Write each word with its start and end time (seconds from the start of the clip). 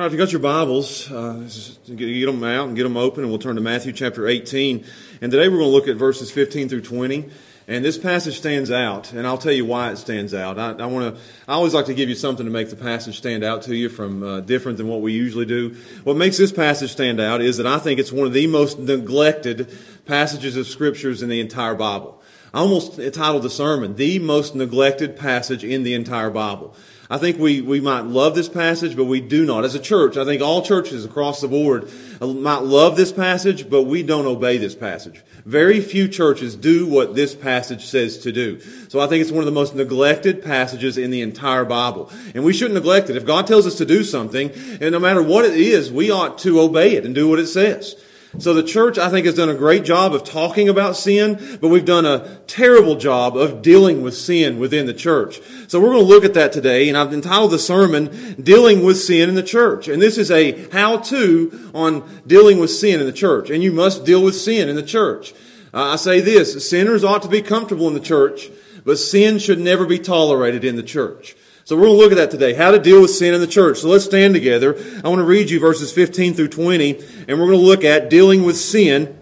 All 0.00 0.04
right, 0.04 0.14
if 0.14 0.18
you 0.18 0.18
got 0.18 0.32
your 0.32 0.40
Bibles, 0.40 1.10
uh, 1.10 1.46
get 1.94 2.24
them 2.24 2.42
out 2.42 2.68
and 2.68 2.74
get 2.74 2.84
them 2.84 2.96
open, 2.96 3.22
and 3.22 3.30
we'll 3.30 3.38
turn 3.38 3.56
to 3.56 3.60
Matthew 3.60 3.92
chapter 3.92 4.26
18. 4.26 4.82
And 5.20 5.30
today 5.30 5.46
we're 5.46 5.58
going 5.58 5.68
to 5.68 5.76
look 5.76 5.88
at 5.88 5.96
verses 5.96 6.30
15 6.30 6.70
through 6.70 6.80
20. 6.80 7.28
And 7.68 7.84
this 7.84 7.98
passage 7.98 8.38
stands 8.38 8.70
out, 8.70 9.12
and 9.12 9.26
I'll 9.26 9.36
tell 9.36 9.52
you 9.52 9.66
why 9.66 9.90
it 9.90 9.98
stands 9.98 10.32
out. 10.32 10.58
I, 10.58 10.70
I 10.70 10.86
want 10.86 11.14
to. 11.14 11.22
I 11.46 11.52
always 11.52 11.74
like 11.74 11.84
to 11.84 11.92
give 11.92 12.08
you 12.08 12.14
something 12.14 12.46
to 12.46 12.50
make 12.50 12.70
the 12.70 12.76
passage 12.76 13.18
stand 13.18 13.44
out 13.44 13.60
to 13.64 13.76
you 13.76 13.90
from 13.90 14.22
uh, 14.22 14.40
different 14.40 14.78
than 14.78 14.88
what 14.88 15.02
we 15.02 15.12
usually 15.12 15.44
do. 15.44 15.76
What 16.04 16.16
makes 16.16 16.38
this 16.38 16.50
passage 16.50 16.92
stand 16.92 17.20
out 17.20 17.42
is 17.42 17.58
that 17.58 17.66
I 17.66 17.78
think 17.78 18.00
it's 18.00 18.10
one 18.10 18.26
of 18.26 18.32
the 18.32 18.46
most 18.46 18.78
neglected 18.78 19.70
passages 20.06 20.56
of 20.56 20.66
scriptures 20.66 21.20
in 21.20 21.28
the 21.28 21.40
entire 21.40 21.74
Bible. 21.74 22.22
I 22.54 22.60
almost 22.60 22.96
titled 22.96 23.42
the 23.42 23.50
sermon 23.50 23.96
"The 23.96 24.18
Most 24.18 24.54
Neglected 24.54 25.18
Passage 25.18 25.62
in 25.62 25.82
the 25.82 25.92
Entire 25.92 26.30
Bible." 26.30 26.74
I 27.12 27.18
think 27.18 27.40
we, 27.40 27.60
we 27.60 27.80
might 27.80 28.04
love 28.04 28.36
this 28.36 28.48
passage, 28.48 28.96
but 28.96 29.06
we 29.06 29.20
do 29.20 29.44
not. 29.44 29.64
As 29.64 29.74
a 29.74 29.80
church, 29.80 30.16
I 30.16 30.24
think 30.24 30.40
all 30.40 30.62
churches 30.62 31.04
across 31.04 31.40
the 31.40 31.48
board 31.48 31.90
uh, 32.20 32.28
might 32.28 32.62
love 32.62 32.96
this 32.96 33.10
passage, 33.10 33.68
but 33.68 33.82
we 33.82 34.04
don't 34.04 34.26
obey 34.26 34.58
this 34.58 34.76
passage. 34.76 35.20
Very 35.44 35.80
few 35.80 36.06
churches 36.06 36.54
do 36.54 36.86
what 36.86 37.16
this 37.16 37.34
passage 37.34 37.84
says 37.86 38.18
to 38.18 38.30
do. 38.30 38.60
So 38.88 39.00
I 39.00 39.08
think 39.08 39.22
it's 39.22 39.32
one 39.32 39.40
of 39.40 39.46
the 39.46 39.50
most 39.50 39.74
neglected 39.74 40.44
passages 40.44 40.96
in 40.96 41.10
the 41.10 41.22
entire 41.22 41.64
Bible. 41.64 42.12
And 42.32 42.44
we 42.44 42.52
shouldn't 42.52 42.74
neglect 42.74 43.10
it. 43.10 43.16
If 43.16 43.26
God 43.26 43.48
tells 43.48 43.66
us 43.66 43.74
to 43.78 43.84
do 43.84 44.04
something, 44.04 44.52
and 44.80 44.92
no 44.92 45.00
matter 45.00 45.20
what 45.22 45.44
it 45.44 45.54
is, 45.54 45.90
we 45.90 46.12
ought 46.12 46.38
to 46.38 46.60
obey 46.60 46.94
it 46.94 47.04
and 47.04 47.12
do 47.12 47.28
what 47.28 47.40
it 47.40 47.48
says. 47.48 47.96
So 48.38 48.54
the 48.54 48.62
church, 48.62 48.96
I 48.96 49.10
think, 49.10 49.26
has 49.26 49.34
done 49.34 49.48
a 49.48 49.54
great 49.54 49.84
job 49.84 50.14
of 50.14 50.22
talking 50.22 50.68
about 50.68 50.96
sin, 50.96 51.58
but 51.60 51.68
we've 51.68 51.84
done 51.84 52.06
a 52.06 52.38
terrible 52.46 52.94
job 52.94 53.36
of 53.36 53.60
dealing 53.60 54.02
with 54.02 54.16
sin 54.16 54.60
within 54.60 54.86
the 54.86 54.94
church. 54.94 55.40
So 55.66 55.80
we're 55.80 55.90
going 55.90 56.04
to 56.04 56.08
look 56.08 56.24
at 56.24 56.34
that 56.34 56.52
today, 56.52 56.88
and 56.88 56.96
I've 56.96 57.12
entitled 57.12 57.50
the 57.50 57.58
sermon, 57.58 58.34
Dealing 58.40 58.84
with 58.84 58.98
Sin 58.98 59.28
in 59.28 59.34
the 59.34 59.42
Church. 59.42 59.88
And 59.88 60.00
this 60.00 60.16
is 60.16 60.30
a 60.30 60.68
how-to 60.70 61.70
on 61.74 62.22
dealing 62.24 62.60
with 62.60 62.70
sin 62.70 63.00
in 63.00 63.06
the 63.06 63.12
church. 63.12 63.50
And 63.50 63.64
you 63.64 63.72
must 63.72 64.04
deal 64.04 64.22
with 64.22 64.36
sin 64.36 64.68
in 64.68 64.76
the 64.76 64.82
church. 64.82 65.32
Uh, 65.74 65.90
I 65.92 65.96
say 65.96 66.20
this, 66.20 66.68
sinners 66.68 67.02
ought 67.02 67.22
to 67.22 67.28
be 67.28 67.42
comfortable 67.42 67.88
in 67.88 67.94
the 67.94 68.00
church, 68.00 68.48
but 68.84 68.98
sin 68.98 69.40
should 69.40 69.58
never 69.58 69.86
be 69.86 69.98
tolerated 69.98 70.64
in 70.64 70.76
the 70.76 70.82
church. 70.84 71.34
So 71.70 71.76
we're 71.76 71.82
going 71.82 71.98
to 71.98 72.02
look 72.02 72.10
at 72.10 72.16
that 72.16 72.30
today, 72.32 72.54
how 72.54 72.72
to 72.72 72.80
deal 72.80 73.00
with 73.00 73.12
sin 73.12 73.32
in 73.32 73.40
the 73.40 73.46
church. 73.46 73.78
So 73.78 73.88
let's 73.88 74.04
stand 74.04 74.34
together. 74.34 74.76
I 75.04 75.08
want 75.08 75.20
to 75.20 75.24
read 75.24 75.50
you 75.50 75.60
verses 75.60 75.92
15 75.92 76.34
through 76.34 76.48
20, 76.48 76.98
and 77.28 77.38
we're 77.38 77.46
going 77.46 77.60
to 77.60 77.64
look 77.64 77.84
at 77.84 78.10
dealing 78.10 78.42
with 78.42 78.56
sin 78.56 79.16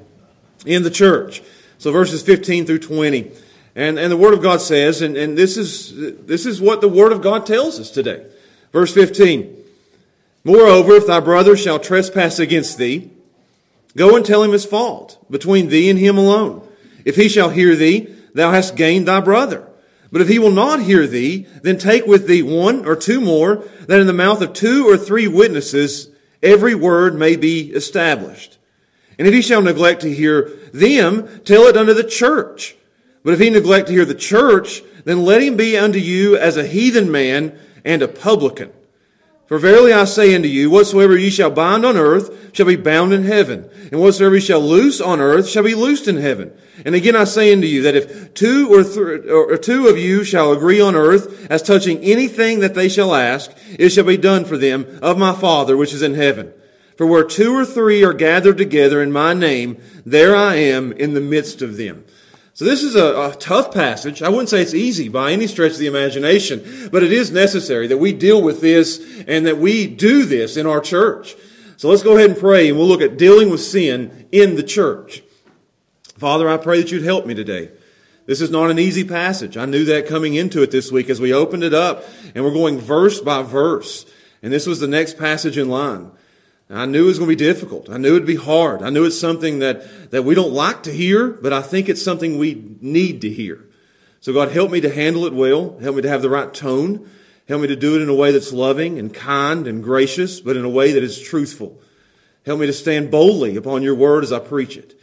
in 0.65 0.83
the 0.83 0.91
church. 0.91 1.43
So 1.77 1.93
verses 1.93 2.23
15 2.23 2.65
through 2.65 2.79
20. 2.79 3.33
And, 3.77 3.99
and 3.99 4.11
the 4.11 4.17
Word 4.17 4.33
of 4.33 4.41
God 4.41 4.63
says, 4.63 5.03
and, 5.03 5.15
and 5.15 5.37
this, 5.37 5.59
is, 5.59 5.95
this 6.25 6.47
is 6.47 6.59
what 6.59 6.81
the 6.81 6.89
Word 6.89 7.13
of 7.13 7.21
God 7.21 7.45
tells 7.45 7.79
us 7.79 7.91
today. 7.91 8.25
Verse 8.73 8.95
15. 8.95 9.55
Moreover, 10.43 10.95
if 10.95 11.07
thy 11.07 11.21
brother 11.21 11.55
shall 11.55 11.79
trespass 11.79 12.39
against 12.39 12.79
thee, 12.79 13.11
go 13.95 14.17
and 14.17 14.25
tell 14.25 14.43
him 14.43 14.53
his 14.53 14.65
fault 14.65 15.23
between 15.31 15.69
thee 15.69 15.91
and 15.91 15.99
him 15.99 16.17
alone. 16.17 16.67
If 17.05 17.17
he 17.17 17.29
shall 17.29 17.51
hear 17.51 17.77
thee, 17.77 18.09
thou 18.33 18.53
hast 18.53 18.75
gained 18.75 19.07
thy 19.07 19.21
brother. 19.21 19.68
But 20.11 20.23
if 20.23 20.29
he 20.29 20.39
will 20.39 20.51
not 20.51 20.83
hear 20.83 21.07
thee, 21.07 21.47
then 21.63 21.79
take 21.79 22.07
with 22.07 22.27
thee 22.27 22.43
one 22.43 22.87
or 22.87 22.97
two 22.97 23.21
more, 23.21 23.65
that 23.87 24.01
in 24.01 24.07
the 24.07 24.13
mouth 24.13 24.41
of 24.41 24.53
two 24.53 24.89
or 24.89 24.97
three 24.97 25.29
witnesses 25.29 26.09
every 26.43 26.75
word 26.75 27.15
may 27.15 27.37
be 27.37 27.73
established. 27.73 28.59
And 29.19 29.27
if 29.27 29.35
he 29.35 29.43
shall 29.43 29.63
neglect 29.63 30.03
to 30.03 30.15
hear 30.15 30.51
them, 30.73 31.41
tell 31.45 31.63
it 31.63 31.77
unto 31.77 31.93
the 31.93 32.05
church. 32.05 32.77
But 33.25 33.35
if 33.35 33.41
he 33.41 33.51
neglect 33.51 33.89
to 33.89 33.93
hear 33.93 34.05
the 34.05 34.15
church, 34.15 34.83
then 35.05 35.25
let 35.25 35.43
him 35.43 35.57
be 35.57 35.77
unto 35.77 35.99
you 35.99 36.37
as 36.37 36.57
a 36.57 36.67
heathen 36.67 37.11
man 37.11 37.59
and 37.85 38.01
a 38.01 38.09
publican. 38.09 38.73
For 39.49 39.59
verily 39.59 39.95
I 39.95 40.05
say 40.05 40.35
unto 40.35 40.47
you, 40.47 40.69
whatsoever 40.69 41.17
ye 41.17 41.31
shall 41.31 41.51
bind 41.51 41.87
on 41.87 41.97
earth 41.97 42.55
shall 42.55 42.67
be 42.67 42.77
bound 42.77 43.15
in 43.15 43.25
heaven, 43.25 43.71
and 43.91 43.99
whatsoever 43.99 44.35
ye 44.35 44.43
shall 44.43 44.61
loose 44.61 45.01
on 45.01 45.23
earth 45.23 45.49
shall 45.49 45.63
be 45.63 45.75
loosed 45.75 46.07
in 46.07 46.19
heaven. 46.19 46.53
And 46.85 46.95
again 46.95 47.17
I 47.17 47.25
say 47.25 47.51
unto 47.51 47.67
you 47.67 47.81
that 47.83 47.97
if 47.97 48.35
two 48.35 48.69
or, 48.71 48.85
th- 48.85 49.27
or 49.27 49.57
two 49.57 49.89
of 49.89 49.97
you 49.97 50.23
shall 50.23 50.53
agree 50.53 50.83
on 50.83 50.95
earth 50.95 51.51
as 51.51 51.63
touching 51.63 51.99
anything 52.01 52.61
that 52.61 52.75
they 52.75 52.91
shall 52.91 53.15
ask, 53.15 53.51
it 53.79 53.89
shall 53.89 54.05
be 54.05 54.19
done 54.19 54.45
for 54.45 54.59
them 54.59 54.87
of 55.01 55.17
my 55.17 55.33
Father 55.33 55.79
which 55.79 55.95
is 55.95 56.03
in 56.03 56.13
heaven. 56.13 56.53
For 56.99 57.07
where 57.07 57.25
two 57.25 57.57
or 57.57 57.65
three 57.65 58.05
are 58.05 58.13
gathered 58.13 58.59
together 58.59 59.03
in 59.03 59.13
my 59.13 59.33
name, 59.33 59.81
there 60.05 60.37
I 60.37 60.57
am 60.57 60.93
in 60.93 61.15
the 61.15 61.23
midst 61.23 61.63
of 61.63 61.79
them. 61.79 62.05
So 62.59 62.65
this 62.65 62.83
is 62.83 62.97
a, 62.97 63.31
a, 63.31 63.37
tough 63.39 63.73
passage. 63.73 64.21
I 64.21 64.31
wouldn't 64.31 64.49
say 64.49 64.61
it's 64.61 64.75
easy 64.75 65.09
by 65.09 65.31
any 65.31 65.47
stretch 65.47 65.75
of 65.75 65.79
the 65.79 65.87
imagination, 65.87 66.89
but 66.91 67.05
it 67.05 67.13
is 67.13 67.31
necessary 67.31 67.87
that 67.87 67.99
we 67.99 68.13
deal 68.13 68.43
with 68.43 68.61
this 68.61 68.99
and 69.29 69.47
that 69.47 69.59
we 69.59 69.87
do 69.87 70.25
this 70.25 70.57
in 70.57 70.67
our 70.67 70.81
church. 70.81 71.37
So 71.77 71.89
let's 71.89 72.03
go 72.03 72.17
ahead 72.17 72.31
and 72.31 72.37
pray 72.37 72.69
and 72.69 72.77
we'll 72.77 72.89
look 72.89 73.01
at 73.01 73.17
dealing 73.17 73.49
with 73.49 73.61
sin 73.61 74.27
in 74.33 74.57
the 74.57 74.65
church. 74.65 75.23
Father, 76.17 76.49
I 76.49 76.57
pray 76.57 76.83
that 76.83 76.91
you'd 76.91 77.05
help 77.05 77.27
me 77.27 77.35
today. 77.35 77.71
This 78.27 78.41
is 78.41 78.51
not 78.51 78.73
an 78.73 78.81
easy 78.81 79.05
passage. 79.05 79.57
I 79.57 79.65
knew 79.65 79.85
that 79.85 80.09
coming 80.09 80.35
into 80.35 80.61
it 80.61 80.73
this 80.73 80.91
week 80.91 81.09
as 81.11 81.21
we 81.21 81.33
opened 81.33 81.63
it 81.63 81.75
up 81.75 82.03
and 82.35 82.45
we're 82.45 82.53
going 82.53 82.81
verse 82.81 83.21
by 83.21 83.45
verse. 83.45 84.05
And 84.43 84.53
this 84.53 84.67
was 84.67 84.81
the 84.81 84.89
next 84.89 85.17
passage 85.17 85.59
in 85.59 85.69
line. 85.69 86.11
I 86.71 86.85
knew 86.85 87.05
it 87.05 87.07
was 87.07 87.19
going 87.19 87.31
to 87.31 87.37
be 87.37 87.45
difficult. 87.45 87.89
I 87.89 87.97
knew 87.97 88.15
it'd 88.15 88.27
be 88.27 88.37
hard. 88.37 88.83
I 88.83 88.91
knew 88.91 89.05
it's 89.05 89.19
something 89.19 89.61
that, 89.61 90.11
that 90.11 90.25
we 90.25 90.35
don't 90.35 90.53
like 90.53 90.83
to 90.83 90.93
hear, 90.93 91.29
but 91.31 91.53
I 91.53 91.63
think 91.63 91.89
it's 91.89 92.03
something 92.03 92.37
we 92.37 92.77
need 92.81 93.23
to 93.23 93.31
hear. 93.31 93.65
So 94.21 94.35
God, 94.35 94.53
help 94.53 94.71
me 94.71 94.81
to 94.83 94.93
handle 94.93 95.25
it 95.25 95.33
well. 95.33 95.79
Help 95.79 95.97
me 95.97 96.03
to 96.03 96.09
have 96.09 96.21
the 96.21 96.29
right 96.29 96.53
tone. 96.53 97.09
Help 97.47 97.63
me 97.63 97.69
to 97.69 97.77
do 97.77 97.97
it 97.97 98.03
in 98.03 98.11
a 98.11 98.15
way 98.15 98.33
that's 98.33 98.53
loving 98.53 98.99
and 98.99 99.15
kind 99.15 99.67
and 99.67 99.83
gracious, 99.83 100.41
but 100.41 100.57
in 100.57 100.65
a 100.65 100.69
way 100.69 100.93
that 100.93 101.03
is 101.03 101.19
truthful. 101.19 101.81
Help 102.45 102.61
me 102.61 102.67
to 102.67 102.73
stand 102.73 103.11
boldly 103.11 103.57
upon 103.57 103.83
your 103.83 103.95
word 103.95 104.23
as 104.23 104.33
I 104.33 104.39
preach 104.39 104.77
it. 104.77 104.95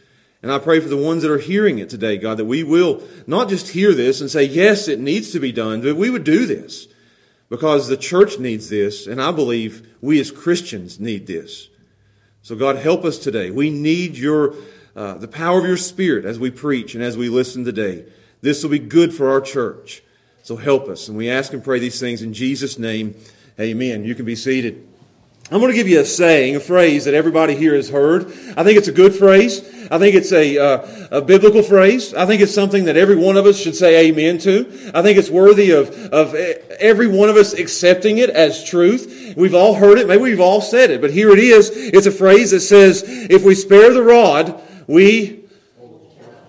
And 0.42 0.52
I 0.52 0.60
pray 0.60 0.78
for 0.78 0.88
the 0.88 0.96
ones 0.96 1.22
that 1.22 1.32
are 1.32 1.38
hearing 1.38 1.80
it 1.80 1.90
today, 1.90 2.18
God, 2.18 2.36
that 2.36 2.44
we 2.44 2.62
will 2.62 3.02
not 3.26 3.48
just 3.48 3.70
hear 3.70 3.92
this 3.94 4.20
and 4.20 4.30
say, 4.30 4.44
yes, 4.44 4.86
it 4.86 5.00
needs 5.00 5.32
to 5.32 5.40
be 5.40 5.50
done, 5.50 5.80
but 5.80 5.96
we 5.96 6.10
would 6.10 6.22
do 6.22 6.46
this 6.46 6.86
because 7.48 7.88
the 7.88 7.96
church 7.96 8.38
needs 8.38 8.68
this, 8.68 9.06
and 9.06 9.22
I 9.22 9.30
believe 9.30 9.96
we 10.00 10.20
as 10.20 10.30
Christians 10.30 10.98
need 10.98 11.26
this. 11.26 11.68
So 12.42 12.56
God, 12.56 12.76
help 12.76 13.04
us 13.04 13.18
today. 13.18 13.50
We 13.50 13.70
need 13.70 14.16
your, 14.16 14.54
uh, 14.94 15.14
the 15.14 15.28
power 15.28 15.58
of 15.58 15.66
your 15.66 15.76
Spirit 15.76 16.24
as 16.24 16.38
we 16.38 16.50
preach 16.50 16.94
and 16.94 17.02
as 17.02 17.16
we 17.16 17.28
listen 17.28 17.64
today. 17.64 18.04
This 18.40 18.62
will 18.62 18.70
be 18.70 18.78
good 18.78 19.12
for 19.12 19.30
our 19.30 19.40
church. 19.40 20.02
So 20.42 20.56
help 20.56 20.88
us. 20.88 21.08
And 21.08 21.16
we 21.16 21.28
ask 21.28 21.52
and 21.52 21.64
pray 21.64 21.80
these 21.80 21.98
things 21.98 22.22
in 22.22 22.32
Jesus' 22.32 22.78
name. 22.78 23.16
Amen. 23.58 24.04
You 24.04 24.14
can 24.14 24.24
be 24.24 24.36
seated. 24.36 24.86
I'm 25.48 25.60
going 25.60 25.70
to 25.70 25.76
give 25.76 25.86
you 25.86 26.00
a 26.00 26.04
saying, 26.04 26.56
a 26.56 26.60
phrase 26.60 27.04
that 27.04 27.14
everybody 27.14 27.54
here 27.54 27.76
has 27.76 27.88
heard. 27.88 28.26
I 28.56 28.64
think 28.64 28.78
it's 28.78 28.88
a 28.88 28.92
good 28.92 29.14
phrase. 29.14 29.60
I 29.92 29.98
think 29.98 30.16
it's 30.16 30.32
a, 30.32 30.58
uh, 30.58 31.18
a 31.18 31.22
biblical 31.22 31.62
phrase. 31.62 32.12
I 32.14 32.26
think 32.26 32.42
it's 32.42 32.52
something 32.52 32.86
that 32.86 32.96
every 32.96 33.14
one 33.14 33.36
of 33.36 33.46
us 33.46 33.56
should 33.56 33.76
say 33.76 34.08
amen 34.08 34.38
to. 34.38 34.90
I 34.92 35.02
think 35.02 35.18
it's 35.18 35.30
worthy 35.30 35.70
of, 35.70 35.88
of 36.12 36.34
every 36.34 37.06
one 37.06 37.28
of 37.28 37.36
us 37.36 37.54
accepting 37.54 38.18
it 38.18 38.28
as 38.28 38.64
truth. 38.64 39.34
We've 39.36 39.54
all 39.54 39.74
heard 39.74 39.98
it. 39.98 40.08
Maybe 40.08 40.22
we've 40.22 40.40
all 40.40 40.60
said 40.60 40.90
it, 40.90 41.00
but 41.00 41.12
here 41.12 41.30
it 41.30 41.38
is. 41.38 41.70
It's 41.72 42.06
a 42.06 42.12
phrase 42.12 42.50
that 42.50 42.60
says, 42.60 43.04
if 43.06 43.44
we 43.44 43.54
spare 43.54 43.92
the 43.94 44.02
rod, 44.02 44.60
we 44.88 45.35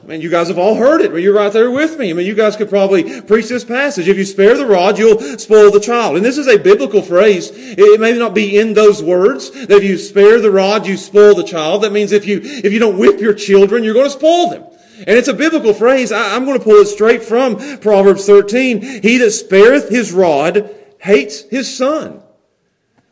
I 0.08 0.12
mean, 0.12 0.22
you 0.22 0.30
guys 0.30 0.48
have 0.48 0.58
all 0.58 0.76
heard 0.76 1.02
it. 1.02 1.14
You're 1.22 1.36
right 1.36 1.52
there 1.52 1.70
with 1.70 2.00
me. 2.00 2.12
I 2.12 2.14
mean, 2.14 2.26
you 2.26 2.34
guys 2.34 2.56
could 2.56 2.70
probably 2.70 3.20
preach 3.24 3.50
this 3.50 3.66
passage. 3.66 4.08
If 4.08 4.18
you 4.18 4.24
spare 4.24 4.56
the 4.56 4.66
rod, 4.66 4.98
you'll 4.98 5.20
spoil 5.38 5.70
the 5.70 5.82
child. 5.82 6.16
And 6.16 6.24
this 6.24 6.38
is 6.38 6.48
a 6.48 6.58
biblical 6.58 7.02
phrase. 7.02 7.52
It 7.54 8.00
may 8.00 8.18
not 8.18 8.34
be 8.34 8.58
in 8.58 8.74
those 8.74 9.04
words 9.04 9.52
that 9.52 9.70
if 9.70 9.84
you 9.84 9.98
spare 9.98 10.40
the 10.40 10.50
rod, 10.50 10.88
you 10.88 10.96
spoil 10.96 11.36
the 11.36 11.44
child. 11.44 11.84
That 11.84 11.92
means 11.92 12.14
if 12.14 12.26
you, 12.26 12.40
if 12.42 12.72
you 12.72 12.80
don't 12.80 12.98
whip 12.98 13.20
your 13.20 13.34
children, 13.34 13.84
you're 13.84 13.94
going 13.94 14.06
to 14.06 14.12
spoil 14.12 14.50
them. 14.50 14.64
And 15.00 15.18
it's 15.18 15.28
a 15.28 15.34
biblical 15.34 15.74
phrase. 15.74 16.14
I, 16.14 16.38
am 16.38 16.46
going 16.46 16.58
to 16.58 16.64
pull 16.64 16.76
it 16.76 16.86
straight 16.86 17.22
from 17.22 17.58
Proverbs 17.80 18.26
13. 18.26 19.02
He 19.04 19.18
that 19.18 19.32
spareth 19.32 19.90
his 19.90 20.14
rod 20.14 20.74
hates 21.00 21.42
his 21.50 21.78
son. 21.78 22.24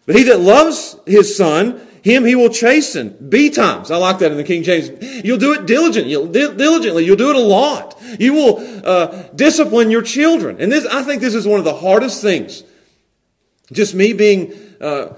But 0.05 0.15
he 0.15 0.23
that 0.23 0.39
loves 0.39 0.97
his 1.05 1.35
son 1.35 1.85
him 2.05 2.23
he 2.23 2.35
will 2.35 2.49
chasten. 2.49 3.17
betimes. 3.29 3.89
I 3.89 3.97
like 3.97 4.19
that 4.19 4.31
in 4.31 4.37
the 4.37 4.43
King 4.43 4.61
James. 4.61 4.91
You'll 5.25 5.39
do 5.39 5.53
it 5.53 5.65
diligently. 5.65 6.11
You'll, 6.11 6.27
diligently. 6.27 7.03
You'll 7.03 7.15
do 7.15 7.31
it 7.31 7.35
a 7.35 7.39
lot. 7.39 7.99
You 8.19 8.33
will 8.33 8.87
uh, 8.87 9.23
discipline 9.33 9.89
your 9.89 10.03
children. 10.03 10.57
And 10.59 10.71
this, 10.71 10.85
I 10.85 11.01
think 11.01 11.19
this 11.19 11.33
is 11.33 11.47
one 11.47 11.57
of 11.57 11.65
the 11.65 11.73
hardest 11.73 12.21
things. 12.21 12.63
Just 13.71 13.95
me 13.95 14.13
being 14.13 14.53
uh, 14.79 15.15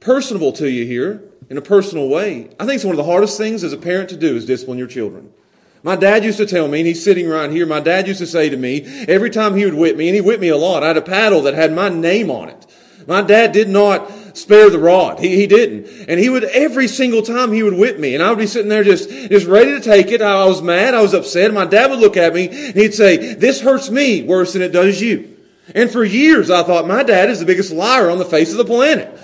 personable 0.00 0.52
to 0.52 0.70
you 0.70 0.86
here 0.86 1.22
in 1.50 1.58
a 1.58 1.62
personal 1.62 2.08
way. 2.08 2.48
I 2.58 2.64
think 2.64 2.76
it's 2.76 2.84
one 2.86 2.94
of 2.94 2.96
the 2.96 3.04
hardest 3.04 3.36
things 3.36 3.62
as 3.62 3.74
a 3.74 3.76
parent 3.76 4.08
to 4.08 4.16
do 4.16 4.36
is 4.36 4.46
discipline 4.46 4.78
your 4.78 4.88
children. 4.88 5.34
My 5.82 5.96
dad 5.96 6.24
used 6.24 6.38
to 6.38 6.46
tell 6.46 6.66
me, 6.66 6.78
and 6.78 6.86
he's 6.86 7.04
sitting 7.04 7.28
right 7.28 7.50
here, 7.50 7.66
my 7.66 7.80
dad 7.80 8.08
used 8.08 8.20
to 8.20 8.26
say 8.26 8.48
to 8.48 8.56
me, 8.56 9.04
every 9.06 9.28
time 9.28 9.54
he 9.54 9.66
would 9.66 9.74
whip 9.74 9.98
me, 9.98 10.08
and 10.08 10.14
he 10.14 10.22
whipped 10.22 10.40
me 10.40 10.48
a 10.48 10.56
lot, 10.56 10.82
I 10.82 10.86
had 10.86 10.96
a 10.96 11.02
paddle 11.02 11.42
that 11.42 11.52
had 11.52 11.74
my 11.74 11.90
name 11.90 12.30
on 12.30 12.48
it. 12.48 12.66
My 13.06 13.20
dad 13.20 13.52
did 13.52 13.68
not 13.68 14.10
spare 14.34 14.68
the 14.68 14.78
rod. 14.78 15.18
He, 15.18 15.36
he 15.36 15.46
didn't. 15.46 16.08
And 16.08 16.20
he 16.20 16.28
would, 16.28 16.44
every 16.44 16.88
single 16.88 17.22
time 17.22 17.52
he 17.52 17.62
would 17.62 17.74
whip 17.74 17.98
me. 17.98 18.14
And 18.14 18.22
I 18.22 18.28
would 18.28 18.38
be 18.38 18.46
sitting 18.46 18.68
there 18.68 18.84
just, 18.84 19.08
just 19.08 19.46
ready 19.46 19.70
to 19.72 19.80
take 19.80 20.08
it. 20.10 20.20
I 20.20 20.44
was 20.44 20.60
mad. 20.60 20.94
I 20.94 21.00
was 21.00 21.14
upset. 21.14 21.52
My 21.54 21.64
dad 21.64 21.90
would 21.90 22.00
look 22.00 22.16
at 22.16 22.34
me 22.34 22.48
and 22.48 22.74
he'd 22.74 22.94
say, 22.94 23.34
this 23.34 23.60
hurts 23.60 23.90
me 23.90 24.22
worse 24.22 24.52
than 24.52 24.62
it 24.62 24.72
does 24.72 25.00
you. 25.00 25.36
And 25.74 25.90
for 25.90 26.04
years 26.04 26.50
I 26.50 26.62
thought 26.62 26.86
my 26.86 27.02
dad 27.02 27.30
is 27.30 27.40
the 27.40 27.46
biggest 27.46 27.72
liar 27.72 28.10
on 28.10 28.18
the 28.18 28.24
face 28.24 28.50
of 28.52 28.58
the 28.58 28.64
planet. 28.64 29.18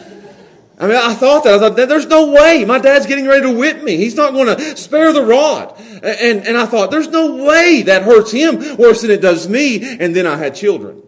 I 0.78 0.86
mean, 0.86 0.96
I 0.96 1.12
thought 1.12 1.44
that. 1.44 1.56
I 1.56 1.58
thought, 1.58 1.76
there's 1.76 2.06
no 2.06 2.32
way. 2.32 2.64
My 2.64 2.78
dad's 2.78 3.04
getting 3.04 3.26
ready 3.26 3.42
to 3.42 3.50
whip 3.50 3.82
me. 3.82 3.98
He's 3.98 4.16
not 4.16 4.32
going 4.32 4.46
to 4.46 4.76
spare 4.78 5.12
the 5.12 5.22
rod. 5.22 5.78
And, 5.78 6.46
and 6.46 6.56
I 6.56 6.64
thought, 6.64 6.90
there's 6.90 7.08
no 7.08 7.44
way 7.44 7.82
that 7.82 8.02
hurts 8.02 8.32
him 8.32 8.78
worse 8.78 9.02
than 9.02 9.10
it 9.10 9.20
does 9.20 9.46
me. 9.46 9.98
And 9.98 10.16
then 10.16 10.26
I 10.26 10.38
had 10.38 10.54
children. 10.54 11.02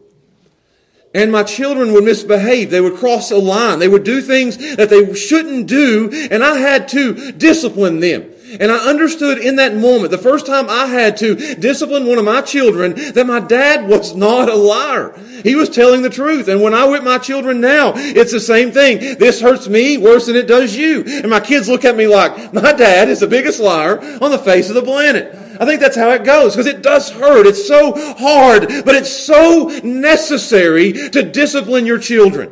And 1.15 1.31
my 1.31 1.43
children 1.43 1.93
would 1.93 2.05
misbehave. 2.05 2.71
They 2.71 2.81
would 2.81 2.97
cross 2.97 3.31
a 3.31 3.37
line. 3.37 3.79
They 3.79 3.89
would 3.89 4.05
do 4.05 4.23
things 4.23 4.57
that 4.77 4.89
they 4.89 5.15
shouldn't 5.15 5.67
do. 5.67 6.11
And 6.31 6.43
I 6.43 6.57
had 6.57 6.89
to 6.89 7.33
discipline 7.33 8.01
them. 8.01 8.33
And 8.61 8.71
I 8.71 8.89
understood 8.89 9.39
in 9.39 9.57
that 9.57 9.75
moment, 9.75 10.11
the 10.11 10.19
first 10.19 10.47
time 10.47 10.69
I 10.69 10.87
had 10.87 11.17
to 11.19 11.35
discipline 11.57 12.07
one 12.07 12.19
of 12.19 12.25
my 12.25 12.43
children, 12.43 12.95
that 13.13 13.27
my 13.27 13.41
dad 13.41 13.89
was 13.89 14.15
not 14.15 14.51
a 14.51 14.55
liar. 14.55 15.19
He 15.43 15.55
was 15.55 15.69
telling 15.69 16.03
the 16.03 16.11
truth. 16.11 16.49
And 16.49 16.63
when 16.63 16.75
I 16.75 16.87
whip 16.87 17.03
my 17.03 17.19
children 17.19 17.61
now, 17.61 17.93
it's 17.97 18.33
the 18.33 18.41
same 18.41 18.71
thing. 18.71 18.99
This 19.19 19.41
hurts 19.41 19.69
me 19.69 19.97
worse 19.97 20.27
than 20.27 20.37
it 20.37 20.47
does 20.47 20.77
you. 20.77 21.03
And 21.07 21.31
my 21.31 21.41
kids 21.41 21.69
look 21.69 21.85
at 21.85 21.97
me 21.97 22.07
like, 22.07 22.53
my 22.53 22.73
dad 22.73 23.09
is 23.09 23.21
the 23.21 23.27
biggest 23.27 23.61
liar 23.61 24.01
on 24.21 24.31
the 24.31 24.39
face 24.39 24.69
of 24.69 24.75
the 24.75 24.83
planet. 24.83 25.39
I 25.63 25.65
think 25.65 25.81
that's 25.81 25.97
how 25.97 26.11
it 26.11 26.25
goes 26.25 26.57
because 26.57 26.67
it 26.67 26.83
does 26.83 27.09
hurt. 27.09 27.47
It's 27.47 27.69
so 27.69 27.93
hard, 28.17 28.67
but 28.85 28.97
it's 28.97 29.13
so 29.13 29.69
necessary 29.85 30.93
to 31.11 31.23
discipline 31.23 31.87
your 31.87 32.01
children. 32.01 32.51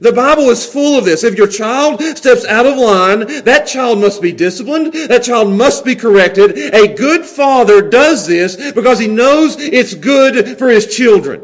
The 0.00 0.12
Bible 0.12 0.44
is 0.44 0.64
full 0.64 0.96
of 0.96 1.04
this. 1.04 1.24
If 1.24 1.36
your 1.36 1.48
child 1.48 2.00
steps 2.00 2.44
out 2.44 2.64
of 2.64 2.78
line, 2.78 3.42
that 3.42 3.66
child 3.66 3.98
must 3.98 4.22
be 4.22 4.30
disciplined. 4.30 4.92
That 4.92 5.24
child 5.24 5.52
must 5.52 5.84
be 5.84 5.96
corrected. 5.96 6.56
A 6.56 6.94
good 6.94 7.24
father 7.24 7.82
does 7.82 8.28
this 8.28 8.70
because 8.70 9.00
he 9.00 9.08
knows 9.08 9.56
it's 9.58 9.94
good 9.94 10.56
for 10.56 10.68
his 10.68 10.86
children. 10.86 11.42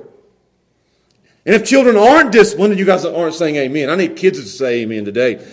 And 1.45 1.57
if 1.57 1.67
children 1.67 1.97
aren't 1.97 2.31
disciplined, 2.31 2.75
and 2.75 2.79
you 2.79 2.87
guys 2.87 3.05
aren't 3.05 3.35
saying 3.35 3.57
amen, 3.57 3.91
I 3.91 3.97
need 3.97 4.15
kids 4.15 4.41
to 4.41 4.47
say 4.47 4.83
amen 4.83 5.05
today. 5.05 5.45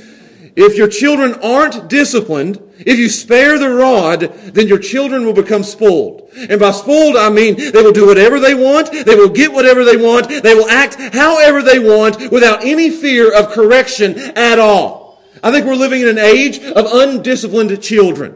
If 0.55 0.77
your 0.77 0.87
children 0.87 1.33
aren't 1.43 1.89
disciplined, 1.89 2.61
if 2.79 2.97
you 2.97 3.09
spare 3.09 3.59
the 3.59 3.69
rod, 3.69 4.21
then 4.53 4.67
your 4.67 4.79
children 4.79 5.25
will 5.25 5.33
become 5.33 5.63
spoiled. 5.63 6.29
And 6.35 6.59
by 6.59 6.71
spoiled, 6.71 7.17
I 7.17 7.29
mean 7.29 7.55
they 7.57 7.81
will 7.81 7.91
do 7.91 8.07
whatever 8.07 8.39
they 8.39 8.55
want, 8.55 8.91
they 8.91 9.15
will 9.15 9.29
get 9.29 9.51
whatever 9.51 9.83
they 9.83 9.97
want, 9.97 10.29
they 10.29 10.55
will 10.55 10.69
act 10.69 10.95
however 11.13 11.61
they 11.61 11.79
want 11.79 12.31
without 12.31 12.63
any 12.63 12.89
fear 12.89 13.33
of 13.33 13.51
correction 13.51 14.17
at 14.37 14.57
all. 14.57 15.21
I 15.43 15.51
think 15.51 15.65
we're 15.65 15.75
living 15.75 16.01
in 16.01 16.07
an 16.07 16.17
age 16.17 16.59
of 16.59 16.85
undisciplined 16.85 17.81
children. 17.81 18.35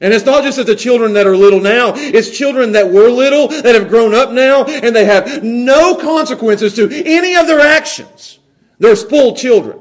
And 0.00 0.12
it's 0.12 0.26
not 0.26 0.44
just 0.44 0.58
that 0.58 0.66
the 0.66 0.76
children 0.76 1.14
that 1.14 1.26
are 1.26 1.36
little 1.36 1.60
now, 1.60 1.94
it's 1.96 2.36
children 2.36 2.72
that 2.72 2.90
were 2.90 3.08
little, 3.08 3.48
that 3.48 3.74
have 3.74 3.88
grown 3.88 4.14
up 4.14 4.30
now, 4.30 4.64
and 4.64 4.94
they 4.94 5.06
have 5.06 5.42
no 5.42 5.94
consequences 5.96 6.74
to 6.74 6.90
any 6.90 7.34
of 7.34 7.46
their 7.46 7.60
actions. 7.60 8.38
They're 8.78 8.96
spoiled 8.96 9.38
children. 9.38 9.78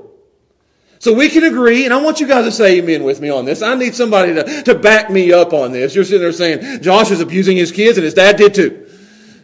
So 1.06 1.14
we 1.14 1.30
can 1.30 1.44
agree, 1.44 1.86
and 1.86 1.94
I 1.94 2.02
want 2.02 2.20
you 2.20 2.26
guys 2.26 2.46
to 2.46 2.52
say 2.52 2.80
amen 2.80 3.04
with 3.04 3.22
me 3.22 3.30
on 3.30 3.46
this. 3.46 3.62
I 3.62 3.76
need 3.76 3.94
somebody 3.94 4.34
to, 4.34 4.64
to 4.64 4.74
back 4.74 5.12
me 5.12 5.32
up 5.32 5.54
on 5.54 5.72
this. 5.72 5.94
You're 5.94 6.04
sitting 6.04 6.20
there 6.20 6.32
saying, 6.32 6.82
Josh 6.82 7.12
is 7.12 7.22
abusing 7.22 7.58
his 7.58 7.72
kids, 7.72 8.00
and 8.00 8.04
his 8.04 8.16
dad 8.16 8.38
did 8.38 8.56
too. 8.56 8.90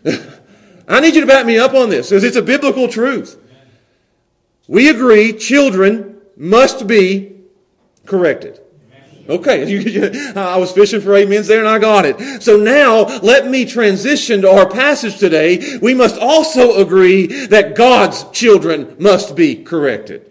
I 0.88 1.00
need 1.02 1.14
you 1.14 1.22
to 1.22 1.28
back 1.28 1.46
me 1.46 1.60
up 1.60 1.76
on 1.76 1.90
this, 1.90 2.10
because 2.10 2.24
it's 2.24 2.36
a 2.36 2.42
biblical 2.42 2.88
truth. 2.88 3.40
We 4.68 4.90
agree 4.90 5.34
children 5.34 6.20
must 6.36 6.88
be 6.88 7.36
corrected. 8.08 8.60
Okay, 9.30 10.34
I 10.36 10.58
was 10.58 10.72
fishing 10.72 11.00
for 11.00 11.16
amens 11.16 11.46
there 11.46 11.60
and 11.60 11.70
I 11.70 11.78
got 11.78 12.06
it. 12.06 12.42
So 12.42 12.58
now 12.58 13.04
let 13.20 13.48
me 13.48 13.66
transition 13.66 14.42
to 14.42 14.50
our 14.50 14.68
passage 14.68 15.20
today. 15.20 15.78
We 15.80 15.94
must 15.94 16.18
also 16.18 16.82
agree 16.82 17.28
that 17.46 17.76
God's 17.76 18.24
children 18.32 18.96
must 18.98 19.36
be 19.36 19.64
corrected. 19.64 20.31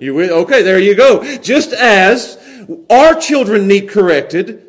You 0.00 0.14
with? 0.14 0.30
Okay, 0.30 0.62
there 0.62 0.78
you 0.78 0.94
go. 0.94 1.38
Just 1.38 1.72
as 1.72 2.38
our 2.90 3.14
children 3.14 3.66
need 3.66 3.88
corrected, 3.88 4.62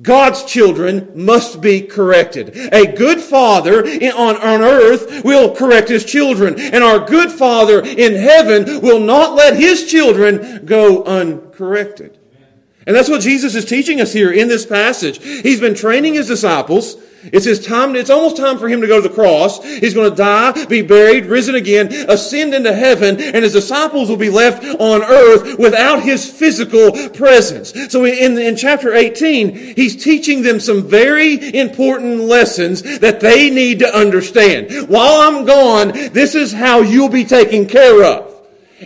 God's 0.00 0.44
children 0.44 1.12
must 1.14 1.60
be 1.60 1.82
corrected. 1.82 2.56
A 2.72 2.92
good 2.92 3.20
father 3.20 3.86
on, 3.86 4.36
on 4.36 4.62
earth 4.62 5.22
will 5.24 5.54
correct 5.54 5.88
his 5.88 6.04
children, 6.04 6.58
and 6.58 6.82
our 6.82 7.06
good 7.06 7.30
father 7.30 7.80
in 7.84 8.14
heaven 8.14 8.80
will 8.80 9.00
not 9.00 9.34
let 9.34 9.56
his 9.56 9.90
children 9.90 10.64
go 10.64 11.04
uncorrected. 11.04 12.18
And 12.86 12.96
that's 12.96 13.08
what 13.08 13.20
Jesus 13.20 13.54
is 13.54 13.64
teaching 13.64 14.00
us 14.00 14.12
here 14.12 14.32
in 14.32 14.48
this 14.48 14.66
passage. 14.66 15.22
He's 15.22 15.60
been 15.60 15.74
training 15.74 16.14
his 16.14 16.26
disciples 16.26 16.96
it's 17.24 17.44
his 17.44 17.64
time, 17.64 17.94
it's 17.96 18.10
almost 18.10 18.36
time 18.36 18.58
for 18.58 18.68
him 18.68 18.80
to 18.80 18.86
go 18.86 19.00
to 19.00 19.08
the 19.08 19.14
cross. 19.14 19.62
He's 19.64 19.94
going 19.94 20.10
to 20.10 20.16
die, 20.16 20.64
be 20.66 20.82
buried, 20.82 21.26
risen 21.26 21.54
again, 21.54 21.88
ascend 22.08 22.54
into 22.54 22.72
heaven, 22.72 23.20
and 23.20 23.44
his 23.44 23.52
disciples 23.52 24.08
will 24.08 24.16
be 24.16 24.30
left 24.30 24.64
on 24.64 25.02
earth 25.02 25.58
without 25.58 26.02
his 26.02 26.30
physical 26.30 26.92
presence. 27.10 27.72
So 27.92 28.04
in, 28.04 28.38
in 28.38 28.56
chapter 28.56 28.94
18, 28.94 29.76
he's 29.76 30.02
teaching 30.02 30.42
them 30.42 30.60
some 30.60 30.82
very 30.82 31.54
important 31.54 32.20
lessons 32.20 32.82
that 32.98 33.20
they 33.20 33.50
need 33.50 33.78
to 33.80 33.96
understand. 33.96 34.88
While 34.88 35.20
I'm 35.20 35.44
gone, 35.44 35.92
this 36.12 36.34
is 36.34 36.52
how 36.52 36.80
you'll 36.80 37.08
be 37.08 37.24
taken 37.24 37.66
care 37.66 38.04
of. 38.04 38.31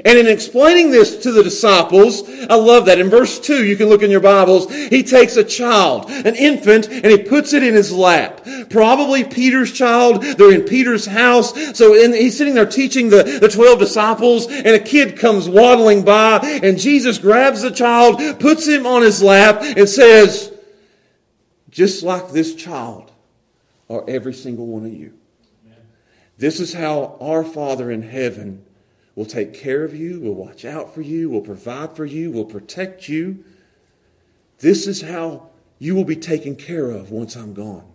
And 0.05 0.19
in 0.19 0.27
explaining 0.27 0.91
this 0.91 1.17
to 1.19 1.33
the 1.33 1.43
disciples, 1.43 2.29
I 2.51 2.55
love 2.55 2.87
that. 2.87 2.99
In 2.99 3.09
verse 3.09 3.41
2, 3.41 3.65
you 3.65 3.77
can 3.77 3.89
look 3.89 4.03
in 4.03 4.11
your 4.11 4.21
Bibles, 4.21 4.73
he 4.73 5.03
takes 5.03 5.37
a 5.37 5.45
child, 5.45 6.11
an 6.11 6.35
infant, 6.35 6.89
and 6.89 7.07
he 7.07 7.19
puts 7.19 7.53
it 7.53 7.63
in 7.63 7.75
his 7.75 7.93
lap. 7.93 8.47
Probably 8.69 9.25
Peter's 9.25 9.73
child. 9.73 10.23
They're 10.23 10.53
in 10.53 10.63
Peter's 10.63 11.07
house. 11.07 11.55
So 11.77 11.95
he's 11.95 12.37
sitting 12.37 12.55
there 12.55 12.67
teaching 12.67 13.09
the, 13.09 13.39
the 13.41 13.49
12 13.49 13.79
disciples, 13.79 14.47
and 14.47 14.69
a 14.69 14.81
kid 14.81 15.19
comes 15.19 15.49
waddling 15.49 16.05
by, 16.05 16.41
and 16.63 16.79
Jesus 16.79 17.19
grabs 17.19 17.63
the 17.63 17.71
child, 17.71 18.19
puts 18.41 18.67
him 18.67 18.87
on 18.87 19.03
his 19.03 19.23
lap, 19.23 19.63
and 19.63 19.89
says, 19.89 20.53
just 21.71 22.03
like 22.03 22.31
this 22.31 22.55
child 22.55 23.13
are 23.89 24.05
every 24.09 24.35
single 24.35 24.67
one 24.67 24.85
of 24.85 24.93
you. 24.93 25.15
This 26.39 26.61
is 26.61 26.75
how 26.75 27.17
our 27.21 27.45
Father 27.45 27.91
in 27.91 28.03
heaven 28.03 28.66
will 29.17 29.25
take 29.25 29.55
care 29.55 29.83
of 29.83 29.97
you, 29.97 30.21
will 30.21 30.35
watch 30.35 30.65
out 30.65 30.95
for 30.95 31.01
you, 31.01 31.29
will 31.29 31.41
provide 31.41 31.97
for 31.97 32.05
you, 32.05 32.31
will 32.31 32.45
protect 32.45 33.09
you. 33.09 33.43
This 34.59 34.87
is 34.87 35.01
how 35.01 35.49
you 35.79 35.95
will 35.97 36.05
be 36.05 36.17
taken 36.17 36.55
care 36.55 36.91
of 36.91 37.11
once 37.11 37.35
I'm 37.35 37.55
gone. 37.55 37.91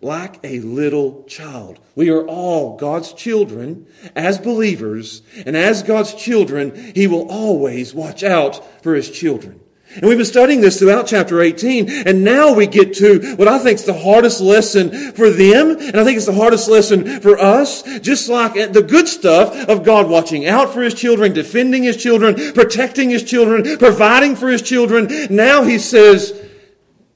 Like 0.00 0.38
a 0.44 0.60
little 0.60 1.24
child. 1.24 1.78
We 1.94 2.10
are 2.10 2.26
all 2.26 2.76
God's 2.76 3.14
children 3.14 3.86
as 4.14 4.38
believers, 4.38 5.22
and 5.46 5.56
as 5.56 5.82
God's 5.82 6.12
children, 6.12 6.92
He 6.94 7.06
will 7.06 7.30
always 7.30 7.94
watch 7.94 8.22
out 8.22 8.82
for 8.82 8.94
His 8.94 9.10
children. 9.10 9.60
And 9.94 10.06
we've 10.06 10.18
been 10.18 10.26
studying 10.26 10.60
this 10.60 10.78
throughout 10.78 11.06
chapter 11.06 11.40
18, 11.40 12.08
and 12.08 12.24
now 12.24 12.52
we 12.52 12.66
get 12.66 12.94
to 12.94 13.36
what 13.36 13.46
I 13.46 13.58
think 13.58 13.78
is 13.78 13.84
the 13.84 13.94
hardest 13.94 14.40
lesson 14.40 15.12
for 15.12 15.30
them, 15.30 15.78
and 15.78 15.96
I 15.96 16.04
think 16.04 16.16
it's 16.16 16.26
the 16.26 16.32
hardest 16.32 16.68
lesson 16.68 17.20
for 17.20 17.38
us, 17.38 17.82
just 18.00 18.28
like 18.28 18.72
the 18.72 18.82
good 18.82 19.06
stuff 19.06 19.68
of 19.68 19.84
God 19.84 20.08
watching 20.08 20.46
out 20.46 20.72
for 20.72 20.82
His 20.82 20.94
children, 20.94 21.32
defending 21.32 21.84
His 21.84 21.96
children, 21.96 22.34
protecting 22.54 23.10
His 23.10 23.22
children, 23.22 23.78
providing 23.78 24.34
for 24.34 24.48
His 24.48 24.62
children. 24.62 25.08
Now 25.30 25.62
He 25.62 25.78
says, 25.78 26.40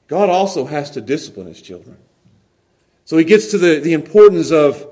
God 0.07 0.29
also 0.29 0.65
has 0.65 0.91
to 0.91 1.01
discipline 1.01 1.47
His 1.47 1.61
children. 1.61 1.97
So 3.03 3.17
He 3.17 3.25
gets 3.25 3.51
to 3.51 3.57
the, 3.57 3.79
the 3.79 3.93
importance 3.93 4.51
of 4.51 4.87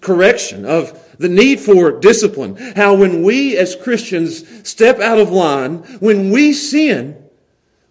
correction, 0.00 0.64
of 0.64 1.16
the 1.18 1.28
need 1.28 1.60
for 1.60 1.92
discipline. 1.92 2.56
How 2.76 2.94
when 2.94 3.22
we 3.22 3.56
as 3.56 3.76
Christians 3.76 4.68
step 4.68 5.00
out 5.00 5.18
of 5.18 5.30
line, 5.30 5.78
when 6.00 6.30
we 6.30 6.52
sin, 6.52 7.24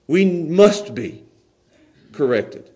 we 0.08 0.26
must 0.26 0.96
be 0.96 1.24
corrected. 2.14 2.70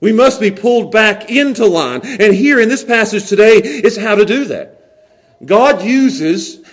We 0.00 0.12
must 0.12 0.40
be 0.40 0.50
pulled 0.50 0.92
back 0.92 1.30
into 1.30 1.66
line. 1.66 2.00
And 2.04 2.34
here 2.34 2.60
in 2.60 2.68
this 2.68 2.84
passage 2.84 3.28
today 3.28 3.56
is 3.56 3.96
how 3.96 4.14
to 4.14 4.24
do 4.24 4.44
that. 4.44 4.78
God 5.44 5.82
uses 5.82 6.64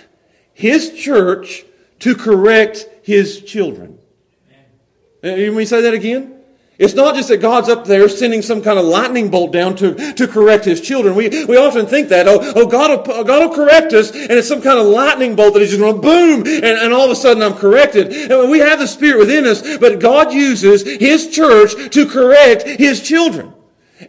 His 0.54 0.92
church 0.92 1.64
to 2.00 2.14
correct 2.14 2.88
His 3.02 3.42
children. 3.42 3.98
Let 5.22 5.48
uh, 5.48 5.52
me 5.52 5.64
say 5.64 5.80
that 5.82 5.94
again? 5.94 6.35
It's 6.78 6.92
not 6.92 7.14
just 7.14 7.30
that 7.30 7.38
God's 7.38 7.70
up 7.70 7.86
there 7.86 8.06
sending 8.06 8.42
some 8.42 8.60
kind 8.60 8.78
of 8.78 8.84
lightning 8.84 9.30
bolt 9.30 9.50
down 9.50 9.76
to, 9.76 10.12
to 10.12 10.28
correct 10.28 10.66
His 10.66 10.80
children. 10.82 11.14
We, 11.14 11.46
we 11.46 11.56
often 11.56 11.86
think 11.86 12.10
that, 12.10 12.28
oh, 12.28 12.38
oh 12.54 12.66
God, 12.66 12.90
will, 12.90 13.14
oh, 13.14 13.24
God 13.24 13.48
will 13.48 13.54
correct 13.54 13.94
us, 13.94 14.10
and 14.10 14.32
it's 14.32 14.48
some 14.48 14.60
kind 14.60 14.78
of 14.78 14.86
lightning 14.86 15.36
bolt 15.36 15.54
that 15.54 15.60
He's 15.60 15.70
just 15.70 15.80
going 15.80 15.94
to 15.94 16.00
boom, 16.00 16.40
and, 16.46 16.64
and 16.64 16.92
all 16.92 17.06
of 17.06 17.10
a 17.10 17.16
sudden 17.16 17.42
I'm 17.42 17.54
corrected. 17.54 18.12
And 18.30 18.50
we 18.50 18.58
have 18.58 18.78
the 18.78 18.86
Spirit 18.86 19.18
within 19.18 19.46
us, 19.46 19.78
but 19.78 20.00
God 20.00 20.34
uses 20.34 20.82
His 20.82 21.30
church 21.30 21.92
to 21.92 22.06
correct 22.06 22.64
His 22.64 23.00
children. 23.00 23.54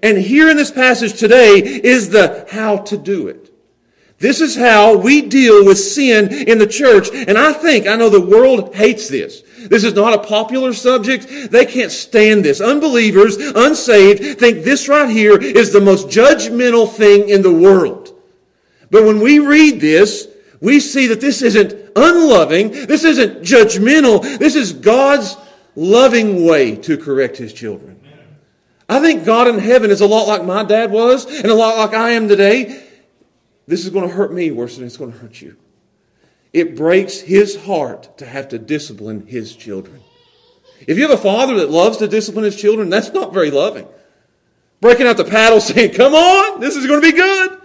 And 0.04 0.18
here 0.18 0.50
in 0.50 0.58
this 0.58 0.72
passage 0.72 1.18
today 1.18 1.60
is 1.60 2.10
the 2.10 2.46
how 2.52 2.78
to 2.78 2.98
do 2.98 3.30
it. 3.30 3.47
This 4.20 4.42
is 4.42 4.56
how 4.56 4.98
we 4.98 5.22
deal 5.22 5.64
with 5.64 5.78
sin 5.78 6.34
in 6.34 6.58
the 6.58 6.66
church. 6.66 7.10
And 7.14 7.38
I 7.38 7.54
think, 7.54 7.88
I 7.88 7.96
know 7.96 8.10
the 8.10 8.20
world 8.20 8.74
hates 8.74 9.08
this. 9.08 9.44
This 9.60 9.84
is 9.84 9.94
not 9.94 10.14
a 10.14 10.28
popular 10.28 10.74
subject. 10.74 11.52
They 11.52 11.66
can't 11.66 11.92
stand 11.92 12.44
this. 12.44 12.60
Unbelievers, 12.60 13.38
unsaved, 13.38 14.40
think 14.40 14.64
this 14.64 14.88
right 14.88 15.10
here 15.10 15.40
is 15.40 15.72
the 15.72 15.82
most 15.82 16.08
judgmental 16.08 16.92
thing 16.92 17.30
in 17.30 17.44
the 17.44 17.54
world. 17.54 18.14
But 18.90 19.04
when 19.04 19.20
we 19.20 19.40
read 19.40 19.82
this, 19.82 20.28
we 20.62 20.80
see 20.80 21.08
that 21.08 21.22
this 21.22 21.44
isn't 21.44 21.74
unloving. 21.96 22.72
This 22.72 23.04
isn't 23.04 23.44
judgmental. 23.44 24.24
This 24.40 24.56
is 24.56 24.74
God's 24.74 25.38
loving 25.76 26.44
way 26.46 26.76
to 26.78 26.98
correct 26.98 27.38
his 27.38 27.54
children. 27.54 28.00
I 28.90 29.00
think 29.00 29.26
God 29.26 29.48
in 29.48 29.60
heaven 29.60 29.92
is 29.92 30.02
a 30.02 30.08
lot 30.08 30.28
like 30.28 30.44
my 30.44 30.64
dad 30.64 30.92
was 30.92 31.26
and 31.26 31.52
a 31.52 31.56
lot 31.56 31.78
like 31.78 31.94
I 31.94 32.12
am 32.12 32.28
today. 32.28 32.87
This 33.68 33.84
is 33.84 33.90
going 33.90 34.08
to 34.08 34.16
hurt 34.16 34.34
me 34.34 34.50
worse 34.52 34.78
than 34.78 34.86
it's 34.86 34.98
going 34.98 35.12
to 35.12 35.18
hurt 35.18 35.42
you. 35.42 35.58
It 36.54 36.76
breaks 36.76 37.20
his 37.20 37.66
heart 37.66 38.18
to 38.18 38.26
have 38.26 38.48
to 38.50 38.58
discipline 38.58 39.28
his 39.28 39.56
children. 39.56 40.02
If 40.88 40.98
you 40.98 41.08
have 41.08 41.20
a 41.20 41.22
father 41.22 41.56
that 41.58 41.70
loves 41.70 41.98
to 41.98 42.08
discipline 42.08 42.46
his 42.46 42.60
children, 42.60 42.90
that's 42.90 43.12
not 43.12 43.34
very 43.34 43.52
loving. 43.52 43.88
Breaking 44.80 45.08
out 45.08 45.18
the 45.18 45.26
paddle 45.26 45.60
saying, 45.62 45.94
Come 45.94 46.14
on, 46.14 46.60
this 46.60 46.76
is 46.76 46.88
going 46.88 47.02
to 47.02 47.12
be 47.12 47.18
good. 47.18 47.62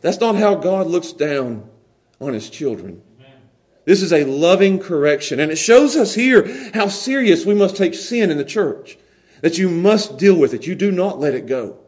That's 0.00 0.20
not 0.20 0.36
how 0.36 0.54
God 0.54 0.86
looks 0.86 1.12
down 1.12 1.68
on 2.20 2.32
his 2.32 2.48
children. 2.48 3.02
This 3.84 4.02
is 4.02 4.12
a 4.12 4.24
loving 4.24 4.78
correction. 4.78 5.40
And 5.40 5.50
it 5.50 5.56
shows 5.56 5.96
us 5.96 6.14
here 6.14 6.70
how 6.74 6.88
serious 6.88 7.44
we 7.44 7.54
must 7.54 7.76
take 7.76 7.94
sin 7.94 8.30
in 8.30 8.38
the 8.38 8.44
church. 8.44 8.98
That 9.40 9.58
you 9.58 9.68
must 9.70 10.18
deal 10.18 10.36
with 10.36 10.54
it. 10.54 10.66
You 10.66 10.74
do 10.74 10.92
not 10.92 11.18
let 11.18 11.34
it 11.34 11.46
go. 11.46 11.78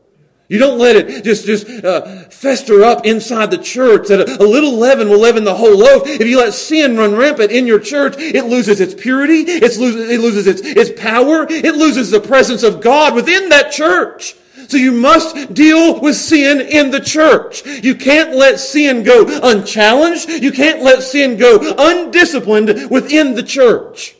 You 0.48 0.58
don't 0.58 0.78
let 0.78 0.96
it 0.96 1.24
just, 1.24 1.46
just 1.46 1.66
uh, 1.68 2.24
fester 2.24 2.84
up 2.84 3.06
inside 3.06 3.50
the 3.50 3.58
church 3.58 4.08
that 4.08 4.20
a, 4.20 4.42
a, 4.42 4.44
little 4.44 4.72
leaven 4.72 5.08
will 5.08 5.18
leaven 5.18 5.44
the 5.44 5.54
whole 5.54 5.78
loaf. 5.78 6.06
If 6.06 6.26
you 6.26 6.38
let 6.38 6.52
sin 6.52 6.96
run 6.96 7.16
rampant 7.16 7.50
in 7.50 7.66
your 7.66 7.80
church, 7.80 8.16
it 8.18 8.44
loses 8.44 8.80
its 8.80 8.92
purity, 8.92 9.44
it 9.50 9.78
loses, 9.78 10.10
it 10.10 10.20
loses 10.20 10.46
its, 10.46 10.60
its 10.60 11.00
power, 11.00 11.46
it 11.48 11.74
loses 11.76 12.10
the 12.10 12.20
presence 12.20 12.62
of 12.62 12.82
God 12.82 13.14
within 13.14 13.48
that 13.48 13.72
church. 13.72 14.34
So 14.68 14.76
you 14.76 14.92
must 14.92 15.54
deal 15.54 16.00
with 16.00 16.16
sin 16.16 16.60
in 16.60 16.90
the 16.90 17.00
church. 17.00 17.64
You 17.66 17.94
can't 17.94 18.34
let 18.34 18.58
sin 18.58 19.02
go 19.02 19.26
unchallenged. 19.42 20.28
You 20.28 20.52
can't 20.52 20.82
let 20.82 21.02
sin 21.02 21.36
go 21.36 21.74
undisciplined 21.76 22.90
within 22.90 23.34
the 23.34 23.42
church. 23.42 24.16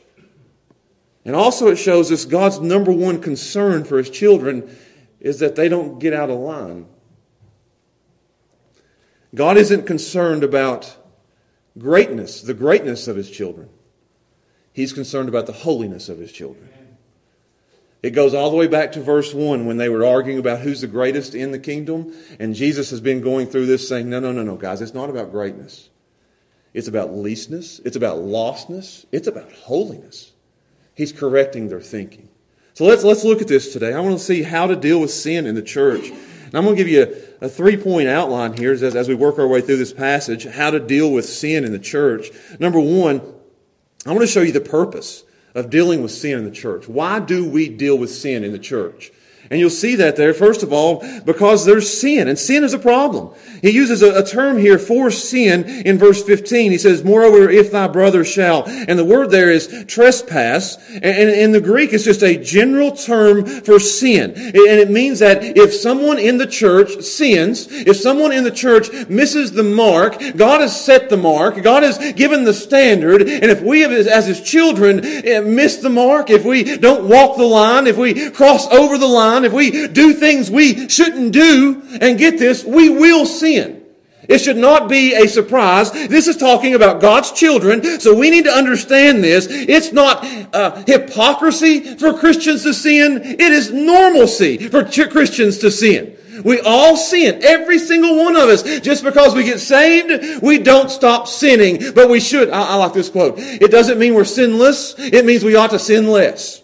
And 1.25 1.37
also 1.37 1.69
it 1.69 1.77
shows 1.77 2.11
us 2.11 2.25
God's 2.25 2.61
number 2.61 2.91
one 2.93 3.21
concern 3.23 3.85
for 3.85 3.99
his 3.99 4.11
children 4.11 4.77
is 5.23 5.39
that 5.39 5.55
they 5.55 5.69
don't 5.69 6.01
get 6.01 6.13
out 6.13 6.29
of 6.29 6.39
line. 6.39 6.87
God 9.35 9.57
isn't 9.57 9.87
concerned 9.87 10.43
about 10.45 10.97
greatness, 11.79 12.43
the 12.43 12.55
greatness 12.55 13.09
of 13.09 13.17
his 13.17 13.31
children. 13.31 13.71
He's 14.73 14.93
concerned 14.93 15.29
about 15.29 15.47
the 15.47 15.53
holiness 15.53 16.09
of 16.09 16.19
his 16.19 16.33
children. 16.33 16.69
It 18.03 18.11
goes 18.11 18.35
all 18.35 18.51
the 18.51 18.57
way 18.57 18.67
back 18.67 18.93
to 18.93 19.01
verse 19.01 19.33
1 19.33 19.65
when 19.65 19.77
they 19.77 19.89
were 19.89 20.05
arguing 20.05 20.41
about 20.41 20.59
who's 20.59 20.81
the 20.81 20.89
greatest 20.89 21.37
in 21.37 21.53
the 21.53 21.59
kingdom. 21.59 22.13
And 22.41 22.53
Jesus 22.55 22.91
has 22.91 23.01
been 23.01 23.21
going 23.21 23.47
through 23.47 23.67
this 23.67 23.89
saying, 23.89 24.11
no, 24.11 24.19
no, 24.19 24.33
no, 24.33 24.43
no, 24.43 24.57
guys, 24.57 24.83
it's 24.83 24.93
not 24.93 25.09
about 25.09 25.31
greatness. 25.31 25.89
It's 26.75 26.89
about 26.89 27.15
leastness. 27.15 27.81
It's 27.85 27.97
about 27.97 28.19
lostness. 28.19 29.07
It's 29.13 29.29
about 29.29 29.53
holiness. 29.53 30.33
He's 30.95 31.13
correcting 31.13 31.69
their 31.69 31.81
thinking. 31.81 32.29
So 32.83 32.89
let's, 32.89 33.05
let's 33.05 33.23
look 33.23 33.41
at 33.41 33.47
this 33.47 33.73
today. 33.73 33.95
I 33.95 34.01
want 34.01 34.19
to 34.19 34.25
see 34.25 34.43
how 34.43 34.67
to 34.67 34.75
deal 34.75 35.01
with 35.01 35.13
sin 35.13 35.47
in 35.47 35.55
the 35.55 35.63
church. 35.63 36.09
And 36.09 36.55
I'm 36.57 36.65
going 36.65 36.75
to 36.75 36.83
give 36.83 36.89
you 36.89 37.03
a, 37.41 37.47
a 37.47 37.49
three 37.49 37.77
point 37.77 38.09
outline 38.09 38.57
here 38.57 38.73
as, 38.73 38.83
as 38.83 39.09
we 39.09 39.15
work 39.15 39.39
our 39.39 39.47
way 39.47 39.61
through 39.61 39.77
this 39.77 39.93
passage, 39.93 40.47
how 40.47 40.73
to 40.73 40.81
deal 40.81 41.13
with 41.13 41.25
sin 41.25 41.65
in 41.65 41.71
the 41.71 41.79
church. 41.79 42.33
Number 42.59 42.81
one, 42.81 43.21
I 44.05 44.09
want 44.09 44.23
to 44.23 44.27
show 44.27 44.43
you 44.43 44.51
the 44.51 44.61
purpose 44.61 45.23
of 45.55 45.71
dealing 45.71 46.03
with 46.03 46.11
sin 46.11 46.37
in 46.37 46.45
the 46.45 46.51
church. 46.51 46.89
Why 46.89 47.21
do 47.21 47.49
we 47.49 47.69
deal 47.69 47.97
with 47.97 48.11
sin 48.11 48.43
in 48.43 48.51
the 48.51 48.59
church? 48.59 49.13
And 49.53 49.61
you'll 49.61 49.69
see 49.69 49.97
that 49.97 50.17
there, 50.17 50.33
first 50.33 50.63
of 50.63 50.73
all, 50.73 51.07
because 51.27 51.67
there's 51.67 51.93
sin, 52.01 52.27
and 52.27 52.39
sin 52.39 52.65
is 52.65 52.73
a 52.73 52.79
problem. 52.79 53.35
He 53.61 53.69
uses 53.69 54.01
a, 54.03 54.21
a, 54.21 54.25
term 54.25 54.57
here 54.57 54.79
for 54.79 55.11
sin 55.11 55.65
in 55.65 55.99
verse 55.99 56.25
15. 56.25 56.71
He 56.71 56.79
says, 56.79 57.05
Moreover, 57.05 57.51
if 57.51 57.71
thy 57.71 57.87
brother 57.87 58.25
shall. 58.25 58.65
And 58.67 58.99
the 58.99 59.05
word 59.05 59.31
there 59.31 59.53
is 59.53 59.85
trespass. 59.87 60.79
And, 60.89 61.05
in 61.05 61.53
the 61.53 61.61
Greek, 61.61 61.93
it's 61.93 62.05
just 62.05 62.23
a 62.23 62.39
general 62.39 62.93
term 62.93 63.45
for 63.45 63.79
sin. 63.79 64.31
And 64.31 64.57
it 64.57 64.91
means 64.91 65.19
that 65.19 65.45
if 65.45 65.75
someone 65.75 66.19
in 66.19 66.39
the 66.39 66.47
church 66.47 67.03
sins, 67.03 67.67
if 67.71 67.99
someone 67.99 68.33
in 68.33 68.45
the 68.45 68.51
church 68.51 68.91
misses 69.11 69.53
the 69.53 69.63
mark, 69.63 70.19
God 70.35 70.63
has 70.63 70.83
set 70.83 71.11
the 71.11 71.19
mark, 71.19 71.63
God 71.63 71.83
has 71.83 71.99
given 72.15 72.45
the 72.45 72.55
standard, 72.55 73.21
and 73.21 73.51
if 73.51 73.61
we 73.61 73.85
as 73.85 74.27
his 74.27 74.41
children 74.41 75.05
eh, 75.05 75.41
miss 75.41 75.77
the 75.77 75.91
mark, 75.91 76.31
if 76.31 76.45
we 76.45 76.79
don't 76.79 77.09
walk 77.09 77.37
the 77.37 77.45
line, 77.45 77.87
if 77.87 77.97
we 77.97 78.31
cross 78.31 78.67
over 78.69 78.97
the 78.97 79.07
line, 79.07 79.42
if 79.45 79.53
we 79.53 79.89
do 79.89 80.13
things 80.13 80.51
we 80.51 80.89
shouldn't 80.89 81.33
do, 81.33 81.83
and 82.01 82.19
get 82.19 82.39
this, 82.39 82.65
we 82.65 82.89
will 82.89 83.27
sin. 83.27 83.83
It 84.29 84.39
should 84.39 84.57
not 84.57 84.89
be 84.89 85.15
a 85.15 85.29
surprise. 85.29 85.91
This 85.91 86.29
is 86.29 86.37
talking 86.37 86.75
about 86.75 87.01
God's 87.01 87.33
children, 87.33 88.01
so 88.01 88.15
we 88.15 88.31
need 88.31 88.45
to 88.45 88.53
understand 88.53 89.23
this. 89.23 89.47
It's 89.51 89.93
not 89.93 90.25
uh, 90.55 90.83
hypocrisy 90.87 91.97
for 91.97 92.17
Christians 92.17 92.63
to 92.63 92.73
sin. 92.73 93.21
It 93.23 93.41
is 93.41 93.73
normalcy 93.73 94.69
for 94.69 94.85
ch- 94.85 95.11
Christians 95.11 95.59
to 95.59 95.71
sin. 95.71 96.17
We 96.45 96.61
all 96.61 96.97
sin. 96.97 97.41
Every 97.43 97.79
single 97.79 98.17
one 98.17 98.37
of 98.37 98.49
us. 98.49 98.63
Just 98.81 99.05
because 99.05 99.35
we 99.35 99.45
get 99.45 99.61
saved, 99.61 100.43
we 100.43 100.59
don't 100.59 100.91
stop 100.91 101.29
sinning. 101.29 101.93
But 101.95 102.09
we 102.09 102.21
should. 102.21 102.49
I, 102.51 102.69
I 102.69 102.75
like 102.77 102.95
this 102.95 103.09
quote. 103.09 103.35
It 103.39 103.71
doesn't 103.71 103.99
mean 103.99 104.15
we're 104.15 104.25
sinless. 104.25 104.95
It 104.99 105.25
means 105.25 105.45
we 105.45 105.57
ought 105.57 105.71
to 105.71 105.79
sin 105.79 106.09
less. 106.09 106.62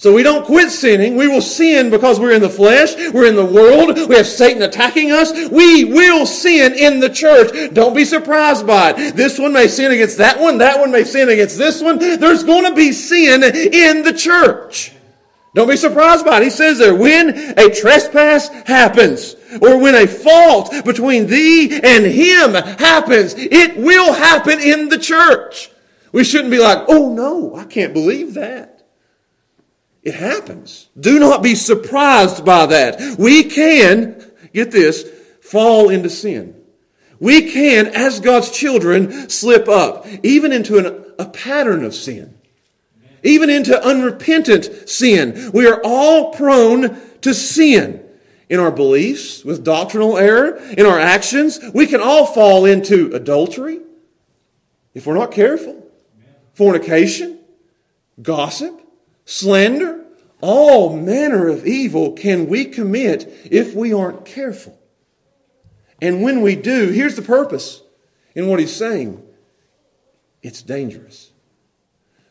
So 0.00 0.14
we 0.14 0.22
don't 0.22 0.46
quit 0.46 0.70
sinning. 0.70 1.16
We 1.16 1.28
will 1.28 1.42
sin 1.42 1.90
because 1.90 2.18
we're 2.18 2.32
in 2.32 2.40
the 2.40 2.48
flesh. 2.48 2.94
We're 3.12 3.26
in 3.26 3.36
the 3.36 3.44
world. 3.44 4.08
We 4.08 4.16
have 4.16 4.26
Satan 4.26 4.62
attacking 4.62 5.12
us. 5.12 5.30
We 5.50 5.84
will 5.84 6.24
sin 6.24 6.72
in 6.72 7.00
the 7.00 7.10
church. 7.10 7.74
Don't 7.74 7.94
be 7.94 8.06
surprised 8.06 8.66
by 8.66 8.94
it. 8.96 9.14
This 9.14 9.38
one 9.38 9.52
may 9.52 9.68
sin 9.68 9.92
against 9.92 10.16
that 10.16 10.40
one. 10.40 10.56
That 10.56 10.80
one 10.80 10.90
may 10.90 11.04
sin 11.04 11.28
against 11.28 11.58
this 11.58 11.82
one. 11.82 11.98
There's 11.98 12.44
going 12.44 12.64
to 12.64 12.74
be 12.74 12.92
sin 12.92 13.42
in 13.42 14.02
the 14.02 14.14
church. 14.14 14.92
Don't 15.54 15.68
be 15.68 15.76
surprised 15.76 16.24
by 16.24 16.38
it. 16.38 16.44
He 16.44 16.50
says 16.50 16.78
there, 16.78 16.94
when 16.94 17.58
a 17.58 17.68
trespass 17.68 18.48
happens, 18.48 19.36
or 19.60 19.78
when 19.78 19.94
a 19.94 20.06
fault 20.06 20.82
between 20.86 21.26
thee 21.26 21.78
and 21.78 22.06
him 22.06 22.54
happens, 22.54 23.34
it 23.36 23.76
will 23.76 24.14
happen 24.14 24.60
in 24.60 24.88
the 24.88 24.98
church. 24.98 25.70
We 26.10 26.24
shouldn't 26.24 26.52
be 26.52 26.58
like, 26.58 26.86
oh 26.88 27.12
no, 27.12 27.54
I 27.54 27.64
can't 27.64 27.92
believe 27.92 28.32
that. 28.32 28.79
It 30.02 30.14
happens. 30.14 30.88
Do 30.98 31.18
not 31.18 31.42
be 31.42 31.54
surprised 31.54 32.44
by 32.44 32.66
that. 32.66 33.18
We 33.18 33.44
can, 33.44 34.24
get 34.54 34.70
this, 34.70 35.08
fall 35.42 35.90
into 35.90 36.08
sin. 36.08 36.56
We 37.18 37.50
can, 37.50 37.88
as 37.88 38.20
God's 38.20 38.50
children, 38.50 39.28
slip 39.28 39.68
up, 39.68 40.06
even 40.22 40.52
into 40.52 40.78
an, 40.78 41.14
a 41.18 41.26
pattern 41.26 41.84
of 41.84 41.94
sin, 41.94 42.38
even 43.22 43.50
into 43.50 43.82
unrepentant 43.84 44.88
sin. 44.88 45.50
We 45.52 45.66
are 45.66 45.82
all 45.84 46.32
prone 46.32 46.98
to 47.20 47.34
sin 47.34 48.02
in 48.48 48.58
our 48.58 48.70
beliefs, 48.70 49.44
with 49.44 49.62
doctrinal 49.62 50.16
error, 50.16 50.56
in 50.56 50.86
our 50.86 50.98
actions. 50.98 51.60
We 51.74 51.86
can 51.86 52.00
all 52.00 52.24
fall 52.26 52.64
into 52.64 53.14
adultery 53.14 53.80
if 54.94 55.06
we're 55.06 55.14
not 55.14 55.30
careful, 55.30 55.86
fornication, 56.54 57.38
gossip, 58.20 58.79
slander, 59.24 60.04
all 60.40 60.96
manner 60.96 61.48
of 61.48 61.66
evil 61.66 62.12
can 62.12 62.46
we 62.48 62.64
commit 62.64 63.48
if 63.50 63.74
we 63.74 63.92
aren't 63.92 64.24
careful. 64.24 64.78
And 66.00 66.22
when 66.22 66.40
we 66.40 66.56
do, 66.56 66.88
here's 66.88 67.16
the 67.16 67.22
purpose 67.22 67.82
in 68.34 68.48
what 68.48 68.60
he's 68.60 68.74
saying 68.74 69.22
it's 70.42 70.62
dangerous 70.62 71.32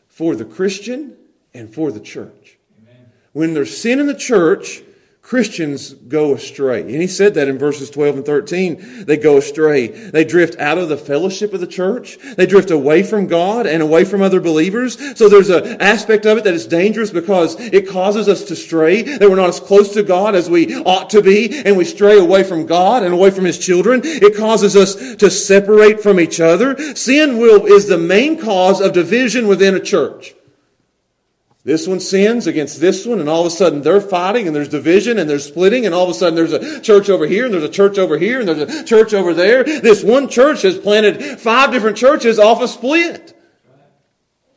for 0.08 0.34
the 0.34 0.44
Christian 0.44 1.16
and 1.54 1.72
for 1.72 1.92
the 1.92 2.00
church. 2.00 2.58
Amen. 2.82 3.12
When 3.32 3.54
there's 3.54 3.76
sin 3.76 4.00
in 4.00 4.06
the 4.06 4.14
church, 4.14 4.82
Christians 5.22 5.92
go 5.94 6.34
astray. 6.34 6.80
And 6.80 6.90
he 6.90 7.06
said 7.06 7.34
that 7.34 7.46
in 7.46 7.56
verses 7.56 7.88
12 7.90 8.16
and 8.16 8.26
13. 8.26 9.04
They 9.04 9.16
go 9.16 9.36
astray. 9.36 9.86
They 9.86 10.24
drift 10.24 10.58
out 10.58 10.76
of 10.76 10.88
the 10.88 10.96
fellowship 10.96 11.52
of 11.52 11.60
the 11.60 11.68
church. 11.68 12.18
They 12.36 12.46
drift 12.46 12.70
away 12.70 13.04
from 13.04 13.28
God 13.28 13.66
and 13.66 13.82
away 13.82 14.04
from 14.04 14.22
other 14.22 14.40
believers. 14.40 14.98
So 15.16 15.28
there's 15.28 15.50
an 15.50 15.80
aspect 15.80 16.26
of 16.26 16.38
it 16.38 16.44
that 16.44 16.54
is 16.54 16.66
dangerous 16.66 17.10
because 17.10 17.54
it 17.60 17.88
causes 17.88 18.28
us 18.28 18.44
to 18.44 18.56
stray, 18.56 19.02
that 19.02 19.28
we're 19.28 19.36
not 19.36 19.50
as 19.50 19.60
close 19.60 19.92
to 19.94 20.02
God 20.02 20.34
as 20.34 20.50
we 20.50 20.74
ought 20.82 21.10
to 21.10 21.22
be, 21.22 21.64
and 21.64 21.76
we 21.76 21.84
stray 21.84 22.18
away 22.18 22.42
from 22.42 22.66
God 22.66 23.04
and 23.04 23.14
away 23.14 23.30
from 23.30 23.44
His 23.44 23.58
children. 23.58 24.00
It 24.02 24.36
causes 24.36 24.74
us 24.74 25.14
to 25.16 25.30
separate 25.30 26.02
from 26.02 26.18
each 26.18 26.40
other. 26.40 26.76
Sin 26.96 27.38
will, 27.38 27.66
is 27.66 27.86
the 27.86 27.98
main 27.98 28.36
cause 28.36 28.80
of 28.80 28.94
division 28.94 29.46
within 29.46 29.76
a 29.76 29.80
church. 29.80 30.34
This 31.70 31.86
one 31.86 32.00
sins 32.00 32.48
against 32.48 32.80
this 32.80 33.06
one, 33.06 33.20
and 33.20 33.28
all 33.28 33.42
of 33.42 33.46
a 33.46 33.50
sudden 33.50 33.82
they're 33.82 34.00
fighting, 34.00 34.48
and 34.48 34.56
there's 34.56 34.68
division, 34.68 35.20
and 35.20 35.30
there's 35.30 35.46
splitting, 35.46 35.86
and 35.86 35.94
all 35.94 36.02
of 36.02 36.10
a 36.10 36.14
sudden 36.14 36.34
there's 36.34 36.52
a 36.52 36.80
church 36.80 37.08
over 37.08 37.28
here, 37.28 37.44
and 37.44 37.54
there's 37.54 37.62
a 37.62 37.68
church 37.68 37.96
over 37.96 38.18
here, 38.18 38.40
and 38.40 38.48
there's 38.48 38.80
a 38.80 38.82
church 38.82 39.14
over 39.14 39.32
there. 39.32 39.62
This 39.62 40.02
one 40.02 40.28
church 40.28 40.62
has 40.62 40.76
planted 40.76 41.38
five 41.38 41.70
different 41.70 41.96
churches 41.96 42.40
off 42.40 42.60
a 42.60 42.66
split 42.66 43.40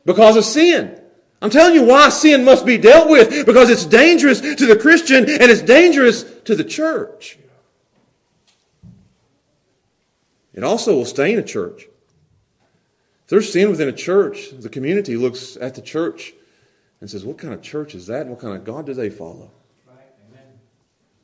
because 0.06 0.38
of 0.38 0.44
sin. 0.44 1.00
I'm 1.40 1.52
telling 1.52 1.76
you 1.76 1.84
why 1.84 2.10
sin 2.10 2.44
must 2.44 2.66
be 2.66 2.80
dealt 2.80 3.08
with 3.08 3.46
because 3.46 3.70
it's 3.70 3.86
dangerous 3.86 4.42
to 4.42 4.66
the 4.66 4.76
Christian 4.76 5.18
and 5.18 5.52
it's 5.52 5.62
dangerous 5.62 6.24
to 6.46 6.56
the 6.56 6.64
church. 6.64 7.38
It 10.52 10.64
also 10.64 10.96
will 10.96 11.06
stain 11.06 11.38
a 11.38 11.44
church. 11.44 11.84
If 11.84 13.28
there's 13.28 13.54
sin 13.54 13.70
within 13.70 13.88
a 13.88 13.94
church, 13.94 14.50
the 14.58 14.70
community 14.70 15.16
looks 15.16 15.58
at 15.58 15.76
the 15.76 15.82
church 15.84 16.34
and 17.04 17.10
says, 17.10 17.26
What 17.26 17.38
kind 17.38 17.54
of 17.54 17.62
church 17.62 17.96
is 17.96 18.08
that? 18.08 18.28
What 18.28 18.40
kind 18.40 18.56
of 18.56 18.64
God 18.64 18.86
do 18.86 18.94
they 18.94 19.10
follow? 19.10 19.52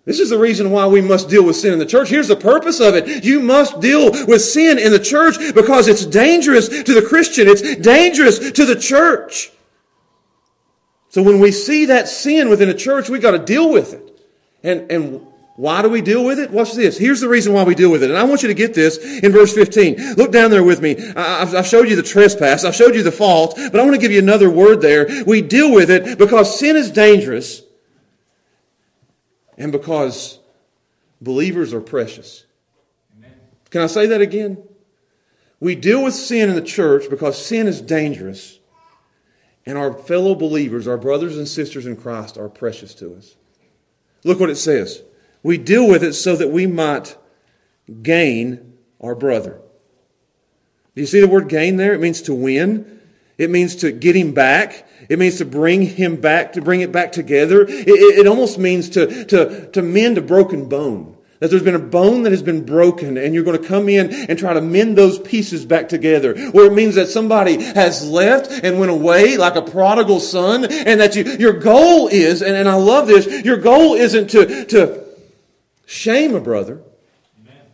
This 0.04 0.20
is 0.20 0.30
the 0.30 0.38
reason 0.38 0.72
why 0.72 0.86
we 0.88 1.00
must 1.00 1.30
deal 1.30 1.46
with 1.46 1.56
sin 1.56 1.72
in 1.72 1.80
the 1.80 1.86
church. 1.86 2.10
Here's 2.10 2.28
the 2.28 2.36
purpose 2.36 2.82
of 2.82 2.96
it. 2.96 3.24
You 3.24 3.40
must 3.40 3.80
deal 3.80 4.12
with 4.26 4.42
sin 4.42 4.78
in 4.78 4.92
the 4.92 5.00
church 5.00 5.38
because 5.56 5.88
it's 5.88 6.06
dangerous 6.06 6.68
to 6.68 6.94
the 6.94 7.02
Christian. 7.02 7.48
It's 7.48 7.62
dangerous 7.78 8.52
to 8.52 8.66
the 8.66 8.76
church. 8.76 9.54
So 11.08 11.24
when 11.24 11.40
we 11.40 11.50
see 11.54 11.86
that 11.86 12.10
sin 12.10 12.50
within 12.50 12.68
a 12.68 12.74
church, 12.74 13.08
we 13.10 13.20
got 13.20 13.32
to 13.32 13.40
deal 13.40 13.72
with 13.72 13.94
it. 13.94 14.28
And, 14.64 14.92
and 14.92 15.28
why 15.60 15.82
do 15.82 15.90
we 15.90 16.00
deal 16.00 16.24
with 16.24 16.40
it? 16.40 16.52
Watch 16.52 16.72
this. 16.72 16.98
Here's 16.98 17.20
the 17.20 17.28
reason 17.28 17.52
why 17.52 17.66
we 17.66 17.76
deal 17.76 17.92
with 17.92 18.02
it. 18.02 18.10
And 18.10 18.18
I 18.18 18.24
want 18.24 18.44
you 18.44 18.48
to 18.48 18.54
get 18.54 18.74
this 18.74 18.98
in 18.98 19.34
verse 19.34 19.54
15. 19.54 20.14
Look 20.14 20.32
down 20.32 20.52
there 20.52 20.64
with 20.64 20.82
me. 20.82 20.96
I've 21.18 21.68
showed 21.68 21.90
you 21.90 21.98
the 21.98 22.02
trespass. 22.02 22.64
I've 22.64 22.76
showed 22.76 22.96
you 22.96 23.04
the 23.04 23.12
fault, 23.12 23.56
but 23.58 23.78
I 23.78 23.84
want 23.84 23.94
to 23.94 24.00
give 24.00 24.14
you 24.14 24.20
another 24.20 24.50
word 24.50 24.80
there. 24.80 25.10
We 25.28 25.42
deal 25.42 25.74
with 25.74 25.92
it 25.92 26.18
because 26.18 26.58
sin 26.58 26.78
is 26.78 26.90
dangerous 26.90 27.62
and 29.58 29.74
because 29.74 30.40
believers 31.20 31.74
are 31.74 31.82
precious. 31.82 32.46
Amen. 33.18 33.34
Can 33.70 33.82
I 33.82 33.88
say 33.88 34.06
that 34.06 34.22
again? 34.22 34.64
We 35.60 35.76
deal 35.76 36.06
with 36.06 36.14
sin 36.14 36.48
in 36.48 36.56
the 36.56 36.62
church 36.62 37.10
because 37.10 37.38
sin 37.46 37.68
is 37.68 37.82
dangerous, 37.82 38.60
and 39.66 39.78
our 39.78 39.92
fellow 39.92 40.36
believers, 40.36 40.88
our 40.88 40.98
brothers 40.98 41.38
and 41.38 41.50
sisters 41.50 41.86
in 41.86 41.98
Christ, 41.98 42.38
are 42.38 42.48
precious 42.48 42.96
to 42.96 43.14
us. 43.16 43.36
Look 44.24 44.40
what 44.40 44.50
it 44.50 44.56
says. 44.56 45.04
We 45.44 45.58
deal 45.58 45.88
with 45.88 46.04
it 46.04 46.14
so 46.14 46.36
that 46.36 46.50
we 46.50 46.68
might 46.68 47.18
gain 48.02 48.78
our 49.02 49.16
brother. 49.16 49.62
Do 50.96 51.02
you 51.02 51.08
see 51.08 51.22
the 51.22 51.28
word 51.28 51.48
gain 51.48 51.78
there? 51.78 51.94
It 51.94 52.02
means 52.02 52.22
to 52.24 52.34
win. 52.34 53.00
It 53.38 53.50
means 53.50 53.78
to 53.78 53.92
get 53.92 54.16
him 54.16 54.34
back. 54.34 54.86
It 55.08 55.18
means 55.18 55.38
to 55.38 55.46
bring 55.46 55.82
him 55.82 56.18
back, 56.18 56.54
to 56.54 56.62
bring 56.62 56.82
it 56.82 56.92
back 56.92 57.14
together. 57.14 57.62
It, 57.62 57.88
it, 57.88 58.20
it 58.20 58.28
almost 58.28 58.58
means 58.58 58.90
to, 58.90 59.26
to, 59.26 59.72
to 59.72 59.82
mend 59.82 60.18
a 60.18 60.22
broken 60.22 60.68
bone. 60.68 61.16
That 61.40 61.50
there's 61.50 61.64
been 61.64 61.76
a 61.76 61.80
bone 61.80 62.24
that 62.24 62.32
has 62.32 62.44
been 62.44 62.66
broken 62.66 63.18
and 63.18 63.34
you're 63.34 63.46
going 63.46 63.62
to 63.62 63.66
come 63.66 63.88
in 63.88 64.14
and 64.14 64.38
try 64.38 64.54
to 64.54 64.60
mend 64.60 64.98
those 64.98 65.18
pieces 65.20 65.66
back 65.66 65.88
together. 65.88 66.38
Where 66.50 66.66
it 66.66 66.74
means 66.74 66.96
that 66.96 67.08
somebody 67.08 67.62
has 67.62 68.06
left 68.06 68.52
and 68.52 68.78
went 68.78 68.92
away 68.92 69.38
like 69.38 69.56
a 69.56 69.62
prodigal 69.62 70.20
son 70.20 70.66
and 70.66 71.00
that 71.00 71.16
you, 71.16 71.24
your 71.24 71.54
goal 71.54 72.10
is, 72.10 72.42
and, 72.42 72.58
and 72.58 72.68
I 72.68 72.74
love 72.74 73.08
this, 73.08 73.46
your 73.46 73.56
goal 73.56 73.94
isn't 73.94 74.32
to, 74.32 74.66
to 74.66 75.09
shame 75.90 76.36
a 76.36 76.40
brother. 76.40 76.84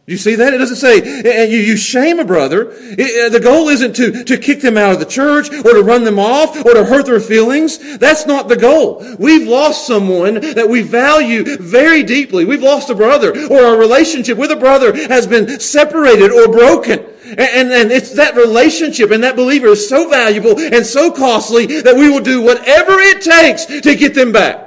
You 0.07 0.17
see 0.17 0.35
that? 0.35 0.53
It 0.53 0.59
doesn't 0.59 0.75
say 0.75 1.49
you, 1.49 1.57
you 1.57 1.75
shame 1.75 2.19
a 2.19 2.25
brother. 2.25 2.71
It, 2.71 3.25
uh, 3.25 3.29
the 3.29 3.39
goal 3.39 3.69
isn't 3.69 3.95
to, 3.95 4.23
to 4.23 4.37
kick 4.37 4.61
them 4.61 4.77
out 4.77 4.93
of 4.93 4.99
the 4.99 5.05
church 5.05 5.49
or 5.49 5.73
to 5.73 5.81
run 5.81 6.03
them 6.03 6.19
off 6.19 6.55
or 6.63 6.75
to 6.75 6.85
hurt 6.85 7.07
their 7.07 7.19
feelings. 7.19 7.97
That's 7.97 8.27
not 8.27 8.47
the 8.47 8.55
goal. 8.55 9.03
We've 9.17 9.47
lost 9.47 9.87
someone 9.87 10.35
that 10.35 10.69
we 10.69 10.83
value 10.83 11.57
very 11.57 12.03
deeply. 12.03 12.45
We've 12.45 12.61
lost 12.61 12.91
a 12.91 12.95
brother 12.95 13.31
or 13.47 13.61
our 13.65 13.77
relationship 13.77 14.37
with 14.37 14.51
a 14.51 14.55
brother 14.55 14.95
has 15.07 15.25
been 15.25 15.59
separated 15.59 16.31
or 16.31 16.49
broken. 16.49 16.99
And, 17.25 17.71
and 17.71 17.91
it's 17.91 18.11
that 18.11 18.35
relationship 18.35 19.09
and 19.09 19.23
that 19.23 19.35
believer 19.35 19.69
is 19.69 19.89
so 19.89 20.07
valuable 20.07 20.59
and 20.59 20.85
so 20.85 21.11
costly 21.11 21.81
that 21.81 21.95
we 21.95 22.09
will 22.09 22.21
do 22.21 22.43
whatever 22.43 22.99
it 22.99 23.21
takes 23.23 23.65
to 23.65 23.95
get 23.95 24.13
them 24.13 24.31
back. 24.31 24.64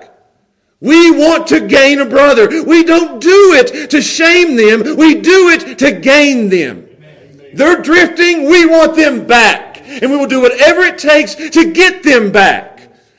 We 0.81 1.11
want 1.11 1.49
to 1.49 1.61
gain 1.61 1.99
a 1.99 2.05
brother. 2.05 2.65
We 2.65 2.85
don't 2.85 3.21
do 3.21 3.55
it 3.55 3.91
to 3.91 4.01
shame 4.01 4.57
them. 4.57 4.97
We 4.97 5.21
do 5.21 5.49
it 5.49 5.79
to 5.79 5.93
gain 5.93 6.49
them. 6.49 6.89
They're 7.55 7.83
drifting. 7.83 8.45
We 8.45 8.65
want 8.67 8.95
them 8.95 9.27
back. 9.27 9.83
And 9.83 10.11
we 10.11 10.17
will 10.17 10.27
do 10.27 10.41
whatever 10.41 10.83
it 10.83 10.99
takes 10.99 11.35
to 11.35 11.73
get 11.73 12.03
them 12.03 12.31
back. 12.31 12.79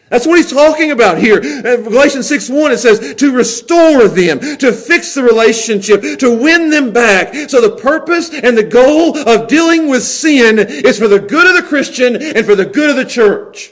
That's 0.09 0.25
what 0.25 0.37
he's 0.37 0.51
talking 0.51 0.91
about 0.91 1.19
here. 1.19 1.39
In 1.39 1.83
Galatians 1.83 2.27
6 2.27 2.49
1, 2.49 2.71
it 2.71 2.77
says 2.77 3.13
to 3.15 3.31
restore 3.31 4.07
them, 4.07 4.39
to 4.39 4.71
fix 4.71 5.13
the 5.13 5.21
relationship, 5.21 6.01
to 6.19 6.35
win 6.35 6.69
them 6.69 6.91
back. 6.91 7.49
So 7.49 7.61
the 7.61 7.75
purpose 7.75 8.33
and 8.33 8.57
the 8.57 8.63
goal 8.63 9.17
of 9.17 9.47
dealing 9.47 9.87
with 9.87 10.03
sin 10.03 10.57
is 10.57 10.97
for 10.97 11.07
the 11.07 11.19
good 11.19 11.47
of 11.47 11.61
the 11.61 11.67
Christian 11.67 12.15
and 12.15 12.45
for 12.45 12.55
the 12.55 12.65
good 12.65 12.89
of 12.89 12.95
the 12.95 13.05
church. 13.05 13.71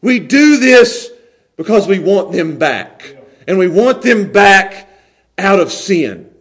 We 0.00 0.18
do 0.18 0.56
this 0.56 1.11
because 1.56 1.86
we 1.86 1.98
want 1.98 2.32
them 2.32 2.58
back. 2.58 3.16
And 3.46 3.58
we 3.58 3.68
want 3.68 4.02
them 4.02 4.30
back 4.30 4.88
out 5.36 5.58
of 5.58 5.72
sin. 5.72 6.32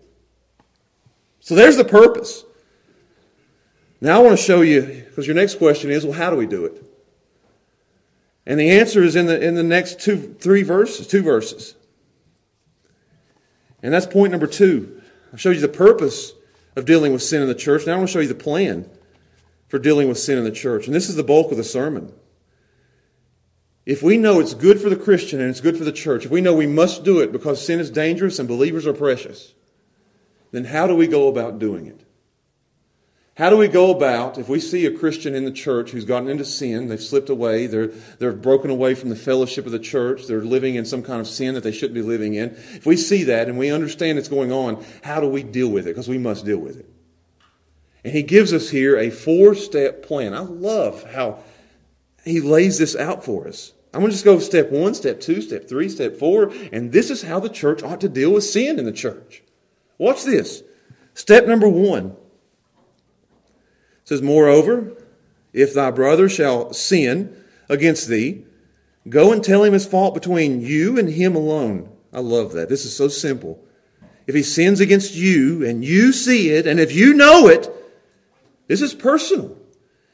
So 1.39 1.55
there's 1.55 1.77
the 1.77 1.85
purpose. 1.85 2.43
Now 3.99 4.19
I 4.19 4.23
want 4.23 4.37
to 4.37 4.43
show 4.43 4.61
you, 4.61 4.81
because 4.81 5.27
your 5.27 5.35
next 5.35 5.55
question 5.55 5.91
is, 5.91 6.05
well, 6.05 6.13
how 6.13 6.29
do 6.29 6.35
we 6.35 6.45
do 6.45 6.65
it? 6.65 6.83
And 8.45 8.59
the 8.59 8.71
answer 8.71 9.03
is 9.03 9.15
in 9.15 9.27
the, 9.27 9.39
in 9.39 9.55
the 9.55 9.63
next 9.63 9.99
two, 9.99 10.35
three 10.39 10.63
verses, 10.63 11.07
two 11.07 11.21
verses. 11.21 11.75
And 13.83 13.93
that's 13.93 14.05
point 14.05 14.31
number 14.31 14.47
two. 14.47 15.01
I 15.33 15.37
showed 15.37 15.55
you 15.55 15.61
the 15.61 15.67
purpose 15.67 16.33
of 16.75 16.85
dealing 16.85 17.13
with 17.13 17.23
sin 17.23 17.41
in 17.41 17.47
the 17.47 17.55
church. 17.55 17.85
Now 17.85 17.93
I 17.93 17.95
want 17.97 18.09
to 18.09 18.13
show 18.13 18.19
you 18.19 18.27
the 18.27 18.35
plan 18.35 18.89
for 19.67 19.79
dealing 19.79 20.07
with 20.07 20.19
sin 20.19 20.37
in 20.37 20.43
the 20.43 20.51
church. 20.51 20.87
And 20.87 20.95
this 20.95 21.09
is 21.09 21.15
the 21.15 21.23
bulk 21.23 21.51
of 21.51 21.57
the 21.57 21.63
sermon. 21.63 22.13
If 23.85 24.03
we 24.03 24.17
know 24.17 24.39
it's 24.39 24.53
good 24.53 24.79
for 24.79 24.89
the 24.89 24.95
Christian 24.95 25.41
and 25.41 25.49
it's 25.49 25.61
good 25.61 25.77
for 25.77 25.83
the 25.83 25.91
church, 25.91 26.25
if 26.25 26.31
we 26.31 26.41
know 26.41 26.53
we 26.53 26.67
must 26.67 27.03
do 27.03 27.19
it 27.19 27.31
because 27.31 27.65
sin 27.65 27.79
is 27.79 27.89
dangerous 27.89 28.37
and 28.37 28.47
believers 28.47 28.85
are 28.85 28.93
precious, 28.93 29.53
then 30.51 30.65
how 30.65 30.85
do 30.85 30.95
we 30.95 31.07
go 31.07 31.27
about 31.27 31.57
doing 31.57 31.87
it? 31.87 32.05
How 33.37 33.49
do 33.49 33.57
we 33.57 33.69
go 33.69 33.89
about 33.89 34.37
if 34.37 34.49
we 34.49 34.59
see 34.59 34.85
a 34.85 34.95
Christian 34.95 35.33
in 35.33 35.45
the 35.45 35.51
church 35.51 35.91
who's 35.91 36.05
gotten 36.05 36.29
into 36.29 36.45
sin, 36.45 36.89
they've 36.89 37.01
slipped 37.01 37.29
away, 37.29 37.65
they're, 37.65 37.87
they're 38.19 38.33
broken 38.33 38.69
away 38.69 38.93
from 38.93 39.09
the 39.09 39.15
fellowship 39.15 39.65
of 39.65 39.71
the 39.71 39.79
church, 39.79 40.27
they're 40.27 40.43
living 40.43 40.75
in 40.75 40.85
some 40.85 41.01
kind 41.01 41.21
of 41.21 41.27
sin 41.27 41.55
that 41.55 41.63
they 41.63 41.71
shouldn't 41.71 41.95
be 41.95 42.01
living 42.01 42.35
in? 42.35 42.51
If 42.51 42.85
we 42.85 42.97
see 42.97 43.23
that 43.23 43.47
and 43.47 43.57
we 43.57 43.71
understand 43.71 44.19
it's 44.19 44.27
going 44.27 44.51
on, 44.51 44.83
how 45.01 45.21
do 45.21 45.27
we 45.27 45.43
deal 45.43 45.69
with 45.69 45.87
it? 45.87 45.91
Because 45.91 46.09
we 46.09 46.17
must 46.17 46.45
deal 46.45 46.59
with 46.59 46.77
it. 46.77 46.87
And 48.03 48.13
he 48.13 48.21
gives 48.21 48.51
us 48.51 48.69
here 48.69 48.97
a 48.97 49.09
four 49.09 49.55
step 49.55 50.03
plan. 50.03 50.33
I 50.33 50.39
love 50.39 51.11
how 51.11 51.39
he 52.23 52.41
lays 52.41 52.77
this 52.77 52.95
out 52.95 53.23
for 53.23 53.47
us. 53.47 53.73
I'm 53.93 53.99
going 53.99 54.11
to 54.11 54.13
just 54.13 54.25
go 54.25 54.39
step 54.39 54.71
one, 54.71 54.93
step 54.93 55.19
two, 55.19 55.41
step 55.41 55.67
three, 55.67 55.89
step 55.89 56.17
four, 56.17 56.53
and 56.71 56.91
this 56.91 57.09
is 57.09 57.23
how 57.23 57.39
the 57.39 57.49
church 57.49 57.83
ought 57.83 58.01
to 58.01 58.09
deal 58.09 58.31
with 58.31 58.43
sin 58.43 58.79
in 58.79 58.85
the 58.85 58.91
church. 58.91 59.43
Watch 59.97 60.23
this. 60.23 60.63
Step 61.13 61.45
number 61.45 61.67
one 61.67 62.15
says, 64.05 64.21
Moreover, 64.21 64.93
if 65.53 65.73
thy 65.73 65.91
brother 65.91 66.29
shall 66.29 66.73
sin 66.73 67.35
against 67.69 68.07
thee, 68.07 68.45
go 69.09 69.31
and 69.31 69.43
tell 69.43 69.63
him 69.63 69.73
his 69.73 69.85
fault 69.85 70.13
between 70.13 70.61
you 70.61 70.97
and 70.97 71.09
him 71.09 71.35
alone. 71.35 71.89
I 72.13 72.19
love 72.19 72.53
that. 72.53 72.69
This 72.69 72.85
is 72.85 72.95
so 72.95 73.07
simple. 73.07 73.63
If 74.27 74.35
he 74.35 74.43
sins 74.43 74.79
against 74.79 75.15
you 75.15 75.65
and 75.65 75.83
you 75.83 76.13
see 76.13 76.49
it, 76.49 76.67
and 76.67 76.79
if 76.79 76.93
you 76.93 77.13
know 77.13 77.47
it, 77.47 77.69
this 78.67 78.81
is 78.81 78.93
personal. 78.93 79.57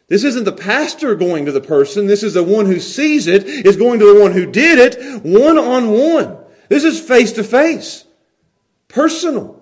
This 0.07 0.23
isn't 0.23 0.45
the 0.45 0.53
pastor 0.53 1.15
going 1.15 1.45
to 1.45 1.51
the 1.51 1.61
person. 1.61 2.07
This 2.07 2.23
is 2.23 2.33
the 2.33 2.43
one 2.43 2.65
who 2.65 2.79
sees 2.79 3.27
it 3.27 3.43
is 3.45 3.75
going 3.75 3.99
to 3.99 4.13
the 4.13 4.19
one 4.19 4.31
who 4.31 4.45
did 4.45 4.79
it 4.79 5.23
one 5.23 5.57
on 5.57 5.89
one. 5.89 6.37
This 6.69 6.85
is 6.85 6.99
face 6.99 7.33
to 7.33 7.43
face. 7.43 8.05
Personal. 8.87 9.61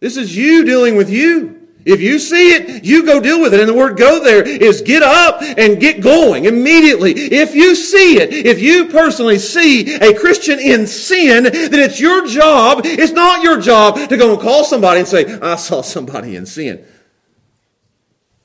This 0.00 0.16
is 0.16 0.36
you 0.36 0.64
dealing 0.64 0.96
with 0.96 1.10
you. 1.10 1.58
If 1.84 2.00
you 2.00 2.18
see 2.18 2.52
it, 2.54 2.84
you 2.84 3.04
go 3.04 3.20
deal 3.20 3.40
with 3.40 3.52
it. 3.52 3.60
And 3.60 3.68
the 3.68 3.74
word 3.74 3.96
go 3.98 4.22
there 4.22 4.42
is 4.46 4.82
get 4.82 5.02
up 5.02 5.42
and 5.42 5.80
get 5.80 6.00
going 6.00 6.44
immediately. 6.44 7.12
If 7.12 7.54
you 7.54 7.74
see 7.74 8.18
it, 8.18 8.32
if 8.32 8.60
you 8.60 8.86
personally 8.86 9.38
see 9.38 9.94
a 9.96 10.18
Christian 10.18 10.58
in 10.58 10.86
sin, 10.86 11.44
then 11.44 11.74
it's 11.74 12.00
your 12.00 12.26
job. 12.26 12.82
It's 12.84 13.12
not 13.12 13.42
your 13.42 13.60
job 13.60 14.08
to 14.08 14.16
go 14.16 14.32
and 14.32 14.40
call 14.40 14.64
somebody 14.64 15.00
and 15.00 15.08
say, 15.08 15.38
I 15.40 15.56
saw 15.56 15.82
somebody 15.82 16.36
in 16.36 16.46
sin. 16.46 16.84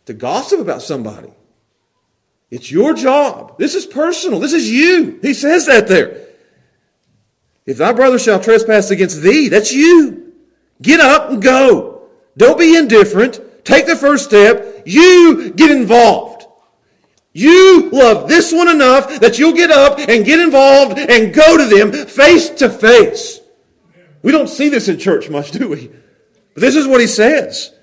To 0.08 0.14
gossip 0.14 0.60
about 0.60 0.82
somebody. 0.82 1.32
It's 2.50 2.72
your 2.72 2.94
job. 2.94 3.58
This 3.58 3.76
is 3.76 3.86
personal. 3.86 4.40
This 4.40 4.54
is 4.54 4.70
you. 4.70 5.20
He 5.22 5.34
says 5.34 5.66
that 5.66 5.88
there. 5.88 6.28
If 7.66 7.78
thy 7.78 7.92
brother 7.92 8.18
shall 8.18 8.40
trespass 8.40 8.92
against 8.92 9.22
thee, 9.22 9.50
that's 9.50 9.74
you. 9.74 10.34
Get 10.82 11.02
up 11.02 11.30
and 11.30 11.42
go. 11.42 12.04
Don't 12.38 12.58
be 12.58 12.78
indifferent. 12.78 13.42
Take 13.66 13.86
the 13.86 13.96
first 13.96 14.26
step. 14.26 14.84
You 14.86 15.52
get 15.52 15.72
involved. 15.72 16.46
You 17.34 17.90
love 17.92 18.30
this 18.30 18.54
one 18.54 18.70
enough 18.70 19.20
that 19.20 19.38
you'll 19.38 19.54
get 19.54 19.70
up 19.70 20.00
and 20.00 20.26
get 20.26 20.40
involved 20.40 20.98
and 20.98 21.34
go 21.34 21.58
to 21.58 21.66
them 21.66 21.92
face 21.92 22.50
to 22.52 22.70
face. 22.70 23.42
We 24.24 24.32
don't 24.32 24.48
see 24.48 24.70
this 24.70 24.88
in 24.88 24.98
church 24.98 25.30
much, 25.30 25.52
do 25.52 25.68
we? 25.68 25.92
But 26.54 26.62
this 26.62 26.76
is 26.76 26.88
what 26.88 27.02
he 27.02 27.08
says. 27.08 27.77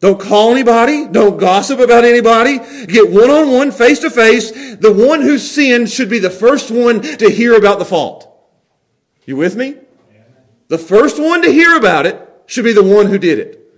Don't 0.00 0.18
call 0.18 0.50
anybody. 0.52 1.06
Don't 1.06 1.38
gossip 1.38 1.78
about 1.78 2.04
anybody. 2.04 2.58
Get 2.86 3.10
one 3.10 3.30
on 3.30 3.52
one, 3.52 3.70
face 3.70 3.98
to 4.00 4.10
face. 4.10 4.50
The 4.76 4.92
one 4.92 5.20
who 5.20 5.38
sinned 5.38 5.90
should 5.90 6.08
be 6.08 6.18
the 6.18 6.30
first 6.30 6.70
one 6.70 7.02
to 7.02 7.30
hear 7.30 7.54
about 7.54 7.78
the 7.78 7.84
fault. 7.84 8.26
You 9.26 9.36
with 9.36 9.56
me? 9.56 9.76
The 10.68 10.78
first 10.78 11.20
one 11.20 11.42
to 11.42 11.52
hear 11.52 11.76
about 11.76 12.06
it 12.06 12.28
should 12.46 12.64
be 12.64 12.72
the 12.72 12.82
one 12.82 13.06
who 13.06 13.18
did 13.18 13.38
it. 13.38 13.72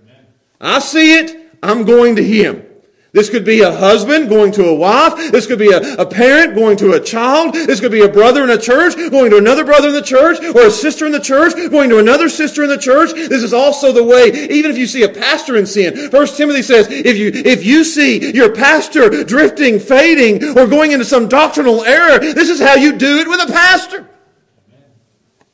I 0.61 0.79
see 0.79 1.17
it. 1.17 1.51
I'm 1.61 1.83
going 1.83 2.15
to 2.15 2.23
him. 2.23 2.65
This 3.13 3.29
could 3.29 3.45
be 3.45 3.61
a 3.61 3.71
husband 3.71 4.27
going 4.27 4.51
to 4.53 4.65
a 4.65 4.73
wife. 4.73 5.31
This 5.31 5.45
could 5.45 5.59
be 5.59 5.71
a, 5.71 5.97
a 5.97 6.05
parent 6.05 6.55
going 6.55 6.77
to 6.77 6.93
a 6.93 6.99
child. 6.99 7.53
This 7.53 7.79
could 7.79 7.91
be 7.91 8.01
a 8.01 8.09
brother 8.09 8.43
in 8.43 8.49
a 8.49 8.57
church 8.57 8.95
going 9.11 9.29
to 9.29 9.37
another 9.37 9.63
brother 9.63 9.89
in 9.89 9.93
the 9.93 10.01
church 10.01 10.43
or 10.55 10.65
a 10.65 10.71
sister 10.71 11.05
in 11.05 11.11
the 11.11 11.19
church 11.19 11.53
going 11.69 11.91
to 11.91 11.99
another 11.99 12.27
sister 12.27 12.63
in 12.63 12.69
the 12.69 12.77
church. 12.77 13.13
This 13.13 13.43
is 13.43 13.53
also 13.53 13.91
the 13.91 14.03
way, 14.03 14.29
even 14.49 14.71
if 14.71 14.79
you 14.79 14.87
see 14.87 15.03
a 15.03 15.09
pastor 15.09 15.55
in 15.57 15.67
sin. 15.67 16.09
First 16.09 16.37
Timothy 16.37 16.63
says, 16.63 16.87
if 16.89 17.15
you, 17.15 17.31
if 17.33 17.63
you 17.63 17.83
see 17.83 18.33
your 18.33 18.51
pastor 18.51 19.23
drifting, 19.23 19.79
fading, 19.79 20.57
or 20.57 20.65
going 20.65 20.91
into 20.91 21.05
some 21.05 21.29
doctrinal 21.29 21.83
error, 21.83 22.17
this 22.17 22.49
is 22.49 22.59
how 22.59 22.73
you 22.73 22.93
do 22.97 23.19
it 23.19 23.27
with 23.27 23.47
a 23.47 23.53
pastor. 23.53 24.09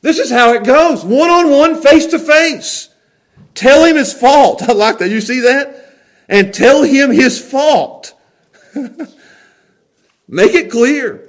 This 0.00 0.18
is 0.18 0.30
how 0.30 0.54
it 0.54 0.64
goes. 0.64 1.04
One 1.04 1.28
on 1.28 1.50
one, 1.50 1.82
face 1.82 2.06
to 2.06 2.18
face. 2.18 2.88
Tell 3.54 3.84
him 3.84 3.96
his 3.96 4.14
fault. 4.14 4.62
I 4.66 4.72
like 4.72 4.96
that. 5.00 5.10
You 5.10 5.20
see 5.20 5.40
that? 5.40 5.89
And 6.30 6.54
tell 6.54 6.84
him 6.84 7.10
his 7.10 7.38
fault. 7.38 8.14
Make 10.28 10.54
it 10.54 10.70
clear. 10.70 11.28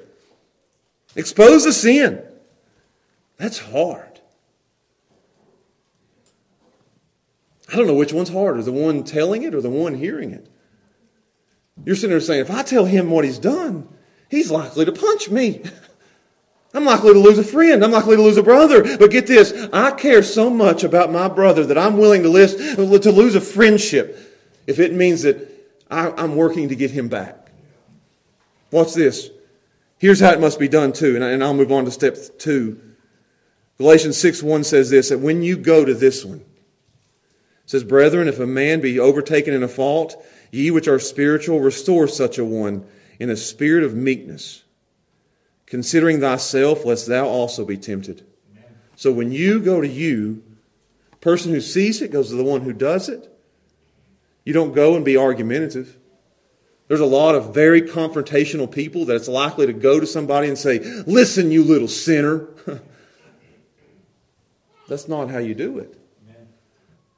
Expose 1.15 1.65
the 1.65 1.73
sin. 1.73 2.23
That's 3.37 3.57
hard. 3.57 4.21
I 7.73 7.77
don't 7.77 7.87
know 7.87 7.95
which 7.95 8.13
one's 8.13 8.29
harder, 8.29 8.61
the 8.61 8.71
one 8.71 9.03
telling 9.03 9.43
it 9.43 9.55
or 9.55 9.61
the 9.61 9.69
one 9.69 9.95
hearing 9.95 10.31
it. 10.31 10.47
You're 11.83 11.95
sitting 11.95 12.11
there 12.11 12.19
saying, 12.19 12.41
if 12.41 12.51
I 12.51 12.61
tell 12.61 12.85
him 12.85 13.09
what 13.09 13.25
he's 13.25 13.39
done, 13.39 13.89
he's 14.29 14.51
likely 14.51 14.85
to 14.85 14.91
punch 14.91 15.31
me. 15.31 15.63
I'm 16.73 16.85
likely 16.85 17.13
to 17.13 17.19
lose 17.19 17.39
a 17.39 17.43
friend. 17.43 17.83
I'm 17.83 17.91
likely 17.91 18.17
to 18.17 18.21
lose 18.21 18.37
a 18.37 18.43
brother. 18.43 18.97
But 18.97 19.09
get 19.11 19.25
this, 19.25 19.51
I 19.73 19.91
care 19.91 20.21
so 20.21 20.49
much 20.49 20.83
about 20.83 21.11
my 21.11 21.27
brother 21.27 21.65
that 21.65 21.77
I'm 21.77 21.97
willing 21.97 22.23
to, 22.23 22.29
list, 22.29 22.59
to 22.59 23.11
lose 23.11 23.35
a 23.35 23.41
friendship 23.41 24.30
if 24.67 24.79
it 24.79 24.93
means 24.93 25.23
that 25.23 25.49
I, 25.89 26.23
am 26.23 26.35
working 26.35 26.69
to 26.69 26.75
get 26.75 26.91
him 26.91 27.07
back. 27.07 27.51
Watch 28.71 28.93
this. 28.93 29.29
Here's 29.97 30.19
how 30.19 30.31
it 30.31 30.39
must 30.39 30.59
be 30.59 30.67
done 30.67 30.93
too, 30.93 31.15
and, 31.15 31.23
I, 31.23 31.31
and 31.31 31.43
I'll 31.43 31.53
move 31.53 31.71
on 31.71 31.85
to 31.85 31.91
step 31.91 32.17
two. 32.39 32.81
Galatians 33.77 34.17
6 34.17 34.41
1 34.41 34.63
says 34.63 34.89
this 34.89 35.09
that 35.09 35.19
when 35.19 35.41
you 35.41 35.57
go 35.57 35.83
to 35.83 35.93
this 35.93 36.23
one, 36.23 36.43
says, 37.65 37.83
Brethren, 37.83 38.27
if 38.27 38.39
a 38.39 38.47
man 38.47 38.81
be 38.81 38.99
overtaken 38.99 39.53
in 39.53 39.63
a 39.63 39.67
fault, 39.67 40.23
ye 40.51 40.71
which 40.71 40.87
are 40.87 40.99
spiritual, 40.99 41.59
restore 41.59 42.07
such 42.07 42.37
a 42.37 42.45
one 42.45 42.85
in 43.19 43.29
a 43.29 43.35
spirit 43.35 43.83
of 43.83 43.95
meekness, 43.95 44.63
considering 45.65 46.19
thyself, 46.19 46.85
lest 46.85 47.07
thou 47.07 47.27
also 47.27 47.63
be 47.63 47.77
tempted. 47.77 48.25
Amen. 48.51 48.65
So 48.95 49.11
when 49.11 49.31
you 49.31 49.59
go 49.59 49.81
to 49.81 49.87
you, 49.87 50.43
person 51.21 51.51
who 51.51 51.61
sees 51.61 52.01
it 52.01 52.11
goes 52.11 52.29
to 52.29 52.35
the 52.35 52.43
one 52.43 52.61
who 52.61 52.73
does 52.73 53.07
it. 53.07 53.30
You 54.43 54.53
don't 54.53 54.73
go 54.73 54.95
and 54.95 55.05
be 55.05 55.17
argumentative. 55.17 55.97
There's 56.87 56.99
a 56.99 57.05
lot 57.05 57.35
of 57.35 57.53
very 57.53 57.81
confrontational 57.81 58.69
people 58.69 59.05
that 59.05 59.15
it's 59.15 59.27
likely 59.29 59.65
to 59.65 59.73
go 59.73 59.99
to 59.99 60.07
somebody 60.07 60.47
and 60.47 60.57
say, 60.57 60.79
Listen, 61.07 61.51
you 61.51 61.63
little 61.63 61.87
sinner. 61.87 62.47
That's 64.89 65.07
not 65.07 65.29
how 65.29 65.37
you 65.37 65.55
do 65.55 65.79
it. 65.79 65.97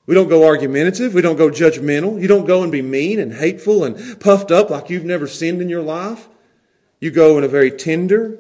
We 0.05 0.13
don't 0.13 0.27
go 0.27 0.45
argumentative. 0.45 1.13
We 1.13 1.21
don't 1.21 1.37
go 1.37 1.49
judgmental. 1.49 2.21
You 2.21 2.27
don't 2.27 2.45
go 2.45 2.61
and 2.61 2.71
be 2.71 2.81
mean 2.81 3.19
and 3.19 3.33
hateful 3.33 3.85
and 3.85 4.19
puffed 4.19 4.51
up 4.51 4.69
like 4.69 4.89
you've 4.89 5.05
never 5.05 5.27
sinned 5.27 5.61
in 5.61 5.69
your 5.69 5.81
life. 5.81 6.27
You 6.99 7.09
go 7.09 7.37
in 7.37 7.43
a 7.43 7.47
very 7.47 7.71
tender, 7.71 8.37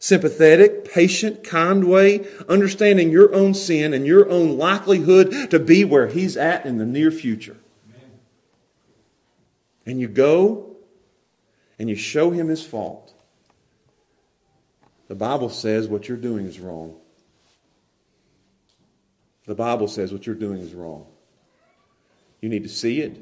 sympathetic, 0.00 0.84
patient, 0.84 1.44
kind 1.44 1.84
way, 1.84 2.26
understanding 2.48 3.10
your 3.10 3.32
own 3.32 3.54
sin 3.54 3.94
and 3.94 4.06
your 4.06 4.28
own 4.28 4.58
likelihood 4.58 5.50
to 5.50 5.58
be 5.58 5.84
where 5.84 6.08
He's 6.08 6.36
at 6.36 6.66
in 6.66 6.78
the 6.78 6.84
near 6.84 7.12
future 7.12 7.56
and 9.86 10.00
you 10.00 10.08
go 10.08 10.76
and 11.78 11.88
you 11.88 11.96
show 11.96 12.30
him 12.30 12.48
his 12.48 12.64
fault, 12.64 13.12
the 15.08 15.14
Bible 15.14 15.48
says 15.48 15.88
what 15.88 16.08
you're 16.08 16.16
doing 16.16 16.46
is 16.46 16.58
wrong. 16.58 16.96
The 19.46 19.54
Bible 19.54 19.88
says 19.88 20.12
what 20.12 20.26
you're 20.26 20.34
doing 20.34 20.60
is 20.60 20.72
wrong. 20.72 21.06
You 22.40 22.48
need 22.48 22.62
to 22.62 22.68
see 22.68 23.00
it, 23.00 23.20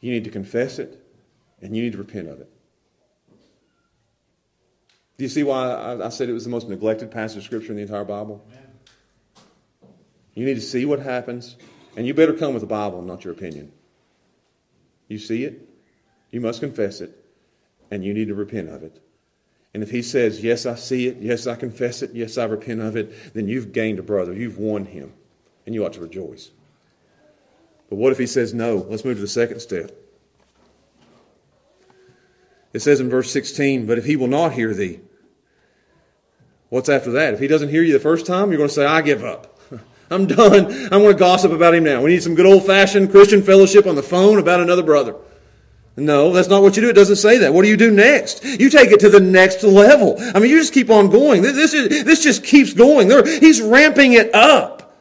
you 0.00 0.12
need 0.12 0.24
to 0.24 0.30
confess 0.30 0.78
it, 0.78 1.00
and 1.60 1.76
you 1.76 1.82
need 1.82 1.92
to 1.92 1.98
repent 1.98 2.28
of 2.28 2.40
it. 2.40 2.50
Do 5.16 5.24
you 5.24 5.28
see 5.28 5.42
why 5.44 5.98
I 6.02 6.08
said 6.08 6.28
it 6.28 6.32
was 6.32 6.44
the 6.44 6.50
most 6.50 6.68
neglected 6.68 7.10
passage 7.10 7.38
of 7.38 7.44
Scripture 7.44 7.70
in 7.70 7.76
the 7.76 7.82
entire 7.82 8.04
Bible? 8.04 8.44
You 10.34 10.44
need 10.44 10.54
to 10.54 10.60
see 10.60 10.84
what 10.84 10.98
happens, 10.98 11.56
and 11.96 12.06
you 12.06 12.14
better 12.14 12.32
come 12.32 12.52
with 12.52 12.62
the 12.62 12.66
Bible, 12.66 13.00
not 13.02 13.24
your 13.24 13.32
opinion. 13.32 13.72
You 15.06 15.18
see 15.18 15.44
it, 15.44 15.68
you 16.34 16.40
must 16.40 16.60
confess 16.60 17.00
it, 17.00 17.16
and 17.90 18.04
you 18.04 18.12
need 18.12 18.26
to 18.26 18.34
repent 18.34 18.68
of 18.68 18.82
it. 18.82 19.00
And 19.72 19.82
if 19.82 19.90
he 19.90 20.02
says, 20.02 20.42
Yes, 20.42 20.66
I 20.66 20.74
see 20.74 21.06
it, 21.06 21.18
yes, 21.20 21.46
I 21.46 21.54
confess 21.54 22.02
it, 22.02 22.10
yes, 22.12 22.36
I 22.36 22.44
repent 22.44 22.80
of 22.80 22.96
it, 22.96 23.34
then 23.34 23.48
you've 23.48 23.72
gained 23.72 23.98
a 23.98 24.02
brother. 24.02 24.32
You've 24.32 24.58
won 24.58 24.86
him, 24.86 25.12
and 25.64 25.74
you 25.74 25.84
ought 25.84 25.92
to 25.92 26.00
rejoice. 26.00 26.50
But 27.88 27.96
what 27.96 28.12
if 28.12 28.18
he 28.18 28.26
says 28.26 28.52
no? 28.52 28.86
Let's 28.88 29.04
move 29.04 29.16
to 29.16 29.20
the 29.20 29.28
second 29.28 29.60
step. 29.60 29.92
It 32.72 32.80
says 32.80 32.98
in 32.98 33.08
verse 33.08 33.30
16, 33.30 33.86
But 33.86 33.98
if 33.98 34.04
he 34.04 34.16
will 34.16 34.26
not 34.26 34.52
hear 34.52 34.74
thee, 34.74 35.00
what's 36.68 36.88
after 36.88 37.12
that? 37.12 37.34
If 37.34 37.40
he 37.40 37.46
doesn't 37.46 37.68
hear 37.68 37.82
you 37.82 37.92
the 37.92 38.00
first 38.00 38.26
time, 38.26 38.50
you're 38.50 38.58
going 38.58 38.68
to 38.68 38.74
say, 38.74 38.84
I 38.84 39.02
give 39.02 39.22
up. 39.22 39.60
I'm 40.10 40.26
done. 40.26 40.66
I'm 40.66 41.02
going 41.02 41.12
to 41.12 41.14
gossip 41.14 41.52
about 41.52 41.74
him 41.74 41.84
now. 41.84 42.02
We 42.02 42.10
need 42.10 42.24
some 42.24 42.34
good 42.34 42.46
old 42.46 42.66
fashioned 42.66 43.12
Christian 43.12 43.42
fellowship 43.42 43.86
on 43.86 43.94
the 43.94 44.02
phone 44.02 44.40
about 44.40 44.58
another 44.58 44.82
brother. 44.82 45.14
No, 45.96 46.32
that's 46.32 46.48
not 46.48 46.62
what 46.62 46.76
you 46.76 46.82
do. 46.82 46.88
It 46.88 46.94
doesn't 46.94 47.16
say 47.16 47.38
that. 47.38 47.54
What 47.54 47.62
do 47.62 47.68
you 47.68 47.76
do 47.76 47.90
next? 47.90 48.44
You 48.44 48.68
take 48.68 48.90
it 48.90 49.00
to 49.00 49.08
the 49.08 49.20
next 49.20 49.62
level. 49.62 50.16
I 50.18 50.40
mean, 50.40 50.50
you 50.50 50.58
just 50.58 50.74
keep 50.74 50.90
on 50.90 51.08
going. 51.08 51.42
This, 51.42 51.72
is, 51.72 52.04
this 52.04 52.22
just 52.22 52.42
keeps 52.42 52.72
going. 52.72 53.10
he's 53.40 53.62
ramping 53.62 54.14
it 54.14 54.34
up. 54.34 54.96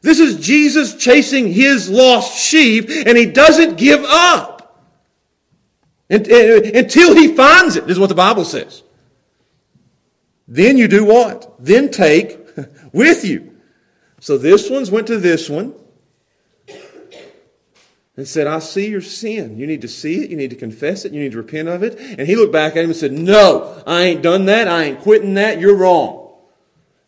This 0.00 0.20
is 0.20 0.38
Jesus 0.38 0.94
chasing 0.94 1.52
his 1.52 1.90
lost 1.90 2.38
sheep, 2.38 2.88
and 2.88 3.18
he 3.18 3.26
doesn't 3.26 3.76
give 3.78 4.04
up 4.04 4.86
until 6.08 7.16
he 7.16 7.34
finds 7.34 7.74
it, 7.74 7.90
is 7.90 7.98
what 7.98 8.08
the 8.08 8.14
Bible 8.14 8.44
says. 8.44 8.84
Then 10.46 10.78
you 10.78 10.86
do 10.86 11.04
what? 11.04 11.52
Then 11.58 11.90
take 11.90 12.38
with 12.92 13.24
you. 13.24 13.56
So 14.20 14.38
this 14.38 14.70
one's 14.70 14.90
went 14.90 15.08
to 15.08 15.18
this 15.18 15.50
one 15.50 15.74
and 18.18 18.26
said, 18.26 18.48
I 18.48 18.58
see 18.58 18.88
your 18.88 19.00
sin. 19.00 19.58
You 19.58 19.66
need 19.68 19.80
to 19.82 19.88
see 19.88 20.24
it. 20.24 20.28
You 20.28 20.36
need 20.36 20.50
to 20.50 20.56
confess 20.56 21.04
it. 21.04 21.12
You 21.12 21.20
need 21.20 21.30
to 21.30 21.36
repent 21.36 21.68
of 21.68 21.84
it. 21.84 21.96
And 22.00 22.26
he 22.26 22.34
looked 22.34 22.52
back 22.52 22.72
at 22.72 22.82
him 22.82 22.90
and 22.90 22.96
said, 22.96 23.12
No, 23.12 23.80
I 23.86 24.02
ain't 24.02 24.22
done 24.22 24.46
that. 24.46 24.66
I 24.66 24.82
ain't 24.82 24.98
quitting 24.98 25.34
that. 25.34 25.60
You're 25.60 25.76
wrong. 25.76 26.32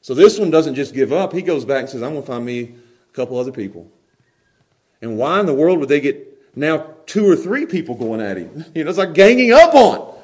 So 0.03 0.15
this 0.15 0.39
one 0.39 0.53
doesn't 0.53 0.77
just 0.77 0.95
give 0.95 1.13
up. 1.13 1.33
He 1.33 1.43
goes 1.43 1.65
back 1.65 1.81
and 1.81 1.89
says, 1.91 2.05
I'm 2.05 2.13
going 2.13 2.23
to 2.23 2.27
find 2.29 2.45
me 2.45 2.61
a 2.61 3.13
couple 3.13 3.39
other 3.39 3.51
people. 3.51 3.91
And 5.03 5.19
why 5.19 5.41
in 5.41 5.47
the 5.47 5.55
world 5.55 5.81
would 5.81 5.89
they 5.89 6.01
get 6.01 6.57
now 6.57 6.95
two 7.07 7.29
or 7.29 7.35
three 7.35 7.67
people 7.67 7.97
going 7.97 8.21
at 8.21 8.37
him? 8.37 8.65
You 8.77 8.85
know, 8.85 8.91
it's 8.91 8.99
like 8.99 9.13
ganging 9.13 9.53
up 9.53 9.75
on. 9.75 10.17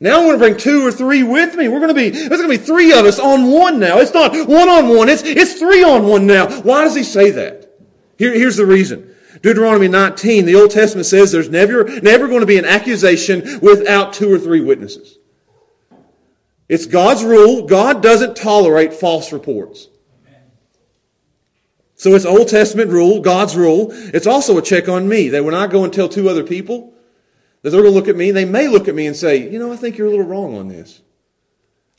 Now 0.00 0.20
I'm 0.20 0.24
going 0.24 0.32
to 0.32 0.38
bring 0.38 0.56
two 0.56 0.86
or 0.86 0.90
three 0.90 1.22
with 1.22 1.54
me. 1.54 1.68
We're 1.68 1.80
going 1.80 1.94
to 1.94 2.00
be, 2.00 2.08
there's 2.08 2.40
going 2.40 2.50
to 2.50 2.58
be 2.58 2.64
three 2.64 2.94
of 2.94 3.04
us 3.04 3.18
on 3.18 3.50
one 3.50 3.78
now. 3.78 3.98
It's 3.98 4.14
not 4.14 4.32
one 4.48 4.70
on 4.70 4.88
one. 4.88 5.10
It's, 5.10 5.22
it's 5.22 5.58
three 5.58 5.84
on 5.84 6.06
one 6.06 6.26
now. 6.26 6.48
Why 6.62 6.84
does 6.84 6.94
he 6.94 7.02
say 7.02 7.30
that? 7.32 7.78
Here, 8.16 8.32
here's 8.32 8.56
the 8.56 8.64
reason. 8.64 9.09
Deuteronomy 9.42 9.88
19, 9.88 10.44
the 10.44 10.54
Old 10.54 10.70
Testament 10.70 11.06
says 11.06 11.32
there's 11.32 11.48
never, 11.48 11.84
never 12.00 12.28
going 12.28 12.40
to 12.40 12.46
be 12.46 12.58
an 12.58 12.64
accusation 12.64 13.60
without 13.60 14.12
two 14.12 14.32
or 14.32 14.38
three 14.38 14.60
witnesses. 14.60 15.18
It's 16.68 16.86
God's 16.86 17.24
rule. 17.24 17.66
God 17.66 18.02
doesn't 18.02 18.36
tolerate 18.36 18.92
false 18.92 19.32
reports. 19.32 19.88
So 21.96 22.14
it's 22.14 22.24
Old 22.24 22.48
Testament 22.48 22.90
rule, 22.90 23.20
God's 23.20 23.56
rule. 23.56 23.88
It's 23.90 24.26
also 24.26 24.56
a 24.56 24.62
check 24.62 24.88
on 24.88 25.08
me 25.08 25.28
that 25.30 25.44
when 25.44 25.54
I 25.54 25.66
go 25.66 25.84
and 25.84 25.92
tell 25.92 26.08
two 26.08 26.28
other 26.28 26.44
people, 26.44 26.94
that 27.62 27.70
they're 27.70 27.82
going 27.82 27.92
to 27.92 27.98
look 27.98 28.08
at 28.08 28.16
me, 28.16 28.30
they 28.30 28.44
may 28.44 28.68
look 28.68 28.88
at 28.88 28.94
me 28.94 29.06
and 29.06 29.16
say, 29.16 29.50
you 29.50 29.58
know, 29.58 29.72
I 29.72 29.76
think 29.76 29.98
you're 29.98 30.06
a 30.06 30.10
little 30.10 30.24
wrong 30.24 30.56
on 30.56 30.68
this. 30.68 31.02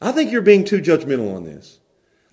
I 0.01 0.11
think 0.11 0.31
you're 0.31 0.41
being 0.41 0.63
too 0.63 0.81
judgmental 0.81 1.35
on 1.35 1.43
this. 1.43 1.80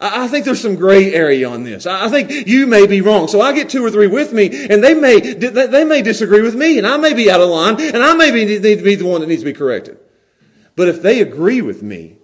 I 0.00 0.28
think 0.28 0.44
there's 0.44 0.60
some 0.60 0.76
gray 0.76 1.12
area 1.12 1.48
on 1.48 1.64
this. 1.64 1.84
I 1.84 2.08
think 2.08 2.46
you 2.46 2.68
may 2.68 2.86
be 2.86 3.00
wrong. 3.00 3.26
So 3.26 3.40
I 3.40 3.52
get 3.52 3.68
two 3.68 3.84
or 3.84 3.90
three 3.90 4.06
with 4.06 4.32
me, 4.32 4.46
and 4.68 4.82
they 4.82 4.94
may 4.94 5.18
they 5.18 5.84
may 5.84 6.02
disagree 6.02 6.40
with 6.40 6.54
me, 6.54 6.78
and 6.78 6.86
I 6.86 6.96
may 6.98 7.14
be 7.14 7.28
out 7.30 7.40
of 7.40 7.48
line, 7.48 7.80
and 7.80 8.02
I 8.02 8.14
may 8.14 8.30
be, 8.30 8.44
need 8.44 8.78
to 8.78 8.84
be 8.84 8.94
the 8.94 9.06
one 9.06 9.20
that 9.20 9.26
needs 9.26 9.42
to 9.42 9.52
be 9.52 9.52
corrected. 9.52 9.98
But 10.76 10.86
if 10.86 11.02
they 11.02 11.20
agree 11.20 11.60
with 11.60 11.82
me, 11.82 12.18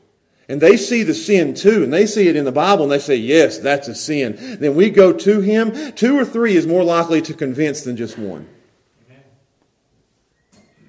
and 0.49 0.61
they 0.61 0.77
see 0.77 1.03
the 1.03 1.15
sin 1.15 1.55
too, 1.55 1.83
and 1.83 1.93
they 1.93 2.07
see 2.07 2.29
it 2.29 2.37
in 2.37 2.45
the 2.45 2.53
Bible, 2.53 2.85
and 2.85 2.93
they 2.93 3.01
say, 3.01 3.17
yes, 3.17 3.59
that's 3.59 3.89
a 3.89 3.95
sin, 3.95 4.37
then 4.61 4.77
we 4.77 4.91
go 4.91 5.13
to 5.13 5.41
him. 5.41 5.93
Two 5.93 6.17
or 6.17 6.25
three 6.25 6.55
is 6.55 6.69
more 6.69 6.85
likely 6.85 7.23
to 7.23 7.35
convince 7.35 7.83
than 7.83 7.97
just 7.97 8.17
one. 8.17 8.49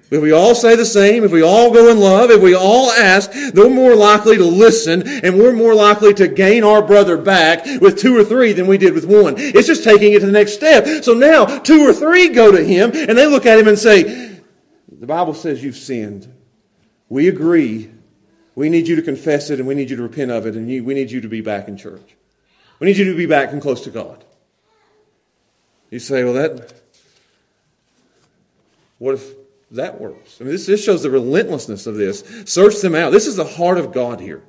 If 0.08 0.22
we 0.22 0.30
all 0.30 0.54
say 0.54 0.76
the 0.76 0.86
same, 0.86 1.24
if 1.24 1.32
we 1.32 1.42
all 1.42 1.72
go 1.72 1.90
in 1.90 1.98
love, 1.98 2.30
if 2.30 2.40
we 2.40 2.54
all 2.54 2.92
ask, 2.92 3.32
they're 3.32 3.68
more 3.68 3.96
likely 3.96 4.36
to 4.36 4.44
listen 4.44 5.02
and 5.02 5.36
we're 5.36 5.52
more 5.52 5.74
likely 5.74 6.14
to 6.14 6.28
gain 6.28 6.62
our 6.62 6.80
brother 6.80 7.16
back 7.16 7.64
with 7.80 7.98
two 7.98 8.16
or 8.16 8.22
three 8.22 8.52
than 8.52 8.68
we 8.68 8.78
did 8.78 8.94
with 8.94 9.04
one. 9.04 9.34
It's 9.36 9.66
just 9.66 9.82
taking 9.82 10.12
it 10.12 10.20
to 10.20 10.26
the 10.26 10.32
next 10.32 10.54
step. 10.54 11.02
So 11.02 11.12
now 11.12 11.58
two 11.58 11.80
or 11.80 11.92
three 11.92 12.28
go 12.28 12.52
to 12.52 12.62
him 12.62 12.92
and 12.94 13.18
they 13.18 13.26
look 13.26 13.46
at 13.46 13.58
him 13.58 13.66
and 13.66 13.76
say, 13.76 14.40
the 14.88 15.06
Bible 15.08 15.34
says 15.34 15.64
you've 15.64 15.76
sinned. 15.76 16.32
We 17.08 17.26
agree. 17.26 17.90
We 18.54 18.68
need 18.68 18.86
you 18.86 18.94
to 18.96 19.02
confess 19.02 19.50
it 19.50 19.58
and 19.58 19.66
we 19.66 19.74
need 19.74 19.90
you 19.90 19.96
to 19.96 20.02
repent 20.02 20.30
of 20.30 20.46
it 20.46 20.54
and 20.54 20.68
we 20.68 20.94
need 20.94 21.10
you 21.10 21.20
to 21.20 21.28
be 21.28 21.40
back 21.40 21.66
in 21.66 21.76
church. 21.76 22.14
We 22.78 22.86
need 22.86 22.96
you 22.96 23.10
to 23.10 23.16
be 23.16 23.26
back 23.26 23.52
and 23.52 23.60
close 23.60 23.82
to 23.82 23.90
God. 23.90 24.24
You 25.90 25.98
say, 25.98 26.22
well, 26.22 26.34
that, 26.34 26.74
what 28.98 29.14
if 29.14 29.45
that 29.70 30.00
works? 30.00 30.38
I 30.40 30.44
mean, 30.44 30.52
this, 30.52 30.66
this 30.66 30.82
shows 30.82 31.02
the 31.02 31.10
relentlessness 31.10 31.86
of 31.86 31.96
this. 31.96 32.22
Search 32.44 32.80
them 32.80 32.94
out. 32.94 33.10
This 33.10 33.26
is 33.26 33.36
the 33.36 33.44
heart 33.44 33.78
of 33.78 33.92
God 33.92 34.20
here. 34.20 34.42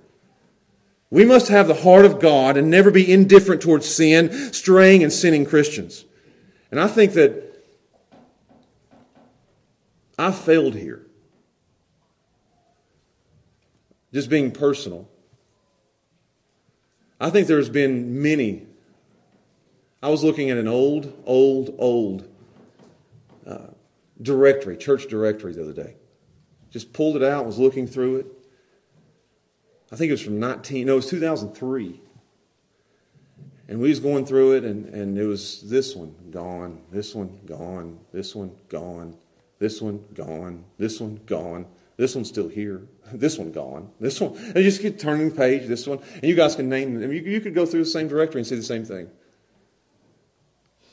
We 1.10 1.26
must 1.26 1.48
have 1.48 1.68
the 1.68 1.74
heart 1.74 2.06
of 2.06 2.20
God 2.20 2.58
and 2.58 2.70
never 2.70 2.92
be 2.92 3.12
indifferent 3.12 3.62
towards 3.62 3.88
sin, 3.88 4.54
straying 4.54 5.04
and 5.04 5.12
sinning 5.12 5.46
Christians. 5.46 6.06
And 6.70 6.80
I 6.80 6.88
think 6.88 7.14
that 7.14 7.64
I 10.20 10.32
failed 10.32 10.76
here. 10.76 11.06
Just 14.14 14.30
being 14.30 14.52
personal. 14.52 15.08
I 17.20 17.30
think 17.30 17.48
there's 17.48 17.70
been 17.70 18.22
many. 18.22 18.68
I 20.04 20.10
was 20.10 20.24
looking 20.24 20.50
at 20.50 20.58
an 20.58 20.68
old, 20.68 21.22
old, 21.26 21.74
old 21.78 22.28
directory, 24.22 24.78
church 24.78 25.08
directory 25.08 25.54
the 25.54 25.64
other 25.64 25.74
day. 25.74 25.96
Just 26.70 26.94
pulled 26.94 27.16
it 27.16 27.24
out, 27.24 27.46
was 27.46 27.60
looking 27.60 27.88
through 27.88 28.18
it. 28.18 28.28
I 29.92 29.96
think 29.96 30.10
it 30.10 30.14
was 30.14 30.22
from 30.22 30.40
19, 30.40 30.88
no, 30.88 30.94
it 30.94 30.96
was 30.98 31.10
2003. 31.10 32.02
And 33.70 33.80
we 33.80 33.90
was 33.90 34.00
going 34.00 34.26
through 34.26 34.54
it, 34.54 34.64
and, 34.64 34.86
and 34.94 35.18
it 35.18 35.26
was 35.26 35.62
this 35.70 35.96
one 35.96 36.16
gone, 36.32 36.82
this 36.92 37.14
one 37.14 37.40
gone, 37.46 38.00
this 38.14 38.34
one 38.34 38.56
gone, 38.70 39.18
this 39.60 39.82
one 39.82 40.04
gone, 40.14 40.64
this 40.78 41.00
one 41.00 41.20
gone, 41.26 41.66
this 41.98 42.16
one's 42.16 42.30
still 42.30 42.48
here, 42.48 42.88
this 43.12 43.38
one 43.38 43.52
gone, 43.52 43.90
this 44.00 44.22
one. 44.22 44.38
And 44.38 44.58
you 44.58 44.64
just 44.64 44.82
keep 44.82 45.00
turning 45.00 45.30
the 45.30 45.36
page, 45.36 45.68
this 45.68 45.88
one. 45.88 46.00
And 46.14 46.24
you 46.24 46.36
guys 46.36 46.56
can 46.56 46.70
name 46.70 47.00
them. 47.00 47.12
You, 47.12 47.22
you 47.22 47.42
could 47.42 47.56
go 47.56 47.66
through 47.66 47.82
the 47.82 47.90
same 47.90 48.08
directory 48.08 48.42
and 48.42 48.48
see 48.48 48.56
the 48.56 48.64
same 48.64 48.86
thing. 48.86 49.10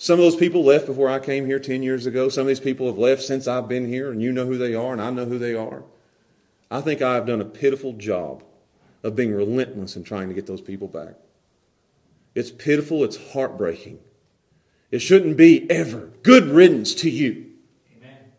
Some 0.05 0.19
of 0.19 0.27
those 0.27 0.37
people 0.37 0.63
left 0.63 0.85
before 0.85 1.09
I 1.09 1.19
came 1.19 1.47
here 1.47 1.59
10 1.59 1.83
years 1.83 2.05
ago. 2.05 2.29
Some 2.29 2.43
of 2.43 2.49
these 2.49 2.61
people 2.61 2.89
have 2.89 2.99
left 2.99 3.23
since 3.23 3.49
I've 3.49 3.71
been 3.71 3.89
here, 3.89 4.13
and 4.13 4.21
you 4.21 4.33
know 4.33 4.45
who 4.45 4.59
they 4.59 4.75
are, 4.75 4.93
and 4.93 5.01
I 5.01 5.09
know 5.09 5.25
who 5.25 5.39
they 5.39 5.55
are. 5.55 5.83
I 6.71 6.83
think 6.83 7.01
I 7.01 7.15
have 7.15 7.25
done 7.25 7.41
a 7.41 7.47
pitiful 7.47 7.95
job 7.95 8.45
of 9.03 9.17
being 9.17 9.33
relentless 9.33 9.97
in 9.97 10.05
trying 10.05 10.29
to 10.29 10.35
get 10.35 10.47
those 10.47 10.61
people 10.61 10.89
back. 10.89 11.15
It's 12.35 12.51
pitiful, 12.51 13.03
it's 13.03 13.33
heartbreaking. 13.33 13.99
It 14.91 14.99
shouldn't 14.99 15.39
be 15.39 15.71
ever. 15.71 16.11
Good 16.23 16.49
riddance 16.49 16.95
to 16.97 17.09
you. 17.09 17.53
Amen. 17.97 18.33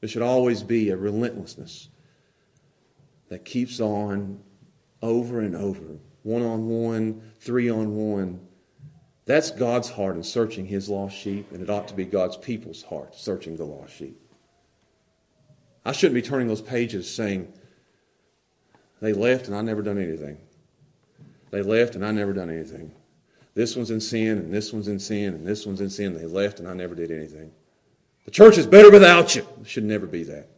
There 0.00 0.08
should 0.08 0.22
always 0.22 0.62
be 0.62 0.88
a 0.88 0.96
relentlessness 0.96 1.90
that 3.28 3.44
keeps 3.44 3.80
on 3.80 4.40
over 5.02 5.40
and 5.40 5.54
over, 5.54 5.98
one 6.22 6.40
on 6.40 6.68
one, 6.70 7.20
three 7.38 7.68
on 7.68 7.96
one. 7.96 8.46
That's 9.30 9.52
God's 9.52 9.90
heart 9.90 10.16
in 10.16 10.24
searching 10.24 10.66
his 10.66 10.88
lost 10.88 11.16
sheep, 11.16 11.52
and 11.52 11.62
it 11.62 11.70
ought 11.70 11.86
to 11.86 11.94
be 11.94 12.04
God's 12.04 12.36
people's 12.36 12.82
heart 12.82 13.14
searching 13.14 13.54
the 13.54 13.64
lost 13.64 13.94
sheep. 13.94 14.20
I 15.84 15.92
shouldn't 15.92 16.16
be 16.16 16.28
turning 16.28 16.48
those 16.48 16.60
pages 16.60 17.08
saying, 17.08 17.52
they 19.00 19.12
left 19.12 19.46
and 19.46 19.54
I 19.54 19.60
never 19.60 19.82
done 19.82 19.98
anything. 19.98 20.38
They 21.52 21.62
left 21.62 21.94
and 21.94 22.04
I 22.04 22.10
never 22.10 22.32
done 22.32 22.50
anything. 22.50 22.90
This 23.54 23.76
one's 23.76 23.92
in 23.92 24.00
sin 24.00 24.36
and 24.36 24.52
this 24.52 24.72
one's 24.72 24.88
in 24.88 24.98
sin 24.98 25.34
and 25.34 25.46
this 25.46 25.64
one's 25.64 25.80
in 25.80 25.90
sin. 25.90 26.14
They 26.14 26.26
left 26.26 26.58
and 26.58 26.66
I 26.66 26.74
never 26.74 26.96
did 26.96 27.12
anything. 27.12 27.52
The 28.24 28.32
church 28.32 28.58
is 28.58 28.66
better 28.66 28.90
without 28.90 29.36
you. 29.36 29.46
It 29.60 29.68
should 29.68 29.84
never 29.84 30.06
be 30.06 30.24
that. 30.24 30.48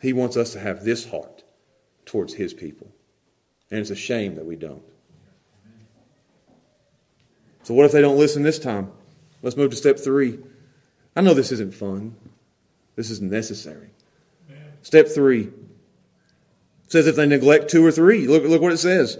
He 0.00 0.12
wants 0.12 0.36
us 0.36 0.52
to 0.52 0.60
have 0.60 0.84
this 0.84 1.10
heart 1.10 1.42
towards 2.06 2.34
his 2.34 2.54
people. 2.54 2.92
And 3.72 3.80
it's 3.80 3.90
a 3.90 3.96
shame 3.96 4.36
that 4.36 4.46
we 4.46 4.54
don't. 4.54 4.93
So, 7.64 7.74
what 7.74 7.86
if 7.86 7.92
they 7.92 8.00
don't 8.00 8.18
listen 8.18 8.42
this 8.42 8.58
time? 8.58 8.92
Let's 9.42 9.56
move 9.56 9.70
to 9.70 9.76
step 9.76 9.98
three. 9.98 10.38
I 11.16 11.20
know 11.20 11.34
this 11.34 11.52
isn't 11.52 11.74
fun, 11.74 12.16
this 12.96 13.10
is 13.10 13.20
necessary. 13.20 13.90
Step 14.82 15.08
three 15.08 15.50
says 16.88 17.06
if 17.06 17.16
they 17.16 17.26
neglect 17.26 17.70
two 17.70 17.84
or 17.84 17.90
three. 17.90 18.26
Look, 18.28 18.44
look 18.44 18.62
what 18.62 18.72
it 18.72 18.78
says. 18.78 19.18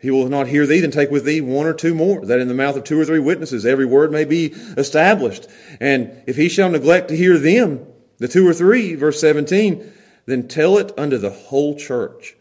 He 0.00 0.10
will 0.10 0.28
not 0.28 0.48
hear 0.48 0.66
thee, 0.66 0.80
then 0.80 0.90
take 0.90 1.10
with 1.10 1.24
thee 1.24 1.40
one 1.40 1.66
or 1.66 1.72
two 1.72 1.94
more, 1.94 2.26
that 2.26 2.38
in 2.38 2.48
the 2.48 2.54
mouth 2.54 2.76
of 2.76 2.84
two 2.84 3.00
or 3.00 3.06
three 3.06 3.20
witnesses 3.20 3.64
every 3.64 3.86
word 3.86 4.12
may 4.12 4.26
be 4.26 4.48
established. 4.76 5.46
And 5.80 6.22
if 6.26 6.36
he 6.36 6.50
shall 6.50 6.68
neglect 6.68 7.08
to 7.08 7.16
hear 7.16 7.38
them, 7.38 7.86
the 8.18 8.28
two 8.28 8.46
or 8.46 8.52
three, 8.52 8.94
verse 8.96 9.18
17, 9.20 9.92
then 10.26 10.48
tell 10.48 10.76
it 10.76 10.92
unto 10.98 11.16
the 11.16 11.30
whole 11.30 11.78
church. 11.78 12.36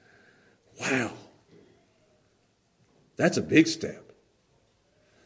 wow. 0.80 1.12
That's 3.18 3.36
a 3.36 3.42
big 3.42 3.66
step. 3.66 4.12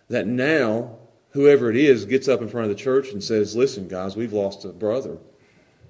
That 0.08 0.26
now 0.26 0.98
whoever 1.30 1.70
it 1.70 1.76
is 1.76 2.04
gets 2.04 2.26
up 2.26 2.42
in 2.42 2.48
front 2.48 2.68
of 2.68 2.76
the 2.76 2.82
church 2.82 3.10
and 3.12 3.22
says, 3.22 3.54
Listen, 3.54 3.86
guys, 3.86 4.16
we've 4.16 4.32
lost 4.32 4.64
a 4.64 4.70
brother. 4.70 5.18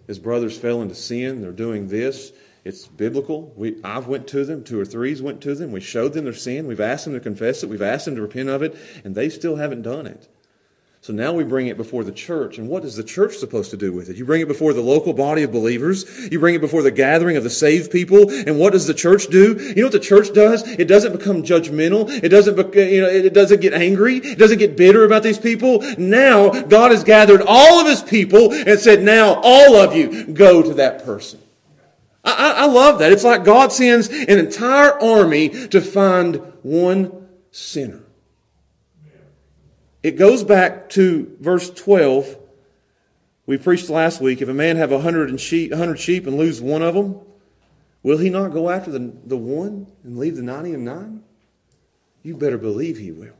His 0.07 0.19
brothers 0.19 0.59
fell 0.59 0.83
into 0.83 0.95
sin. 0.95 1.41
They're 1.41 1.53
doing 1.53 1.89
this. 1.89 2.33
It's 2.65 2.87
biblical. 2.87 3.53
We, 3.57 3.81
I've 3.83 4.09
went 4.09 4.29
to 4.29 4.45
them. 4.45 4.63
Two 4.63 4.79
or 4.79 4.85
three's 4.85 5.23
went 5.23 5.41
to 5.43 5.55
them. 5.55 5.73
We 5.73 5.81
showed 5.81 6.13
them 6.13 6.25
their 6.25 6.35
sin. 6.35 6.67
We've 6.67 6.81
asked 6.81 7.05
them 7.05 7.15
to 7.15 7.21
confess 7.21 7.63
it. 7.63 7.69
We've 7.69 7.83
asked 7.83 8.05
them 8.05 8.17
to 8.17 8.23
repent 8.23 8.49
of 8.49 8.63
it, 8.63 8.77
and 9.05 9.15
they 9.15 9.29
still 9.29 9.57
haven't 9.57 9.83
done 9.83 10.07
it. 10.07 10.29
So 11.03 11.13
now 11.13 11.33
we 11.33 11.43
bring 11.43 11.67
it 11.67 11.77
before 11.77 12.05
the 12.05 12.13
church. 12.13 12.59
And 12.59 12.69
what 12.69 12.85
is 12.85 12.95
the 12.95 13.03
church 13.03 13.35
supposed 13.35 13.73
to 13.73 13.77
do 13.77 13.93
with 13.93 14.09
it? 14.09 14.15
You 14.15 14.25
bring 14.25 14.41
it 14.41 14.47
before 14.47 14.73
the 14.73 14.83
local 14.83 15.13
body 15.13 15.43
of 15.43 15.51
believers. 15.51 16.05
You 16.31 16.39
bring 16.39 16.55
it 16.55 16.61
before 16.61 16.85
the 16.85 16.93
gathering 16.93 17.37
of 17.37 17.43
the 17.43 17.51
saved 17.51 17.91
people. 17.91 18.31
And 18.31 18.57
what 18.57 18.73
does 18.73 18.87
the 18.87 18.95
church 18.95 19.27
do? 19.27 19.55
You 19.59 19.75
know 19.75 19.83
what 19.87 19.93
the 19.93 19.99
church 19.99 20.33
does? 20.33 20.63
It 20.63 20.87
doesn't 20.87 21.11
become 21.11 21.43
judgmental. 21.43 22.09
It 22.09 22.29
doesn't, 22.29 22.57
you 22.77 23.01
know, 23.01 23.09
it 23.09 23.35
doesn't 23.35 23.61
get 23.61 23.75
angry. 23.75 24.19
It 24.19 24.39
doesn't 24.39 24.59
get 24.59 24.77
bitter 24.77 25.05
about 25.05 25.25
these 25.25 25.41
people. 25.41 25.83
Now 25.99 26.51
God 26.51 26.93
has 26.93 27.03
gathered 27.03 27.43
all 27.45 27.81
of 27.81 27.89
his 27.89 28.01
people 28.01 28.53
and 28.53 28.79
said, 28.79 29.03
now 29.03 29.41
all 29.43 29.75
of 29.75 29.97
you 29.97 30.29
go 30.29 30.63
to 30.63 30.75
that 30.75 31.05
person. 31.05 31.41
I, 32.25 32.53
I 32.59 32.67
love 32.67 33.01
that. 33.01 33.11
It's 33.11 33.25
like 33.25 33.43
God 33.45 33.73
sends 33.73 34.07
an 34.07 34.39
entire 34.39 35.03
army 35.03 35.49
to 35.49 35.81
find 35.81 36.37
one 36.63 37.27
sinner. 37.51 38.05
It 40.03 40.17
goes 40.17 40.43
back 40.43 40.89
to 40.91 41.37
verse 41.41 41.71
12. 41.71 42.37
We 43.47 43.59
preached 43.59 43.89
last 43.89 44.21
week 44.21 44.43
if 44.43 44.49
a 44.49 44.55
man 44.55 44.77
have 44.77 44.93
a 44.93 45.01
hundred 45.01 45.39
sheep, 45.41 45.73
sheep 45.97 46.27
and 46.27 46.37
lose 46.37 46.61
one 46.61 46.83
of 46.83 46.95
them, 46.95 47.21
will 48.03 48.19
he 48.19 48.31
not 48.31 48.53
go 48.53 48.71
after 48.71 48.91
the, 48.91 49.13
the 49.25 49.37
one 49.37 49.87
and 50.05 50.19
leave 50.19 50.37
the 50.37 50.43
ninety 50.43 50.73
and 50.73 50.85
nine? 50.85 51.23
You 52.23 52.37
better 52.37 52.59
believe 52.59 52.99
he 52.99 53.11
will. 53.11 53.35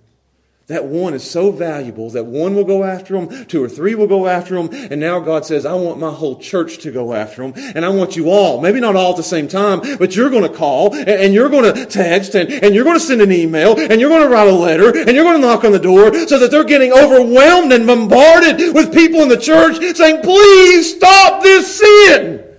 That 0.73 0.87
one 0.87 1.13
is 1.13 1.23
so 1.23 1.51
valuable 1.53 2.09
that 2.11 2.25
one 2.25 2.55
will 2.55 2.65
go 2.65 2.83
after 2.83 3.15
him, 3.15 3.45
two 3.45 3.63
or 3.63 3.69
three 3.69 3.95
will 3.95 4.07
go 4.07 4.27
after 4.27 4.57
him, 4.57 4.71
and 4.73 4.99
now 4.99 5.21
God 5.21 5.45
says, 5.45 5.67
I 5.67 5.75
want 5.75 5.99
my 5.99 6.11
whole 6.11 6.39
church 6.39 6.79
to 6.79 6.91
go 6.91 7.13
after 7.13 7.43
him, 7.43 7.53
and 7.57 7.85
I 7.85 7.91
want 7.91 8.17
you 8.17 8.31
all, 8.31 8.59
maybe 8.63 8.81
not 8.81 8.97
all 8.97 9.11
at 9.11 9.19
the 9.19 9.23
same 9.23 9.49
time, 9.49 9.81
but 9.99 10.17
you're 10.17 10.31
going 10.31 10.45
to 10.45 10.49
call, 10.49 10.95
and, 10.95 11.35
you're 11.35 11.51
going 11.51 11.75
to 11.75 11.85
text, 11.85 12.35
and, 12.35 12.51
and 12.51 12.75
you're 12.75 12.85
going 12.85 12.99
to 12.99 13.05
send 13.05 13.21
an 13.21 13.31
email, 13.31 13.79
and 13.79 14.01
you're 14.01 14.09
going 14.09 14.23
to 14.23 14.29
write 14.29 14.49
a 14.49 14.53
letter, 14.53 14.97
and 14.97 15.11
you're 15.15 15.25
going 15.25 15.39
to 15.39 15.47
knock 15.47 15.63
on 15.65 15.73
the 15.73 15.79
door, 15.79 16.15
so 16.27 16.39
that 16.39 16.51
they're 16.51 16.65
getting 16.65 16.91
overwhelmed 16.91 17.71
and 17.71 17.87
bombarded 17.87 18.75
with 18.75 18.95
people 18.95 19.21
in 19.21 19.29
the 19.29 19.37
church 19.37 19.77
saying, 19.95 20.23
please 20.23 20.97
stop 20.97 21.43
this 21.43 21.81
sin. 21.81 22.52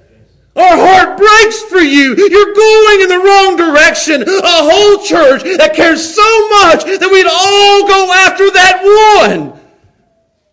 Our 0.56 0.78
heart 0.78 1.18
breaks 1.18 1.64
for 1.64 1.80
you. 1.80 2.16
You're 2.16 2.54
going 2.54 3.02
in 3.02 3.10
the 3.10 3.24
wrong 3.24 3.58
direction. 3.58 4.22
A 4.22 4.62
whole 4.70 5.04
church 5.04 5.44
that 5.58 5.74
cares 5.74 6.14
so 6.14 6.50
much 6.62 6.86
that 6.86 7.10
we'd 7.12 7.26
all 7.26 7.88
go 7.88 8.14
after 8.14 8.52
that 8.52 8.82
one. 9.26 9.60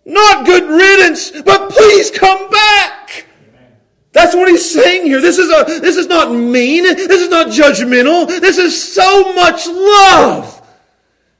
Not 0.06 0.46
good 0.46 0.70
riddance, 0.70 1.30
but 1.42 1.70
please 1.70 2.10
come 2.10 2.50
back. 2.50 3.26
That's 4.12 4.34
what 4.34 4.48
he's 4.48 4.72
saying 4.72 5.06
here. 5.06 5.20
This 5.20 5.38
is 5.38 5.50
a, 5.50 5.80
this 5.80 5.96
is 5.96 6.06
not 6.06 6.32
mean. 6.32 6.84
This 6.84 7.20
is 7.20 7.28
not 7.28 7.48
judgmental. 7.48 8.26
This 8.26 8.58
is 8.58 8.92
so 8.92 9.34
much 9.34 9.66
love. 9.66 10.56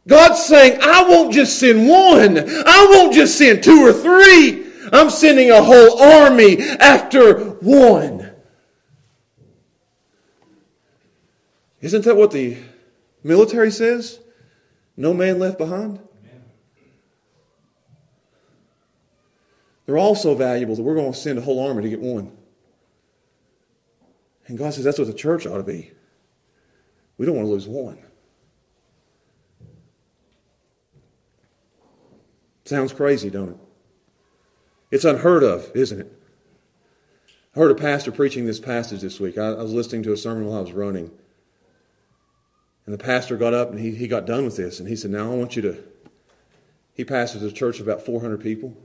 God's 0.07 0.45
saying, 0.45 0.81
I 0.83 1.03
won't 1.05 1.33
just 1.33 1.59
send 1.59 1.89
one. 1.89 2.39
I 2.39 2.87
won't 2.91 3.15
just 3.15 3.39
send 3.39 3.65
two 3.65 3.81
or 3.81 3.93
three. 3.93 4.67
I'm 4.93 5.11
sending 5.11 5.51
a 5.51 5.63
whole 5.63 6.01
army 6.01 6.61
after 6.61 7.51
one. 7.61 8.30
Isn't 11.81 12.05
that 12.05 12.17
what 12.17 12.31
the 12.31 12.59
military 13.23 13.71
says? 13.71 14.21
No 14.97 15.15
man 15.15 15.39
left 15.39 15.59
behind? 15.59 16.01
They're 19.87 19.99
all 19.99 20.15
so 20.15 20.35
valuable 20.35 20.77
that 20.77 20.83
we're 20.83 20.95
going 20.95 21.13
to 21.13 21.19
send 21.19 21.39
a 21.39 21.43
whole 21.43 21.67
army 21.67 21.83
to 21.83 21.89
get 21.89 22.01
one. 22.01 22.37
And 24.47 24.59
God 24.59 24.75
says 24.75 24.85
that's 24.85 24.99
what 24.99 25.09
the 25.09 25.15
church 25.15 25.47
ought 25.47 25.57
to 25.57 25.63
be. 25.63 25.91
We 27.19 27.27
don't 27.27 27.35
want 27.35 27.47
to 27.47 27.53
lose 27.53 27.67
one. 27.67 27.99
Sounds 32.65 32.93
crazy, 32.93 33.31
don't 33.31 33.51
it? 33.51 33.57
It's 34.93 35.05
unheard 35.05 35.43
of, 35.43 35.71
isn't 35.75 36.01
it? 36.01 36.21
I 37.57 37.59
heard 37.59 37.73
a 37.73 37.75
pastor 37.75 38.13
preaching 38.13 38.47
this 38.47 38.61
passage 38.61 39.01
this 39.01 39.19
week. 39.19 39.39
I, 39.39 39.55
was 39.55 39.73
listening 39.73 40.05
to 40.05 40.13
a 40.13 40.17
sermon 40.17 40.47
while 40.47 40.59
I 40.59 40.63
was 40.63 40.73
running. 40.73 41.11
And 42.91 42.99
the 42.99 43.05
pastor 43.05 43.37
got 43.37 43.55
up 43.55 43.71
and 43.71 43.79
he, 43.79 43.95
he 43.95 44.09
got 44.09 44.27
done 44.27 44.45
with 44.45 44.57
this 44.57 44.81
and 44.81 44.89
he 44.89 44.97
said, 44.97 45.13
Now 45.13 45.31
I 45.31 45.37
want 45.37 45.55
you 45.55 45.63
to. 45.63 45.79
He 46.93 47.05
pastors 47.05 47.41
a 47.41 47.53
church 47.53 47.79
of 47.79 47.87
about 47.87 48.05
400 48.05 48.41
people. 48.41 48.77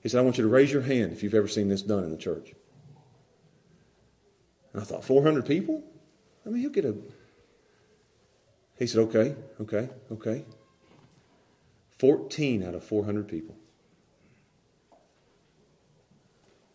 He 0.00 0.08
said, 0.08 0.20
I 0.20 0.22
want 0.22 0.38
you 0.38 0.44
to 0.44 0.48
raise 0.48 0.72
your 0.72 0.82
hand 0.82 1.10
if 1.10 1.24
you've 1.24 1.34
ever 1.34 1.48
seen 1.48 1.68
this 1.68 1.82
done 1.82 2.04
in 2.04 2.12
the 2.12 2.16
church. 2.16 2.52
And 4.72 4.80
I 4.80 4.84
thought, 4.84 5.04
400 5.04 5.44
people? 5.44 5.82
I 6.46 6.50
mean, 6.50 6.60
he'll 6.60 6.70
get 6.70 6.84
a. 6.84 6.94
He 8.78 8.86
said, 8.86 9.00
okay, 9.00 9.34
okay, 9.62 9.88
okay. 10.12 10.44
14 11.98 12.62
out 12.62 12.76
of 12.76 12.84
400 12.84 13.26
people. 13.26 13.56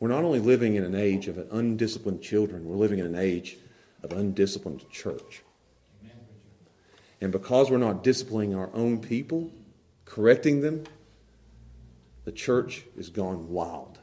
We're 0.01 0.09
not 0.09 0.25
only 0.25 0.39
living 0.39 0.75
in 0.75 0.83
an 0.83 0.95
age 0.95 1.29
of 1.29 1.37
undisciplined 1.49 2.21
children, 2.21 2.65
we're 2.65 2.75
living 2.75 2.99
in 2.99 3.05
an 3.05 3.15
age 3.15 3.55
of 4.03 4.11
undisciplined 4.11 4.89
church. 4.89 5.43
And 7.21 7.31
because 7.31 7.69
we're 7.69 7.77
not 7.77 8.03
disciplining 8.03 8.55
our 8.55 8.71
own 8.73 8.99
people, 8.99 9.51
correcting 10.05 10.61
them, 10.61 10.83
the 12.25 12.31
church 12.31 12.83
is 12.97 13.09
gone 13.09 13.49
wild. 13.49 13.99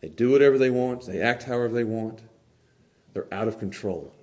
They 0.00 0.08
do 0.08 0.30
whatever 0.30 0.56
they 0.56 0.70
want, 0.70 1.06
they 1.06 1.20
act 1.20 1.42
however 1.42 1.74
they 1.74 1.84
want, 1.84 2.22
they're 3.12 3.32
out 3.32 3.48
of 3.48 3.58
control. 3.58 4.14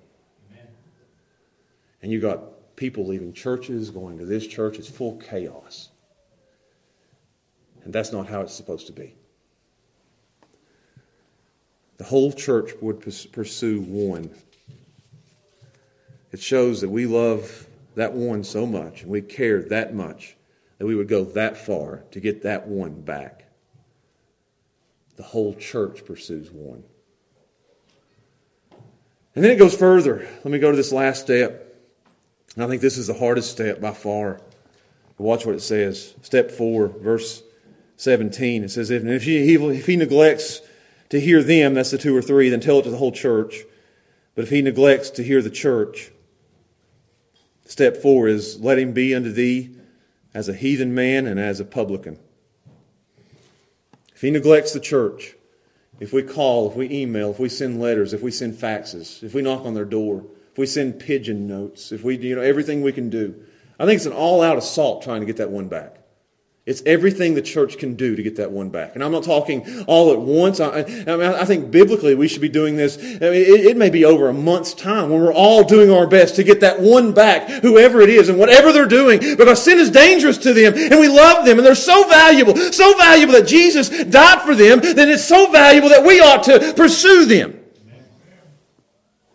And 2.00 2.10
you 2.10 2.20
got 2.20 2.76
people 2.76 3.06
leaving 3.06 3.32
churches, 3.32 3.90
going 3.90 4.18
to 4.18 4.24
this 4.24 4.46
church, 4.46 4.78
it's 4.78 4.88
full 4.88 5.16
chaos. 5.16 5.90
And 7.84 7.92
that's 7.92 8.12
not 8.12 8.28
how 8.28 8.40
it's 8.40 8.54
supposed 8.54 8.86
to 8.86 8.92
be. 8.92 9.14
The 11.98 12.04
whole 12.04 12.32
church 12.32 12.72
would 12.80 13.00
pursue 13.32 13.80
one 13.80 14.30
it 16.36 16.42
shows 16.42 16.82
that 16.82 16.90
we 16.90 17.06
love 17.06 17.66
that 17.94 18.12
one 18.12 18.44
so 18.44 18.66
much 18.66 19.00
and 19.00 19.10
we 19.10 19.22
care 19.22 19.62
that 19.62 19.94
much 19.94 20.36
that 20.76 20.84
we 20.84 20.94
would 20.94 21.08
go 21.08 21.24
that 21.24 21.56
far 21.56 22.04
to 22.10 22.20
get 22.20 22.42
that 22.42 22.68
one 22.68 23.00
back. 23.00 23.46
The 25.16 25.22
whole 25.22 25.54
church 25.54 26.04
pursues 26.04 26.50
one. 26.50 26.84
And 29.34 29.42
then 29.42 29.50
it 29.50 29.56
goes 29.56 29.74
further. 29.74 30.28
Let 30.44 30.52
me 30.52 30.58
go 30.58 30.70
to 30.70 30.76
this 30.76 30.92
last 30.92 31.22
step. 31.22 31.74
And 32.54 32.62
I 32.62 32.66
think 32.66 32.82
this 32.82 32.98
is 32.98 33.06
the 33.06 33.14
hardest 33.14 33.50
step 33.50 33.80
by 33.80 33.94
far. 33.94 34.42
Watch 35.16 35.46
what 35.46 35.54
it 35.54 35.62
says. 35.62 36.16
Step 36.20 36.50
4, 36.50 36.88
verse 36.88 37.42
17. 37.96 38.62
It 38.62 38.70
says, 38.70 38.90
If 38.90 39.22
he, 39.22 39.54
if 39.54 39.86
he 39.86 39.96
neglects 39.96 40.60
to 41.08 41.18
hear 41.18 41.42
them, 41.42 41.72
that's 41.72 41.92
the 41.92 41.96
two 41.96 42.14
or 42.14 42.20
three, 42.20 42.50
then 42.50 42.60
tell 42.60 42.80
it 42.80 42.82
to 42.82 42.90
the 42.90 42.98
whole 42.98 43.10
church. 43.10 43.62
But 44.34 44.42
if 44.42 44.50
he 44.50 44.60
neglects 44.60 45.08
to 45.12 45.24
hear 45.24 45.40
the 45.40 45.48
church, 45.48 46.10
Step 47.66 47.96
four 47.96 48.28
is 48.28 48.60
let 48.60 48.78
him 48.78 48.92
be 48.92 49.14
unto 49.14 49.30
thee 49.30 49.76
as 50.32 50.48
a 50.48 50.54
heathen 50.54 50.94
man 50.94 51.26
and 51.26 51.38
as 51.38 51.60
a 51.60 51.64
publican. 51.64 52.18
If 54.14 54.20
he 54.22 54.30
neglects 54.30 54.72
the 54.72 54.80
church, 54.80 55.34
if 55.98 56.12
we 56.12 56.22
call, 56.22 56.70
if 56.70 56.76
we 56.76 56.88
email, 56.90 57.30
if 57.30 57.38
we 57.38 57.48
send 57.48 57.80
letters, 57.80 58.12
if 58.12 58.22
we 58.22 58.30
send 58.30 58.54
faxes, 58.54 59.22
if 59.22 59.34
we 59.34 59.42
knock 59.42 59.64
on 59.64 59.74
their 59.74 59.84
door, 59.84 60.24
if 60.52 60.58
we 60.58 60.66
send 60.66 61.00
pigeon 61.00 61.46
notes, 61.46 61.90
if 61.90 62.04
we, 62.04 62.16
you 62.16 62.36
know, 62.36 62.40
everything 62.40 62.82
we 62.82 62.92
can 62.92 63.10
do, 63.10 63.34
I 63.78 63.84
think 63.84 63.96
it's 63.96 64.06
an 64.06 64.12
all 64.12 64.42
out 64.42 64.56
assault 64.56 65.02
trying 65.02 65.20
to 65.20 65.26
get 65.26 65.36
that 65.38 65.50
one 65.50 65.68
back. 65.68 65.95
It's 66.66 66.82
everything 66.84 67.34
the 67.34 67.42
church 67.42 67.78
can 67.78 67.94
do 67.94 68.16
to 68.16 68.22
get 68.24 68.36
that 68.36 68.50
one 68.50 68.70
back. 68.70 68.96
And 68.96 69.04
I'm 69.04 69.12
not 69.12 69.22
talking 69.22 69.84
all 69.86 70.12
at 70.12 70.18
once. 70.18 70.58
I, 70.58 70.80
I, 70.80 70.82
mean, 70.82 71.22
I 71.22 71.44
think 71.44 71.70
biblically 71.70 72.16
we 72.16 72.26
should 72.26 72.40
be 72.40 72.48
doing 72.48 72.74
this. 72.74 72.98
I 72.98 73.00
mean, 73.00 73.34
it, 73.34 73.66
it, 73.66 73.76
may 73.76 73.88
be 73.88 74.04
over 74.04 74.26
a 74.26 74.32
month's 74.32 74.74
time 74.74 75.10
when 75.10 75.22
we're 75.22 75.32
all 75.32 75.62
doing 75.62 75.92
our 75.92 76.08
best 76.08 76.34
to 76.36 76.42
get 76.42 76.58
that 76.62 76.80
one 76.80 77.12
back, 77.12 77.48
whoever 77.62 78.00
it 78.00 78.10
is 78.10 78.28
and 78.28 78.36
whatever 78.36 78.72
they're 78.72 78.84
doing, 78.84 79.20
because 79.20 79.62
sin 79.62 79.78
is 79.78 79.90
dangerous 79.90 80.38
to 80.38 80.52
them 80.52 80.74
and 80.74 80.98
we 80.98 81.06
love 81.06 81.46
them 81.46 81.56
and 81.56 81.64
they're 81.64 81.76
so 81.76 82.08
valuable, 82.08 82.56
so 82.56 82.96
valuable 82.96 83.34
that 83.34 83.46
Jesus 83.46 83.88
died 83.88 84.42
for 84.42 84.56
them, 84.56 84.80
then 84.80 85.08
it's 85.08 85.24
so 85.24 85.52
valuable 85.52 85.88
that 85.90 86.04
we 86.04 86.18
ought 86.18 86.42
to 86.44 86.74
pursue 86.76 87.26
them. 87.26 87.60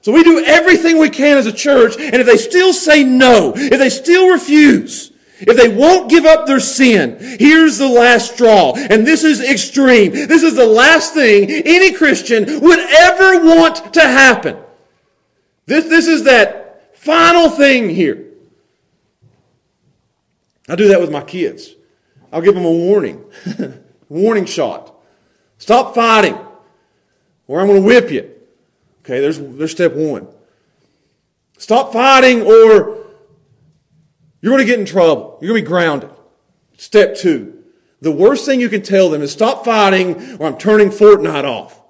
So 0.02 0.12
we 0.12 0.24
do 0.24 0.44
everything 0.44 0.98
we 0.98 1.10
can 1.10 1.38
as 1.38 1.46
a 1.46 1.54
church, 1.54 1.96
and 1.98 2.16
if 2.16 2.26
they 2.26 2.38
still 2.38 2.74
say 2.74 3.06
no, 3.06 3.54
if 3.56 3.80
they 3.80 3.90
still 3.90 4.30
refuse, 4.32 5.11
if 5.42 5.58
they 5.58 5.70
won't 5.70 6.10
give 6.10 6.26
up 6.26 6.46
their 6.46 6.60
sin, 6.60 7.18
here's 7.20 7.78
the 7.78 7.88
last 7.88 8.34
straw. 8.34 8.74
And 8.76 9.06
this 9.06 9.24
is 9.24 9.42
extreme. 9.42 10.12
This 10.12 10.44
is 10.44 10.56
the 10.56 10.66
last 10.66 11.14
thing 11.14 11.50
any 11.50 11.94
Christian 11.94 12.62
would 12.62 12.80
ever 12.80 13.44
want 13.44 13.94
to 13.94 14.02
happen. 14.02 14.58
This, 15.66 15.86
this 15.86 16.08
is 16.08 16.24
that 16.24 16.98
final 16.98 17.50
thing 17.50 17.90
here. 17.90 18.26
I 20.68 20.76
do 20.76 20.88
that 20.90 21.02
with 21.02 21.12
my 21.12 21.24
kids. 21.24 21.76
I'll 22.32 22.42
give 22.42 22.56
them 22.56 22.66
a 22.66 22.72
warning. 22.72 23.26
warning 24.10 24.46
shot. 24.46 24.94
Stop 25.58 25.94
fighting, 25.94 26.38
or 27.48 27.60
I'm 27.60 27.68
going 27.68 27.82
to 27.82 27.88
whip 27.88 28.10
you. 28.12 28.32
Okay, 29.02 29.20
there's, 29.20 29.40
there's 29.40 29.72
step 29.72 29.94
one. 29.94 30.28
Stop 31.58 31.94
fighting, 31.94 32.42
or 32.42 33.01
you're 34.42 34.52
going 34.52 34.66
to 34.66 34.66
get 34.66 34.80
in 34.80 34.86
trouble. 34.86 35.38
You're 35.42 35.50
going 35.50 35.62
to 35.62 35.66
be 35.66 35.68
grounded. 35.68 36.10
Step 36.78 37.16
two. 37.16 37.64
The 38.02 38.12
worst 38.12 38.46
thing 38.46 38.60
you 38.60 38.70
can 38.70 38.82
tell 38.82 39.10
them 39.10 39.22
is 39.22 39.32
stop 39.32 39.64
fighting 39.64 40.38
or 40.38 40.48
I'm 40.48 40.58
turning 40.58 40.90
Fortnite 40.90 41.44
off. 41.44 41.80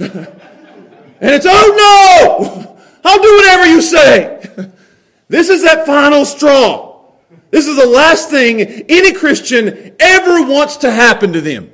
and 0.00 0.28
it's, 1.20 1.46
oh 1.48 2.76
no! 2.76 2.76
I'll 3.04 3.22
do 3.22 3.36
whatever 3.36 3.66
you 3.66 3.80
say. 3.80 4.72
this 5.28 5.48
is 5.48 5.62
that 5.62 5.86
final 5.86 6.24
straw. 6.24 7.04
This 7.52 7.68
is 7.68 7.76
the 7.76 7.86
last 7.86 8.28
thing 8.28 8.60
any 8.60 9.12
Christian 9.12 9.94
ever 10.00 10.42
wants 10.42 10.78
to 10.78 10.90
happen 10.90 11.32
to 11.34 11.40
them. 11.40 11.70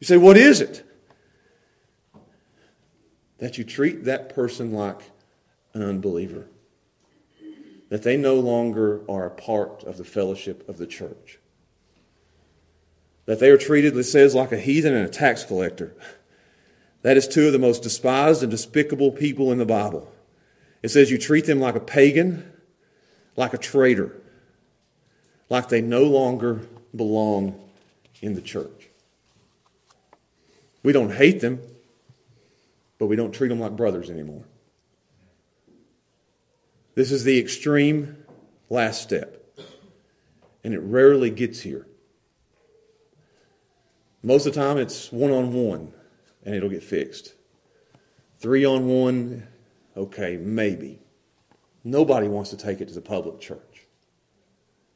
You 0.00 0.06
say, 0.06 0.16
what 0.16 0.38
is 0.38 0.62
it? 0.62 0.82
That 3.38 3.58
you 3.58 3.64
treat 3.64 4.04
that 4.04 4.34
person 4.34 4.72
like 4.72 5.02
an 5.74 5.82
unbeliever 5.82 6.46
that 7.88 8.02
they 8.02 8.16
no 8.16 8.34
longer 8.34 9.00
are 9.08 9.26
a 9.26 9.30
part 9.30 9.82
of 9.84 9.96
the 9.96 10.04
fellowship 10.04 10.68
of 10.68 10.78
the 10.78 10.86
church. 10.86 11.38
That 13.26 13.40
they 13.40 13.50
are 13.50 13.58
treated, 13.58 13.96
it 13.96 14.04
says, 14.04 14.34
like 14.34 14.52
a 14.52 14.58
heathen 14.58 14.94
and 14.94 15.06
a 15.06 15.10
tax 15.10 15.44
collector. 15.44 15.94
That 17.02 17.16
is 17.16 17.28
two 17.28 17.46
of 17.46 17.52
the 17.52 17.58
most 17.58 17.82
despised 17.82 18.42
and 18.42 18.50
despicable 18.50 19.12
people 19.12 19.52
in 19.52 19.58
the 19.58 19.66
Bible. 19.66 20.10
It 20.82 20.88
says 20.88 21.10
you 21.10 21.18
treat 21.18 21.46
them 21.46 21.60
like 21.60 21.74
a 21.74 21.80
pagan, 21.80 22.50
like 23.36 23.54
a 23.54 23.58
traitor, 23.58 24.20
like 25.48 25.68
they 25.68 25.80
no 25.80 26.04
longer 26.04 26.62
belong 26.94 27.58
in 28.20 28.34
the 28.34 28.42
church. 28.42 28.88
We 30.82 30.92
don't 30.92 31.12
hate 31.12 31.40
them, 31.40 31.60
but 32.98 33.06
we 33.06 33.16
don't 33.16 33.32
treat 33.32 33.48
them 33.48 33.60
like 33.60 33.76
brothers 33.76 34.10
anymore. 34.10 34.44
This 36.98 37.12
is 37.12 37.22
the 37.22 37.38
extreme 37.38 38.16
last 38.68 39.00
step. 39.00 39.56
And 40.64 40.74
it 40.74 40.80
rarely 40.80 41.30
gets 41.30 41.60
here. 41.60 41.86
Most 44.20 44.46
of 44.46 44.54
the 44.54 44.60
time, 44.60 44.78
it's 44.78 45.12
one 45.12 45.30
on 45.30 45.52
one 45.52 45.92
and 46.44 46.56
it'll 46.56 46.68
get 46.68 46.82
fixed. 46.82 47.34
Three 48.40 48.64
on 48.64 48.88
one, 48.88 49.46
okay, 49.96 50.38
maybe. 50.38 50.98
Nobody 51.84 52.26
wants 52.26 52.50
to 52.50 52.56
take 52.56 52.80
it 52.80 52.88
to 52.88 52.94
the 52.94 53.00
public 53.00 53.38
church. 53.38 53.86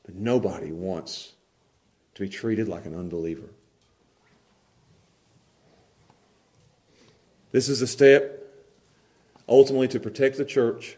But 0.02 0.16
nobody 0.16 0.72
wants 0.72 1.34
to 2.16 2.22
be 2.22 2.28
treated 2.28 2.66
like 2.66 2.84
an 2.84 2.98
unbeliever. 2.98 3.50
This 7.52 7.68
is 7.68 7.80
a 7.80 7.86
step 7.86 8.40
ultimately 9.48 9.86
to 9.86 10.00
protect 10.00 10.36
the 10.36 10.44
church 10.44 10.96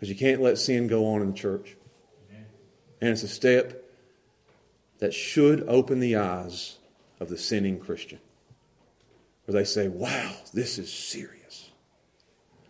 because 0.00 0.08
you 0.08 0.16
can't 0.16 0.40
let 0.40 0.56
sin 0.56 0.86
go 0.86 1.04
on 1.12 1.20
in 1.20 1.32
the 1.32 1.36
church. 1.36 1.76
And 3.02 3.10
it's 3.10 3.22
a 3.22 3.28
step 3.28 3.84
that 4.98 5.12
should 5.12 5.62
open 5.68 6.00
the 6.00 6.16
eyes 6.16 6.78
of 7.20 7.28
the 7.28 7.36
sinning 7.36 7.78
Christian. 7.78 8.18
Where 9.44 9.60
they 9.60 9.64
say, 9.64 9.88
wow, 9.88 10.32
this 10.54 10.78
is 10.78 10.90
serious. 10.90 11.70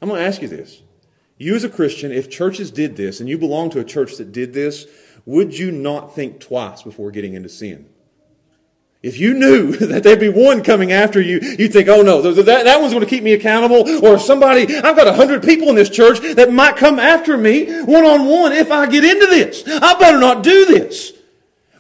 I'm 0.03 0.09
going 0.09 0.21
to 0.21 0.27
ask 0.27 0.43
you 0.43 0.49
this. 0.49 0.83
You, 1.39 1.55
as 1.55 1.63
a 1.63 1.69
Christian, 1.69 2.11
if 2.11 2.29
churches 2.29 2.73
did 2.73 2.97
this 2.97 3.21
and 3.21 3.29
you 3.29 3.39
belong 3.39 3.71
to 3.71 3.79
a 3.81 3.85
church 3.85 4.17
that 4.17 4.33
did 4.33 4.53
this, 4.53 4.87
would 5.25 5.57
you 5.57 5.71
not 5.71 6.15
think 6.15 6.41
twice 6.41 6.83
before 6.83 7.13
getting 7.13 7.35
into 7.35 7.49
sin? 7.49 7.89
If 9.03 9.19
you 9.19 9.33
knew 9.33 9.77
that 9.77 10.03
there'd 10.03 10.21
be 10.21 10.29
one 10.29 10.63
coming 10.63 10.93
after 10.93 11.21
you, 11.21 11.41
you'd 11.41 11.73
think, 11.73 11.89
oh 11.89 12.03
no, 12.03 12.21
that, 12.21 12.65
that 12.65 12.81
one's 12.81 12.93
going 12.93 13.05
to 13.05 13.11
keep 13.11 13.23
me 13.23 13.33
accountable. 13.33 14.05
Or 14.05 14.19
somebody, 14.19 14.77
I've 14.77 14.97
got 14.97 15.07
a 15.07 15.15
hundred 15.15 15.43
people 15.43 15.69
in 15.69 15.75
this 15.75 15.91
church 15.91 16.21
that 16.35 16.53
might 16.53 16.77
come 16.77 16.99
after 16.99 17.37
me 17.37 17.83
one 17.83 18.05
on 18.05 18.27
one 18.27 18.53
if 18.53 18.71
I 18.71 18.87
get 18.87 19.05
into 19.05 19.27
this. 19.27 19.65
I 19.67 19.99
better 19.99 20.19
not 20.19 20.43
do 20.43 20.67
this. 20.67 21.15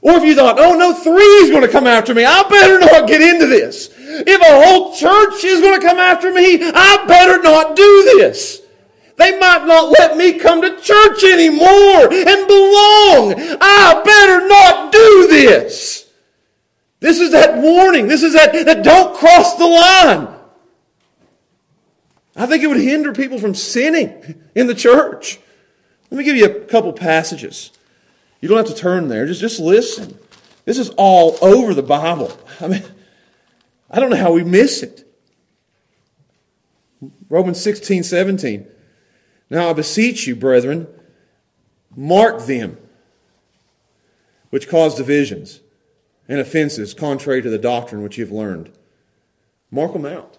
Or 0.03 0.13
if 0.13 0.25
you 0.25 0.35
thought, 0.35 0.59
oh 0.59 0.75
no, 0.75 0.95
three 0.95 1.45
is 1.45 1.51
going 1.51 1.63
to 1.63 1.69
come 1.69 1.87
after 1.87 2.15
me, 2.15 2.25
I 2.25 2.43
better 2.49 2.79
not 2.79 3.07
get 3.07 3.21
into 3.21 3.47
this. 3.47 3.91
If 3.99 4.41
a 4.41 4.67
whole 4.67 4.95
church 4.97 5.45
is 5.45 5.61
going 5.61 5.79
to 5.79 5.87
come 5.87 5.99
after 5.99 6.33
me, 6.33 6.59
I 6.63 7.05
better 7.07 7.43
not 7.43 7.77
do 7.77 8.05
this. 8.17 8.63
They 9.17 9.39
might 9.39 9.67
not 9.67 9.91
let 9.91 10.17
me 10.17 10.39
come 10.39 10.63
to 10.63 10.81
church 10.81 11.23
anymore 11.23 12.11
and 12.11 12.47
belong. 12.49 13.35
I 13.61 14.01
better 14.03 14.49
not 14.49 14.91
do 14.91 15.27
this. 15.29 16.10
This 17.01 17.19
is 17.19 17.33
that 17.33 17.57
warning. 17.57 18.07
This 18.07 18.23
is 18.23 18.35
that, 18.35 18.53
that 18.53 18.85
don't 18.85 19.17
cross 19.17 19.57
the 19.57 19.67
line. 19.67 20.29
I 22.37 22.47
think 22.47 22.63
it 22.63 22.67
would 22.69 22.81
hinder 22.81 23.13
people 23.13 23.39
from 23.39 23.55
sinning 23.55 24.43
in 24.55 24.67
the 24.67 24.75
church. 24.75 25.41
Let 26.11 26.19
me 26.19 26.25
give 26.25 26.37
you 26.37 26.45
a 26.47 26.61
couple 26.67 26.93
passages. 26.93 27.73
You 28.41 28.49
don't 28.49 28.59
have 28.59 28.67
to 28.67 28.75
turn 28.75 29.09
there, 29.09 29.27
just, 29.27 29.41
just 29.41 29.61
listen. 29.61 30.19
This 30.65 30.79
is 30.79 30.91
all 30.91 31.37
over 31.43 31.75
the 31.75 31.83
Bible. 31.83 32.33
I 32.61 32.69
mean, 32.69 32.83
I 33.91 33.99
don't 33.99 34.11
know 34.11 34.17
how 34.17 34.33
we 34.33 34.45
miss 34.45 34.83
it. 34.83 35.07
Romans 37.29 37.61
16, 37.61 38.03
17. 38.03 38.67
Now 39.49 39.71
I 39.71 39.73
beseech 39.73 40.27
you, 40.27 40.37
brethren, 40.37 40.87
mark 41.97 42.47
them 42.47 42.77
which 44.51 44.69
cause 44.69 44.97
divisions 44.97 45.61
and 46.31 46.39
offenses 46.39 46.95
contrary 46.95 47.43
to 47.43 47.51
the 47.51 47.59
doctrine 47.59 48.03
which 48.03 48.17
you've 48.17 48.31
learned. 48.31 48.71
Mark 49.69 49.93
them 49.93 50.07
out. 50.07 50.39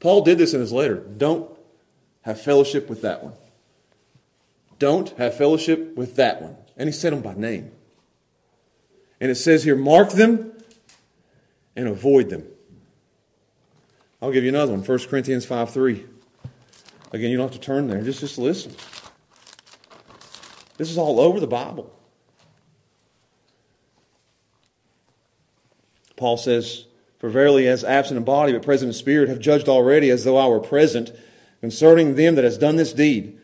Paul 0.00 0.22
did 0.22 0.38
this 0.38 0.54
in 0.54 0.60
his 0.60 0.72
letter. 0.72 0.96
Don't 0.96 1.50
have 2.22 2.40
fellowship 2.40 2.88
with 2.88 3.02
that 3.02 3.22
one. 3.22 3.34
Don't 4.78 5.10
have 5.18 5.36
fellowship 5.36 5.94
with 5.96 6.16
that 6.16 6.40
one. 6.40 6.56
And 6.78 6.88
he 6.88 6.92
said 6.92 7.12
them 7.12 7.20
by 7.20 7.34
name. 7.34 7.70
And 9.20 9.30
it 9.30 9.34
says 9.34 9.64
here, 9.64 9.76
mark 9.76 10.12
them 10.12 10.50
and 11.76 11.88
avoid 11.88 12.30
them. 12.30 12.46
I'll 14.22 14.32
give 14.32 14.44
you 14.44 14.48
another 14.48 14.72
one 14.72 14.82
1 14.82 14.98
Corinthians 15.10 15.44
5 15.44 15.70
3. 15.70 16.06
Again, 17.12 17.30
you 17.30 17.36
don't 17.36 17.52
have 17.52 17.60
to 17.60 17.64
turn 17.64 17.86
there, 17.86 18.00
just, 18.00 18.20
just 18.20 18.38
listen. 18.38 18.74
This 20.78 20.90
is 20.90 20.96
all 20.96 21.20
over 21.20 21.38
the 21.38 21.46
Bible. 21.46 21.94
Paul 26.16 26.36
says, 26.36 26.86
For 27.18 27.30
verily, 27.30 27.66
as 27.68 27.84
absent 27.84 28.18
in 28.18 28.24
body 28.24 28.52
but 28.52 28.62
present 28.62 28.88
in 28.88 28.92
spirit, 28.92 29.28
have 29.28 29.40
judged 29.40 29.68
already 29.68 30.10
as 30.10 30.24
though 30.24 30.36
I 30.36 30.46
were 30.46 30.60
present 30.60 31.12
concerning 31.60 32.14
them 32.14 32.34
that 32.34 32.44
has 32.44 32.58
done 32.58 32.76
this 32.76 32.92
deed. 32.92 33.38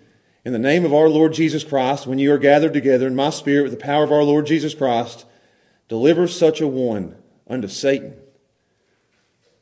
In 0.44 0.52
the 0.52 0.58
name 0.58 0.84
of 0.84 0.94
our 0.94 1.08
Lord 1.08 1.34
Jesus 1.34 1.64
Christ, 1.64 2.06
when 2.06 2.18
you 2.18 2.32
are 2.32 2.38
gathered 2.38 2.72
together 2.72 3.06
in 3.06 3.14
my 3.14 3.30
spirit 3.30 3.64
with 3.64 3.72
the 3.72 3.78
power 3.78 4.04
of 4.04 4.12
our 4.12 4.22
Lord 4.22 4.46
Jesus 4.46 4.74
Christ, 4.74 5.26
deliver 5.88 6.26
such 6.26 6.60
a 6.60 6.66
one 6.66 7.16
unto 7.46 7.68
Satan 7.68 8.14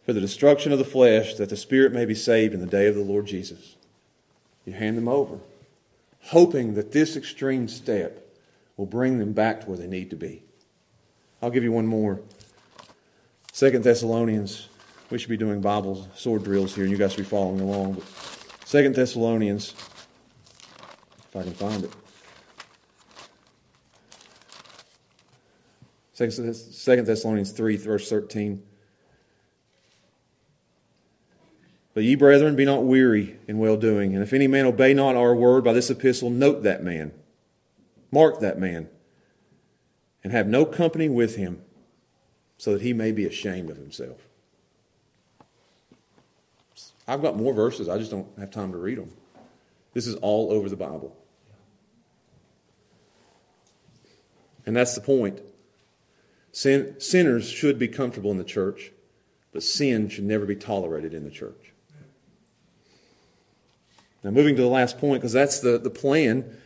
for 0.06 0.12
the 0.12 0.20
destruction 0.20 0.70
of 0.70 0.78
the 0.78 0.84
flesh, 0.84 1.34
that 1.34 1.48
the 1.48 1.56
spirit 1.56 1.92
may 1.92 2.04
be 2.04 2.14
saved 2.14 2.54
in 2.54 2.60
the 2.60 2.66
day 2.66 2.86
of 2.86 2.94
the 2.94 3.02
Lord 3.02 3.26
Jesus. 3.26 3.74
You 4.64 4.72
hand 4.72 4.96
them 4.96 5.08
over, 5.08 5.40
hoping 6.26 6.74
that 6.74 6.92
this 6.92 7.16
extreme 7.16 7.66
step 7.66 8.24
will 8.76 8.86
bring 8.86 9.18
them 9.18 9.32
back 9.32 9.62
to 9.62 9.66
where 9.66 9.78
they 9.78 9.88
need 9.88 10.10
to 10.10 10.16
be. 10.16 10.44
I'll 11.42 11.50
give 11.50 11.64
you 11.64 11.72
one 11.72 11.88
more. 11.88 12.20
Second 13.56 13.84
Thessalonians. 13.84 14.68
We 15.08 15.16
should 15.16 15.30
be 15.30 15.38
doing 15.38 15.62
Bible 15.62 16.06
sword 16.14 16.44
drills 16.44 16.74
here, 16.74 16.84
and 16.84 16.92
you 16.92 16.98
guys 16.98 17.14
should 17.14 17.24
be 17.24 17.30
following 17.30 17.62
along. 17.62 17.94
But 17.94 18.04
Second 18.66 18.94
Thessalonians, 18.94 19.72
if 21.24 21.34
I 21.34 21.42
can 21.42 21.54
find 21.54 21.84
it. 21.84 21.90
Second 26.12 27.06
Thessalonians 27.06 27.50
3, 27.52 27.78
verse 27.78 28.10
13. 28.10 28.62
But 31.94 32.04
ye, 32.04 32.14
brethren, 32.14 32.56
be 32.56 32.66
not 32.66 32.84
weary 32.84 33.38
in 33.48 33.56
well 33.56 33.78
doing. 33.78 34.12
And 34.12 34.22
if 34.22 34.34
any 34.34 34.48
man 34.48 34.66
obey 34.66 34.92
not 34.92 35.16
our 35.16 35.34
word 35.34 35.64
by 35.64 35.72
this 35.72 35.88
epistle, 35.88 36.28
note 36.28 36.62
that 36.64 36.84
man, 36.84 37.10
mark 38.12 38.40
that 38.40 38.58
man, 38.58 38.90
and 40.22 40.30
have 40.30 40.46
no 40.46 40.66
company 40.66 41.08
with 41.08 41.36
him 41.36 41.62
so 42.58 42.72
that 42.72 42.82
he 42.82 42.92
may 42.92 43.12
be 43.12 43.24
ashamed 43.24 43.70
of 43.70 43.76
himself. 43.76 44.18
I've 47.08 47.22
got 47.22 47.36
more 47.36 47.52
verses, 47.52 47.88
I 47.88 47.98
just 47.98 48.10
don't 48.10 48.26
have 48.38 48.50
time 48.50 48.72
to 48.72 48.78
read 48.78 48.98
them. 48.98 49.12
This 49.92 50.06
is 50.06 50.16
all 50.16 50.52
over 50.52 50.68
the 50.68 50.76
Bible. 50.76 51.16
And 54.66 54.76
that's 54.76 54.94
the 54.94 55.00
point. 55.00 55.40
Sin, 56.50 56.96
sinners 56.98 57.48
should 57.48 57.78
be 57.78 57.86
comfortable 57.86 58.30
in 58.30 58.38
the 58.38 58.44
church, 58.44 58.90
but 59.52 59.62
sin 59.62 60.08
should 60.08 60.24
never 60.24 60.44
be 60.44 60.56
tolerated 60.56 61.14
in 61.14 61.24
the 61.24 61.30
church. 61.30 61.72
Now, 64.24 64.30
moving 64.32 64.56
to 64.56 64.62
the 64.62 64.68
last 64.68 64.98
point, 64.98 65.20
because 65.20 65.32
that's 65.32 65.60
the, 65.60 65.78
the 65.78 65.90
plan 65.90 66.58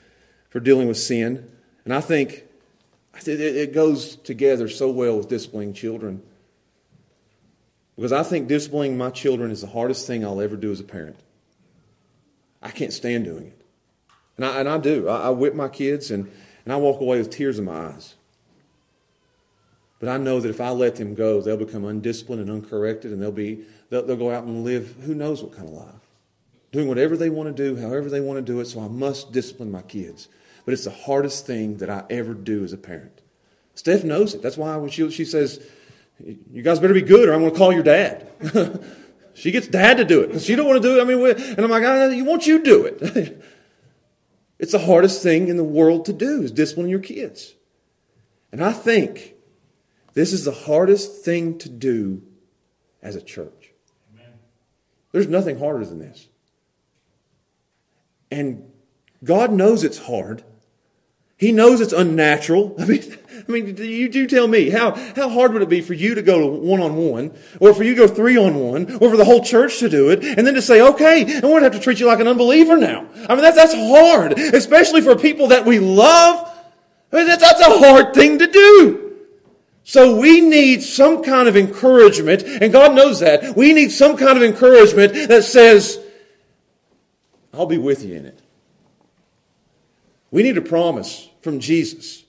for 0.49 0.61
dealing 0.61 0.89
with 0.89 0.97
sin. 0.97 1.51
And 1.85 1.93
I 1.93 2.01
think 2.01 2.45
it 3.27 3.73
goes 3.73 4.17
together 4.17 4.69
so 4.69 4.91
well 4.91 5.17
with 5.17 5.29
disciplining 5.29 5.75
children. 5.75 6.23
Because 7.97 8.13
I 8.13 8.23
think 8.23 8.49
disciplining 8.49 8.97
my 8.97 9.11
children 9.11 9.51
is 9.51 9.61
the 9.61 9.67
hardest 9.67 10.07
thing 10.07 10.25
I'll 10.25 10.41
ever 10.41 10.57
do 10.57 10.73
as 10.73 10.81
a 10.81 10.85
parent. 10.85 11.17
I 12.63 12.71
can't 12.71 12.93
stand 12.93 13.25
doing 13.25 13.49
it. 13.49 13.61
And 14.37 14.47
I, 14.47 14.61
and 14.61 14.69
I 14.69 14.79
do. 14.79 15.09
I, 15.09 15.27
I 15.27 15.31
whip 15.31 15.55
my 15.55 15.69
kids 15.69 16.11
and, 16.11 16.31
and 16.65 16.73
I 16.73 16.77
walk 16.77 17.01
away 17.01 17.19
with 17.19 17.31
tears 17.31 17.59
in 17.59 17.67
my 17.67 17.89
eyes. 17.89 18.15
But 19.99 20.09
I 20.09 20.17
know 20.17 20.41
that 20.41 20.49
if 20.49 20.63
I 20.63 20.71
let 20.71 20.97
them 20.97 21.15
go, 21.15 21.43
they'll 21.43 21.59
become 21.59 21.85
undisciplined 21.85 22.41
and 22.41 22.51
uncorrected, 22.51 23.13
and 23.13 23.21
they'll, 23.21 23.31
be, 23.31 23.65
they'll, 23.91 24.03
they'll 24.07 24.17
go 24.17 24.31
out 24.31 24.45
and 24.45 24.65
live 24.65 24.97
who 25.03 25.15
knows 25.15 25.43
what 25.43 25.55
kind 25.55 25.69
of 25.69 25.75
life. 25.75 26.09
Doing 26.73 26.89
whatever 26.89 27.19
they 27.19 27.29
want 27.29 27.55
to 27.55 27.63
do, 27.63 27.79
however 27.79 28.09
they 28.09 28.21
want 28.21 28.39
to 28.39 28.53
do 28.53 28.61
it, 28.61 28.65
so 28.65 28.81
I 28.81 28.89
must 28.89 29.31
discipline 29.31 29.71
my 29.71 29.83
kids 29.83 30.29
but 30.65 30.75
it's 30.75 30.85
the 30.85 30.91
hardest 30.91 31.47
thing 31.47 31.79
that 31.79 31.91
I 31.91 32.05
ever 32.11 32.35
do 32.35 32.65
as 32.65 32.73
a 32.73 32.77
parent. 32.77 33.21
Steph 33.75 34.05
knows 34.05 34.35
it. 34.35 34.43
That's 34.43 34.57
why 34.57 34.77
when 34.77 34.91
she, 34.91 35.11
she 35.11 35.25
says, 35.25 35.65
you 36.53 36.63
guys 36.63 36.79
better 36.79 36.95
be 36.95 37.03
good 37.03 37.29
or 37.29 37.33
I'm 37.33 37.41
going 37.41 37.53
to 37.53 37.59
call 37.59 37.73
your 37.73 37.83
dad. 37.83 38.29
she 39.35 39.51
gets 39.51 39.69
dad 39.69 39.97
to 39.97 40.05
do 40.05 40.21
it 40.21 40.29
because 40.29 40.45
she 40.45 40.55
don't 40.55 40.67
want 40.67 40.83
to 40.83 40.89
do 40.89 40.99
it. 40.99 41.03
I 41.03 41.05
mean, 41.05 41.55
and 41.57 41.61
I'm 41.61 41.71
like, 41.71 41.85
I 41.85 42.09
you 42.09 42.25
want 42.25 42.47
you 42.47 42.59
to 42.59 42.65
do 42.65 42.85
it. 42.85 43.43
it's 44.59 44.73
the 44.73 44.79
hardest 44.79 45.23
thing 45.23 45.49
in 45.49 45.57
the 45.57 45.65
world 45.65 46.05
to 46.07 46.13
do 46.13 46.43
is 46.43 46.51
discipline 46.51 46.89
your 46.89 47.01
kids. 47.01 47.55
And 48.53 48.63
I 48.63 48.73
think 48.73 49.35
this 50.15 50.33
is 50.33 50.45
the 50.45 50.53
hardest 50.53 51.25
thing 51.25 51.59
to 51.59 51.69
do 51.69 52.23
as 53.03 53.17
a 53.17 53.23
church. 53.23 53.73
Amen. 54.13 54.33
There's 55.13 55.29
nothing 55.29 55.59
harder 55.59 55.85
than 55.85 56.01
this. 56.01 56.29
And 58.31 58.71
God 59.25 59.53
knows 59.53 59.85
it's 59.85 59.99
hard. 59.99 60.45
He 61.41 61.53
knows 61.53 61.81
it's 61.81 61.95
unnatural. 61.95 62.77
I 62.79 62.85
mean, 62.85 63.17
I 63.49 63.51
mean, 63.51 63.77
you 63.79 64.11
do 64.11 64.27
tell 64.27 64.47
me 64.47 64.69
how, 64.69 64.95
how 65.17 65.31
hard 65.31 65.55
would 65.55 65.63
it 65.63 65.71
be 65.71 65.81
for 65.81 65.95
you 65.95 66.15
to 66.15 66.21
go 66.21 66.47
one 66.47 66.83
on 66.83 66.97
one, 66.97 67.33
or 67.59 67.73
for 67.73 67.83
you 67.83 67.95
to 67.95 68.07
go 68.07 68.15
three 68.15 68.37
on 68.37 68.57
one, 68.57 68.93
or 68.97 69.11
for 69.11 69.17
the 69.17 69.25
whole 69.25 69.43
church 69.43 69.79
to 69.79 69.89
do 69.89 70.11
it, 70.11 70.23
and 70.23 70.47
then 70.47 70.53
to 70.53 70.61
say, 70.61 70.83
okay, 70.83 71.23
and 71.23 71.43
we're 71.45 71.61
to 71.61 71.65
have 71.65 71.73
to 71.73 71.81
treat 71.81 71.99
you 71.99 72.07
like 72.07 72.21
an 72.21 72.29
unbeliever 72.29 72.77
now. 72.77 73.07
I 73.27 73.35
mean, 73.35 73.41
that's, 73.43 73.57
that's 73.57 73.73
hard, 73.73 74.39
especially 74.39 75.01
for 75.01 75.17
people 75.17 75.49
that 75.49 75.65
we 75.65 75.79
love. 75.79 76.47
I 77.11 77.17
mean, 77.17 77.27
that's, 77.27 77.43
that's 77.43 77.63
a 77.63 77.79
hard 77.79 78.13
thing 78.13 78.39
to 78.39 78.47
do. 78.47 79.17
So 79.83 80.21
we 80.21 80.43
need 80.43 80.83
some 80.83 81.25
kind 81.25 81.49
of 81.49 81.57
encouragement, 81.57 82.43
and 82.43 82.71
God 82.71 82.95
knows 82.95 83.21
that. 83.21 83.57
We 83.57 83.73
need 83.73 83.93
some 83.93 84.19
kind 84.19 84.37
of 84.37 84.43
encouragement 84.45 85.15
that 85.31 85.45
says, 85.45 85.99
I'll 87.55 87.65
be 87.65 87.79
with 87.79 88.05
you 88.05 88.15
in 88.15 88.27
it. 88.27 88.43
We 90.31 90.43
need 90.43 90.59
a 90.59 90.63
promise 90.63 91.30
from 91.41 91.61
Jesus 91.61 92.25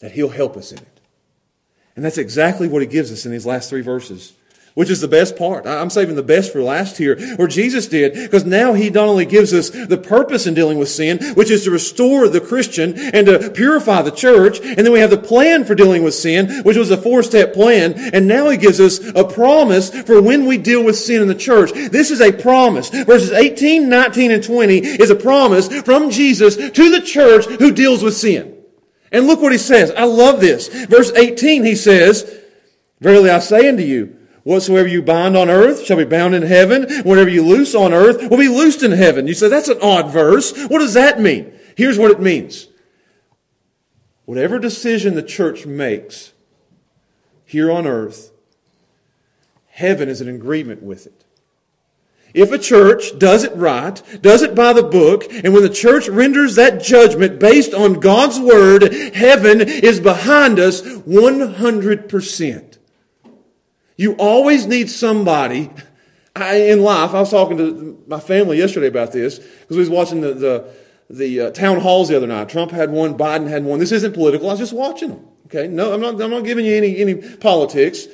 that 0.00 0.12
He'll 0.12 0.28
help 0.28 0.56
us 0.56 0.72
in 0.72 0.78
it. 0.78 1.00
And 1.94 2.04
that's 2.04 2.18
exactly 2.18 2.68
what 2.68 2.82
He 2.82 2.88
gives 2.88 3.12
us 3.12 3.26
in 3.26 3.32
these 3.32 3.46
last 3.46 3.70
three 3.70 3.82
verses 3.82 4.32
which 4.74 4.90
is 4.90 5.00
the 5.00 5.08
best 5.08 5.36
part. 5.36 5.66
I'm 5.66 5.90
saving 5.90 6.16
the 6.16 6.22
best 6.22 6.52
for 6.52 6.62
last 6.62 6.98
here, 6.98 7.18
where 7.36 7.48
Jesus 7.48 7.86
did, 7.86 8.14
because 8.14 8.44
now 8.44 8.72
he 8.72 8.90
not 8.90 9.08
only 9.08 9.26
gives 9.26 9.52
us 9.52 9.70
the 9.70 9.98
purpose 9.98 10.46
in 10.46 10.54
dealing 10.54 10.78
with 10.78 10.88
sin, 10.88 11.18
which 11.34 11.50
is 11.50 11.64
to 11.64 11.70
restore 11.70 12.28
the 12.28 12.40
Christian 12.40 12.98
and 12.98 13.26
to 13.26 13.50
purify 13.50 14.02
the 14.02 14.10
church, 14.10 14.60
and 14.60 14.78
then 14.78 14.92
we 14.92 15.00
have 15.00 15.10
the 15.10 15.18
plan 15.18 15.64
for 15.64 15.74
dealing 15.74 16.02
with 16.02 16.14
sin, 16.14 16.62
which 16.62 16.76
was 16.76 16.90
a 16.90 16.96
four-step 16.96 17.52
plan, 17.52 17.94
and 18.14 18.26
now 18.26 18.48
he 18.48 18.56
gives 18.56 18.80
us 18.80 18.98
a 19.14 19.24
promise 19.24 19.90
for 20.02 20.20
when 20.22 20.46
we 20.46 20.58
deal 20.58 20.84
with 20.84 20.96
sin 20.96 21.22
in 21.22 21.28
the 21.28 21.34
church. 21.34 21.72
This 21.72 22.10
is 22.10 22.20
a 22.20 22.32
promise. 22.32 22.88
Verses 22.88 23.32
18, 23.32 23.88
19, 23.88 24.30
and 24.30 24.42
20 24.42 24.78
is 24.78 25.10
a 25.10 25.14
promise 25.14 25.68
from 25.82 26.10
Jesus 26.10 26.56
to 26.56 26.90
the 26.90 27.00
church 27.00 27.46
who 27.46 27.72
deals 27.72 28.02
with 28.02 28.14
sin. 28.14 28.58
And 29.10 29.26
look 29.26 29.42
what 29.42 29.52
he 29.52 29.58
says. 29.58 29.90
I 29.90 30.04
love 30.04 30.40
this. 30.40 30.68
Verse 30.86 31.12
18, 31.12 31.64
he 31.64 31.74
says, 31.74 32.40
Verily 33.00 33.28
I 33.30 33.40
say 33.40 33.68
unto 33.68 33.82
you, 33.82 34.16
whatsoever 34.44 34.88
you 34.88 35.02
bind 35.02 35.36
on 35.36 35.50
earth 35.50 35.84
shall 35.84 35.96
be 35.96 36.04
bound 36.04 36.34
in 36.34 36.42
heaven. 36.42 36.90
Whatever 37.02 37.30
you 37.30 37.44
loose 37.44 37.74
on 37.74 37.92
earth 37.92 38.28
will 38.30 38.38
be 38.38 38.48
loosed 38.48 38.82
in 38.82 38.92
heaven. 38.92 39.26
You 39.26 39.34
say, 39.34 39.48
that's 39.48 39.68
an 39.68 39.78
odd 39.82 40.10
verse. 40.10 40.56
What 40.66 40.78
does 40.78 40.94
that 40.94 41.20
mean? 41.20 41.52
Here's 41.76 41.98
what 41.98 42.10
it 42.10 42.20
means. 42.20 42.68
Whatever 44.24 44.58
decision 44.58 45.14
the 45.14 45.22
church 45.22 45.66
makes 45.66 46.32
here 47.44 47.70
on 47.70 47.86
earth, 47.86 48.32
heaven 49.68 50.08
is 50.08 50.20
in 50.20 50.28
agreement 50.28 50.82
with 50.82 51.06
it. 51.06 51.24
If 52.34 52.50
a 52.50 52.58
church 52.58 53.18
does 53.18 53.44
it 53.44 53.54
right, 53.54 54.02
does 54.22 54.40
it 54.42 54.54
by 54.54 54.72
the 54.72 54.82
book, 54.82 55.24
and 55.30 55.52
when 55.52 55.62
the 55.62 55.68
church 55.68 56.08
renders 56.08 56.56
that 56.56 56.82
judgment 56.82 57.38
based 57.38 57.74
on 57.74 58.00
God's 58.00 58.40
word, 58.40 58.94
heaven 59.14 59.60
is 59.60 60.00
behind 60.00 60.58
us 60.58 60.80
100%. 60.80 62.71
You 63.96 64.14
always 64.14 64.66
need 64.66 64.90
somebody 64.90 65.70
I, 66.34 66.56
in 66.56 66.82
life. 66.82 67.10
I 67.10 67.20
was 67.20 67.30
talking 67.30 67.56
to 67.58 68.02
my 68.06 68.20
family 68.20 68.58
yesterday 68.58 68.86
about 68.86 69.12
this 69.12 69.38
because 69.38 69.76
we 69.76 69.80
was 69.80 69.90
watching 69.90 70.20
the, 70.20 70.34
the, 70.34 70.74
the 71.10 71.40
uh, 71.40 71.50
town 71.50 71.80
halls 71.80 72.08
the 72.08 72.16
other 72.16 72.26
night. 72.26 72.48
Trump 72.48 72.70
had 72.70 72.90
one, 72.90 73.16
Biden 73.16 73.48
had 73.48 73.64
one. 73.64 73.78
This 73.78 73.92
isn't 73.92 74.14
political. 74.14 74.48
I 74.48 74.52
was 74.52 74.60
just 74.60 74.72
watching 74.72 75.10
them. 75.10 75.28
Okay, 75.46 75.68
no, 75.68 75.92
I'm 75.92 76.00
not. 76.00 76.20
I'm 76.20 76.30
not 76.30 76.44
giving 76.44 76.64
you 76.64 76.74
any 76.74 76.98
any 76.98 77.14
politics. 77.14 78.06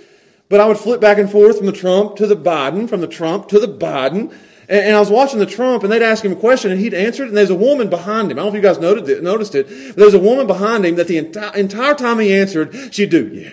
But 0.49 0.61
I 0.61 0.67
would 0.67 0.79
flip 0.79 1.01
back 1.01 1.19
and 1.19 1.31
forth 1.31 1.59
from 1.59 1.67
the 1.67 1.73
Trump 1.73 2.17
to 2.17 2.27
the 2.27 2.37
Biden, 2.37 2.89
from 2.89 3.01
the 3.01 3.07
Trump 3.07 3.49
to 3.49 3.61
the 3.61 3.69
Biden. 3.69 4.33
And, 4.69 4.87
and 4.87 4.97
I 4.97 5.01
was 5.01 5.11
watching 5.11 5.39
the 5.39 5.47
Trump, 5.47 5.83
and 5.83 5.93
they'd 5.93 6.03
ask 6.03 6.25
him 6.25 6.33
a 6.33 6.37
question, 6.37 6.71
and 6.71 6.81
he'd 6.81 6.95
answer 6.95 7.23
it, 7.23 7.29
and 7.29 7.37
there's 7.37 7.51
a 7.51 7.55
woman 7.55 7.91
behind 7.91 8.31
him. 8.31 8.39
I 8.39 8.43
don't 8.43 8.53
know 8.53 8.59
if 8.59 8.63
you 8.63 8.69
guys 8.69 8.79
noticed 8.79 9.09
it. 9.11 9.23
Noticed 9.23 9.55
it. 9.55 9.97
There's 9.97 10.15
a 10.15 10.19
woman 10.19 10.47
behind 10.47 10.87
him 10.87 10.97
that 10.97 11.07
the 11.07 11.23
enti- 11.23 11.55
entire 11.55 11.95
time 11.95 12.19
he 12.19 12.35
answered, 12.35 12.95
she'd 12.95 13.11
do, 13.11 13.29
yeah, 13.29 13.51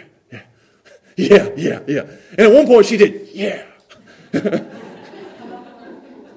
yeah, 1.16 1.50
yeah, 1.56 1.80
yeah. 1.88 2.02
And 2.32 2.42
at 2.42 2.52
one 2.52 2.68
point 2.68 2.86
she 2.86 2.98
did, 2.98 3.30
yeah. 3.34 3.64
and, 4.34 4.66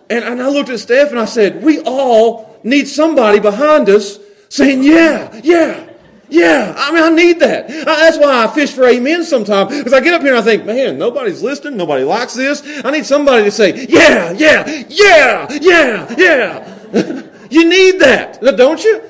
and 0.09 0.43
I 0.43 0.49
looked 0.49 0.71
at 0.71 0.81
Steph 0.81 1.11
and 1.11 1.19
I 1.19 1.25
said, 1.25 1.63
we 1.63 1.81
all 1.81 2.59
need 2.63 2.87
somebody 2.87 3.41
behind 3.41 3.89
us 3.89 4.19
saying, 4.49 4.83
yeah, 4.83 5.41
yeah, 5.43 5.89
yeah, 6.31 6.75
I 6.77 6.93
mean, 6.93 7.03
I 7.03 7.09
need 7.09 7.41
that. 7.41 7.69
That's 7.69 8.19
why 8.19 8.45
I 8.45 8.49
fish 8.49 8.73
for 8.73 8.85
amen 8.85 9.25
sometimes. 9.25 9.77
Because 9.77 9.95
I 9.95 10.01
get 10.01 10.15
up 10.15 10.21
here 10.21 10.35
and 10.35 10.39
I 10.39 10.43
think, 10.43 10.67
man, 10.67 10.99
nobody's 10.99 11.43
listening. 11.43 11.79
Nobody 11.79 12.05
likes 12.05 12.35
this. 12.35 12.63
I 12.85 12.91
need 12.91 13.07
somebody 13.07 13.45
to 13.45 13.51
say, 13.51 13.87
yeah, 13.87 14.33
yeah, 14.33 14.85
yeah, 14.89 15.49
yeah, 15.61 16.15
yeah. 16.19 17.23
you 17.51 17.69
need 17.69 18.01
that, 18.01 18.41
don't 18.57 18.83
you? 18.85 19.03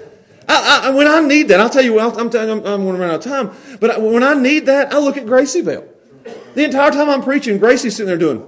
I, 0.48 0.80
I, 0.84 0.90
when 0.90 1.06
I 1.06 1.20
need 1.20 1.48
that, 1.48 1.60
I'll 1.60 1.68
tell 1.68 1.84
you 1.84 1.94
what, 1.94 2.18
I'm, 2.18 2.28
I'm, 2.28 2.50
I'm 2.50 2.62
going 2.62 2.94
to 2.94 3.00
run 3.00 3.10
out 3.10 3.16
of 3.16 3.24
time. 3.24 3.50
But 3.80 4.00
when 4.00 4.22
I 4.22 4.34
need 4.34 4.66
that, 4.66 4.92
I 4.92 4.98
look 4.98 5.16
at 5.16 5.26
Gracie 5.26 5.62
Bell. 5.62 5.84
The 6.54 6.64
entire 6.64 6.90
time 6.90 7.10
I'm 7.10 7.22
preaching, 7.22 7.58
Gracie's 7.58 7.96
sitting 7.96 8.06
there 8.06 8.16
doing, 8.16 8.42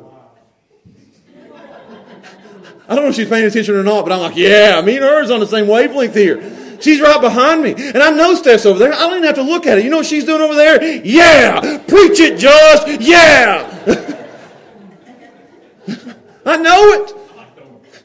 I 2.89 2.97
don't 2.97 3.05
know 3.05 3.11
if 3.11 3.15
she's 3.15 3.29
paying 3.29 3.45
attention 3.47 3.77
or 3.77 3.85
not, 3.85 4.05
but 4.05 4.13
I'm 4.13 4.21
like, 4.21 4.37
yeah, 4.37 4.81
me 4.81 4.97
and 4.97 5.05
her's 5.05 5.31
on 5.31 5.39
the 5.39 5.47
same 5.47 5.69
wavelength 5.69 6.15
here. 6.15 6.43
She's 6.81 7.01
right 7.01 7.21
behind 7.21 7.63
me. 7.63 7.75
And 7.75 7.99
I 7.99 8.11
know 8.11 8.35
Steph's 8.35 8.67
over 8.67 8.79
there. 8.79 8.93
I 8.93 8.99
don't 9.01 9.13
even 9.13 9.25
have 9.25 9.37
to 9.37 9.43
look 9.43 9.67
at 9.67 9.79
it. 9.79 9.85
You 9.85 9.91
know 9.91 9.99
what 9.99 10.07
she's 10.07 10.25
doing 10.25 10.41
over 10.41 10.55
there? 10.55 10.83
Yeah! 11.05 11.79
Preach 11.87 12.19
it, 12.19 12.39
Josh! 12.39 12.99
Yeah! 13.01 14.17
I 16.47 16.57
know 16.57 16.93
it. 16.95 17.15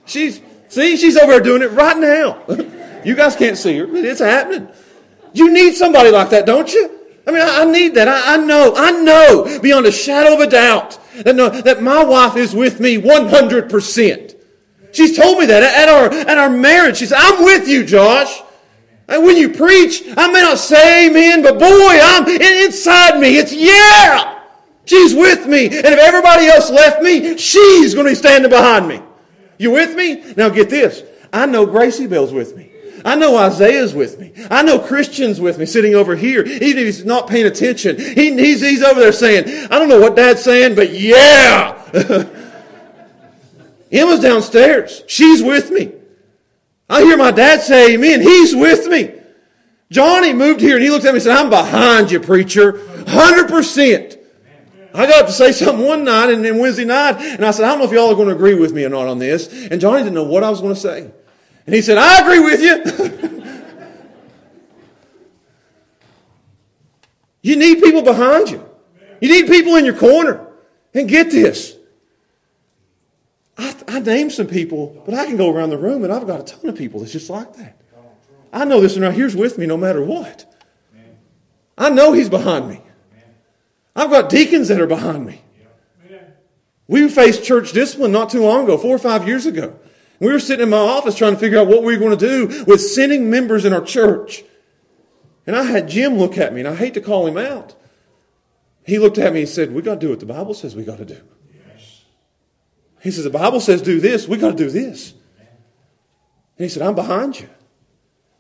She's, 0.06 0.42
see, 0.68 0.98
she's 0.98 1.18
over 1.18 1.32
there 1.32 1.42
doing 1.42 1.62
it 1.64 1.72
right 1.72 1.98
now. 1.98 2.44
you 3.06 3.16
guys 3.16 3.36
can't 3.36 3.58
see 3.58 3.78
her, 3.78 3.88
but 3.88 4.04
it's 4.04 4.20
happening. 4.20 4.68
You 5.34 5.54
need 5.54 5.76
somebody 5.76 6.12
like 6.12 6.30
that, 6.32 6.46
don't 6.46 6.72
you? 6.74 7.00
I 7.28 7.32
mean, 7.32 7.42
I, 7.42 7.62
I 7.62 7.66
need 7.66 7.96
that. 7.96 8.08
I, 8.08 8.36
I, 8.36 8.38
know, 8.38 8.74
I 8.76 8.92
know 8.92 9.60
beyond 9.62 9.86
a 9.86 9.92
shadow 9.92 10.36
of 10.36 10.40
a 10.40 10.48
doubt 10.48 11.00
that, 11.24 11.36
no, 11.36 11.50
that 11.50 11.82
my 11.82 12.04
wife 12.04 12.36
is 12.36 12.54
with 12.54 12.80
me 12.80 12.98
100%. 12.98 14.36
She's 14.92 15.18
told 15.18 15.40
me 15.40 15.46
that 15.48 15.62
at 15.62 15.90
our, 15.90 16.30
at 16.30 16.38
our 16.38 16.50
marriage. 16.50 16.98
She 16.98 17.06
said, 17.06 17.18
I'm 17.20 17.44
with 17.44 17.68
you, 17.68 17.86
Josh. 17.86 18.42
And 19.08 19.24
when 19.24 19.38
you 19.38 19.50
preach, 19.50 20.04
I 20.18 20.32
may 20.32 20.42
not 20.42 20.58
say 20.58 21.10
amen, 21.10 21.44
but 21.44 21.60
boy, 21.60 22.00
I'm 22.02 22.28
inside 22.28 23.20
me. 23.20 23.38
It's 23.38 23.54
yeah. 23.54 24.40
She's 24.86 25.14
with 25.14 25.48
me. 25.48 25.66
And 25.66 25.86
if 25.86 26.00
everybody 26.00 26.48
else 26.48 26.70
left 26.70 27.02
me, 27.02 27.38
she's 27.38 27.94
going 27.94 28.06
to 28.06 28.12
be 28.12 28.16
standing 28.16 28.50
behind 28.50 28.88
me. 28.88 29.02
You 29.58 29.72
with 29.72 29.96
me? 29.96 30.34
Now 30.36 30.50
get 30.50 30.70
this. 30.70 31.04
I 31.34 31.46
know 31.46 31.66
Gracie 31.66 32.08
Bell's 32.08 32.32
with 32.32 32.56
me. 32.56 32.72
I 33.06 33.16
know 33.16 33.38
Isaiah's 33.38 33.94
with 33.94 34.20
me. 34.20 34.34
I 34.50 34.64
know 34.64 34.80
Christian's 34.80 35.40
with 35.40 35.60
me 35.60 35.68
sitting 35.68 35.94
over 35.94 36.16
here. 36.16 36.44
Even 36.44 36.80
if 36.80 36.86
he's 36.86 37.06
not 37.06 37.28
paying 37.28 37.46
attention, 37.46 38.00
he, 38.00 38.34
he's, 38.34 38.62
he's 38.62 38.82
over 38.82 39.00
there 39.00 39.12
saying, 39.12 39.68
I 39.70 39.78
don't 39.78 39.90
know 39.90 40.00
what 40.00 40.16
dad's 40.16 40.44
saying, 40.44 40.74
but 40.74 40.92
yeah. 40.92 41.80
Emma's 43.92 44.22
downstairs. 44.22 45.04
She's 45.08 45.44
with 45.44 45.70
me. 45.70 45.92
I 46.90 47.04
hear 47.04 47.16
my 47.16 47.30
dad 47.30 47.62
say 47.62 47.94
amen. 47.94 48.22
He's 48.22 48.56
with 48.56 48.88
me. 48.88 49.12
Johnny 49.92 50.34
moved 50.34 50.60
here 50.60 50.76
and 50.76 50.84
he 50.84 50.90
looked 50.90 51.06
at 51.06 51.12
me 51.12 51.18
and 51.18 51.24
said, 51.24 51.38
I'm 51.38 51.52
behind 51.52 52.12
you, 52.12 52.20
preacher. 52.20 52.74
100%. 52.74 54.20
I 54.96 55.06
got 55.06 55.22
up 55.22 55.28
to 55.28 55.32
say 55.32 55.52
something 55.52 55.86
one 55.86 56.06
night 56.06 56.32
and 56.32 56.44
then 56.44 56.58
Wednesday 56.58 56.86
night, 56.86 57.18
and 57.18 57.46
I 57.46 57.52
said, 57.52 57.66
I 57.66 57.70
don't 57.70 57.80
know 57.80 57.86
if 57.86 57.92
y'all 57.92 58.12
are 58.12 58.16
going 58.16 58.30
to 58.30 58.34
agree 58.34 58.56
with 58.56 58.74
me 58.74 58.84
or 58.84 58.90
not 58.90 59.08
on 59.08 59.20
this. 59.20 59.48
And 59.70 59.80
Johnny 59.80 60.00
didn't 60.00 60.16
know 60.16 60.24
what 60.24 60.44
I 60.44 60.50
was 60.50 60.60
going 60.60 60.74
to 60.74 60.80
say. 60.80 61.12
And 61.66 61.74
he 61.74 61.82
said, 61.82 61.98
I 61.98 62.22
agree 62.22 62.40
with 62.40 62.62
you. 62.62 62.84
you 67.42 67.56
need 67.56 67.82
people 67.82 68.04
behind 68.04 68.50
you. 68.50 68.64
You 69.20 69.30
need 69.30 69.48
people 69.48 69.76
in 69.76 69.86
your 69.86 69.98
corner. 69.98 70.48
And 70.94 71.10
get 71.10 71.32
this. 71.32 71.76
I, 73.58 73.76
I 73.88 74.00
named 74.00 74.32
some 74.32 74.48
people, 74.48 75.02
but 75.06 75.14
I 75.14 75.26
can 75.26 75.38
go 75.38 75.54
around 75.54 75.70
the 75.70 75.78
room 75.78 76.04
and 76.04 76.14
I've 76.14 76.28
got 76.28 76.40
a 76.40 76.44
ton 76.44 76.70
of 76.70 76.78
people 76.78 77.00
that's 77.02 77.12
just 77.12 77.30
like 77.30 77.54
that. 77.56 77.82
I 78.54 78.64
know 78.64 78.80
this 78.80 78.96
one 78.96 79.04
right 79.04 79.14
here's 79.14 79.36
with 79.36 79.58
me 79.58 79.66
no 79.66 79.76
matter 79.76 80.02
what. 80.02 80.46
I 81.78 81.90
know 81.90 82.14
he's 82.14 82.30
behind 82.30 82.70
me. 82.70 82.82
I've 83.96 84.10
got 84.10 84.30
deacons 84.30 84.70
that 84.70 84.80
are 84.80 84.88
behind 84.88 85.26
me. 85.26 85.42
We 86.88 87.10
faced 87.10 87.44
church 87.44 87.72
discipline 87.72 88.12
not 88.12 88.30
too 88.30 88.44
long 88.44 88.66
ago, 88.66 88.78
four 88.78 88.96
or 88.96 89.00
five 89.00 89.28
years 89.28 89.46
ago. 89.46 89.78
We 90.20 90.32
were 90.32 90.40
sitting 90.40 90.64
in 90.64 90.70
my 90.70 90.78
office 90.78 91.16
trying 91.16 91.34
to 91.34 91.40
figure 91.40 91.60
out 91.60 91.68
what 91.68 91.84
we 91.84 91.94
were 91.94 92.00
going 92.00 92.18
to 92.18 92.28
do 92.28 92.64
with 92.66 92.82
sending 92.82 93.30
members 93.30 93.66
in 93.66 93.74
our 93.74 93.82
church. 93.82 94.44
And 95.46 95.56
I 95.56 95.64
had 95.64 95.90
Jim 95.90 96.18
look 96.18 96.38
at 96.38 96.54
me, 96.54 96.62
and 96.62 96.68
I 96.68 96.76
hate 96.76 96.94
to 96.96 97.02
call 97.02 97.28
him 97.28 97.38
out. 97.38 97.76
He 98.86 99.00
looked 99.00 99.18
at 99.18 99.34
me 99.34 99.42
and 99.42 99.50
said, 99.50 99.74
We 99.74 99.82
got 99.82 99.96
to 99.96 100.00
do 100.00 100.10
what 100.10 100.20
the 100.20 100.26
Bible 100.26 100.54
says 100.54 100.76
we 100.76 100.84
got 100.84 100.98
to 101.00 101.06
do. 101.06 101.22
Yes. 101.54 102.04
He 103.02 103.12
says, 103.12 103.24
The 103.24 103.30
Bible 103.30 103.60
says 103.60 103.82
do 103.82 104.00
this. 104.00 104.28
We 104.28 104.38
got 104.38 104.52
to 104.52 104.58
do 104.58 104.70
this. 104.70 105.14
And 106.58 106.64
he 106.66 106.70
said, 106.70 106.84
I'm 106.84 106.96
behind 106.96 107.40
you. 107.40 107.50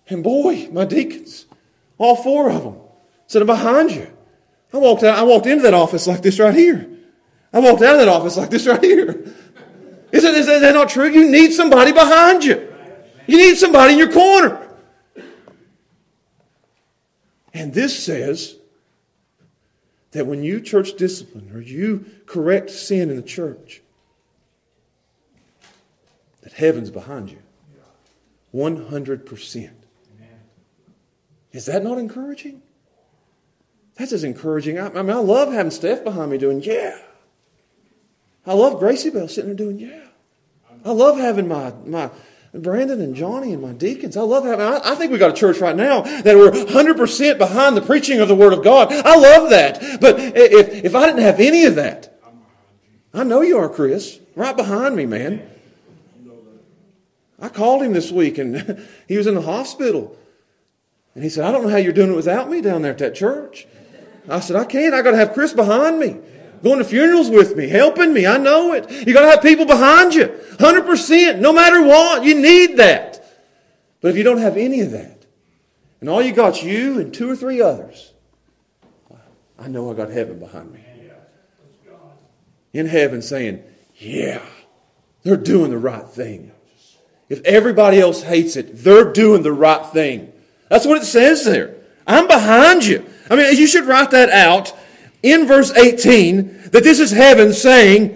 And 0.07 0.23
boy, 0.23 0.69
my 0.71 0.85
deacons, 0.85 1.45
all 1.97 2.15
four 2.15 2.49
of 2.49 2.63
them, 2.63 2.77
said, 3.27 3.41
I'm 3.41 3.47
behind 3.47 3.91
you. 3.91 4.11
I 4.71 4.77
walked 4.77 5.03
out, 5.03 5.17
I 5.17 5.23
walked 5.23 5.47
into 5.47 5.63
that 5.63 5.73
office 5.73 6.07
like 6.07 6.21
this 6.21 6.39
right 6.39 6.53
here. 6.53 6.89
I 7.51 7.59
walked 7.59 7.81
out 7.81 7.95
of 7.95 7.99
that 7.99 8.07
office 8.07 8.37
like 8.37 8.49
this 8.49 8.67
right 8.67 8.83
here. 8.83 9.33
Is 10.15 10.23
that, 10.23 10.33
is 10.33 10.45
that 10.45 10.73
not 10.73 10.87
true? 10.87 11.09
You 11.09 11.29
need 11.29 11.51
somebody 11.51 11.91
behind 11.91 12.45
you. 12.45 12.73
You 13.27 13.37
need 13.37 13.57
somebody 13.57 13.93
in 13.93 13.99
your 13.99 14.13
corner. 14.13 14.65
And 17.53 17.73
this 17.73 18.01
says 18.01 18.55
that 20.11 20.25
when 20.25 20.41
you 20.41 20.61
church 20.61 20.95
discipline 20.95 21.51
or 21.53 21.59
you 21.59 22.05
correct 22.25 22.69
sin 22.69 23.09
in 23.09 23.17
the 23.17 23.21
church, 23.21 23.81
that 26.43 26.53
heaven's 26.53 26.91
behind 26.91 27.29
you. 27.29 27.39
100%. 28.53 29.69
Is 31.51 31.65
that 31.65 31.83
not 31.83 31.97
encouraging? 31.97 32.61
That's 33.95 34.13
as 34.13 34.23
encouraging. 34.23 34.79
I, 34.79 34.87
I, 34.87 35.01
mean, 35.01 35.09
I 35.09 35.19
love 35.19 35.51
having 35.51 35.71
Steph 35.71 36.05
behind 36.05 36.31
me 36.31 36.37
doing, 36.37 36.63
yeah. 36.63 36.99
I 38.45 38.53
love 38.53 38.79
Gracie 38.79 39.09
Bell 39.09 39.27
sitting 39.27 39.49
there 39.49 39.57
doing, 39.57 39.77
yeah. 39.77 40.04
I 40.85 40.91
love 40.91 41.17
having 41.17 41.47
my, 41.47 41.73
my 41.85 42.11
Brandon 42.53 43.01
and 43.01 43.15
Johnny 43.15 43.51
and 43.51 43.61
my 43.61 43.73
deacons. 43.73 44.15
I 44.15 44.21
love 44.21 44.45
having, 44.45 44.65
I, 44.65 44.79
I 44.83 44.95
think 44.95 45.11
we 45.11 45.17
got 45.17 45.31
a 45.31 45.33
church 45.33 45.59
right 45.59 45.75
now 45.75 46.01
that 46.01 46.37
we're 46.37 46.51
100% 46.51 47.37
behind 47.37 47.75
the 47.75 47.81
preaching 47.81 48.19
of 48.19 48.27
the 48.27 48.35
Word 48.35 48.53
of 48.53 48.63
God. 48.63 48.93
I 48.93 49.15
love 49.15 49.49
that. 49.49 49.99
But 49.99 50.19
if, 50.19 50.85
if 50.85 50.95
I 50.95 51.07
didn't 51.07 51.23
have 51.23 51.39
any 51.39 51.65
of 51.65 51.75
that, 51.75 52.17
I 53.13 53.23
know 53.23 53.41
you 53.41 53.57
are, 53.57 53.69
Chris. 53.69 54.19
Right 54.35 54.55
behind 54.55 54.95
me, 54.95 55.05
man. 55.05 55.49
I 57.39 57.49
called 57.49 57.83
him 57.83 57.93
this 57.93 58.11
week 58.11 58.37
and 58.37 58.85
he 59.07 59.17
was 59.17 59.27
in 59.27 59.35
the 59.35 59.41
hospital. 59.41 60.17
And 61.15 61.23
he 61.23 61.29
said, 61.29 61.45
I 61.45 61.51
don't 61.51 61.63
know 61.63 61.69
how 61.69 61.77
you're 61.77 61.93
doing 61.93 62.11
it 62.11 62.15
without 62.15 62.49
me 62.49 62.61
down 62.61 62.81
there 62.81 62.91
at 62.91 62.97
that 62.99 63.15
church. 63.15 63.67
I 64.27 64.39
said, 64.39 64.55
I 64.55 64.65
can't. 64.65 64.93
I 64.93 65.01
got 65.01 65.11
to 65.11 65.17
have 65.17 65.33
Chris 65.33 65.53
behind 65.53 65.99
me, 65.99 66.17
going 66.65 66.79
to 66.79 66.83
funerals 66.83 67.29
with 67.29 67.55
me, 67.55 67.67
helping 67.67 68.11
me. 68.11 68.25
I 68.25 68.37
know 68.37 68.73
it. 68.73 68.89
You 69.07 69.13
got 69.13 69.21
to 69.21 69.29
have 69.29 69.43
people 69.43 69.65
behind 69.65 70.15
you, 70.15 70.27
100%, 70.53 71.39
no 71.39 71.53
matter 71.53 71.83
what. 71.83 72.25
You 72.25 72.33
need 72.33 72.77
that. 72.77 73.23
But 74.01 74.09
if 74.09 74.17
you 74.17 74.23
don't 74.23 74.39
have 74.39 74.57
any 74.57 74.81
of 74.81 74.89
that, 74.91 75.25
and 76.01 76.09
all 76.09 76.23
you 76.23 76.33
got's 76.33 76.63
you 76.63 76.99
and 76.99 77.13
two 77.13 77.29
or 77.29 77.35
three 77.35 77.61
others, 77.61 78.13
I 79.59 79.67
know 79.67 79.91
I 79.91 79.93
got 79.93 80.09
heaven 80.09 80.39
behind 80.39 80.73
me. 80.73 80.79
In 82.73 82.87
heaven 82.87 83.21
saying, 83.21 83.63
yeah, 83.95 84.41
they're 85.23 85.37
doing 85.37 85.69
the 85.69 85.77
right 85.77 86.07
thing. 86.09 86.51
If 87.29 87.41
everybody 87.45 87.99
else 87.99 88.23
hates 88.23 88.55
it, 88.55 88.83
they're 88.83 89.13
doing 89.13 89.43
the 89.43 89.53
right 89.53 89.85
thing. 89.85 90.33
That's 90.69 90.85
what 90.85 91.01
it 91.01 91.05
says 91.05 91.45
there. 91.45 91.75
I'm 92.07 92.27
behind 92.27 92.85
you. 92.85 93.05
I 93.29 93.35
mean, 93.35 93.55
you 93.55 93.67
should 93.67 93.85
write 93.85 94.11
that 94.11 94.29
out 94.29 94.74
in 95.25 95.47
verse 95.47 95.71
18 95.71 96.69
that 96.71 96.83
this 96.83 96.99
is 96.99 97.11
heaven 97.11 97.51
saying, 97.53 98.15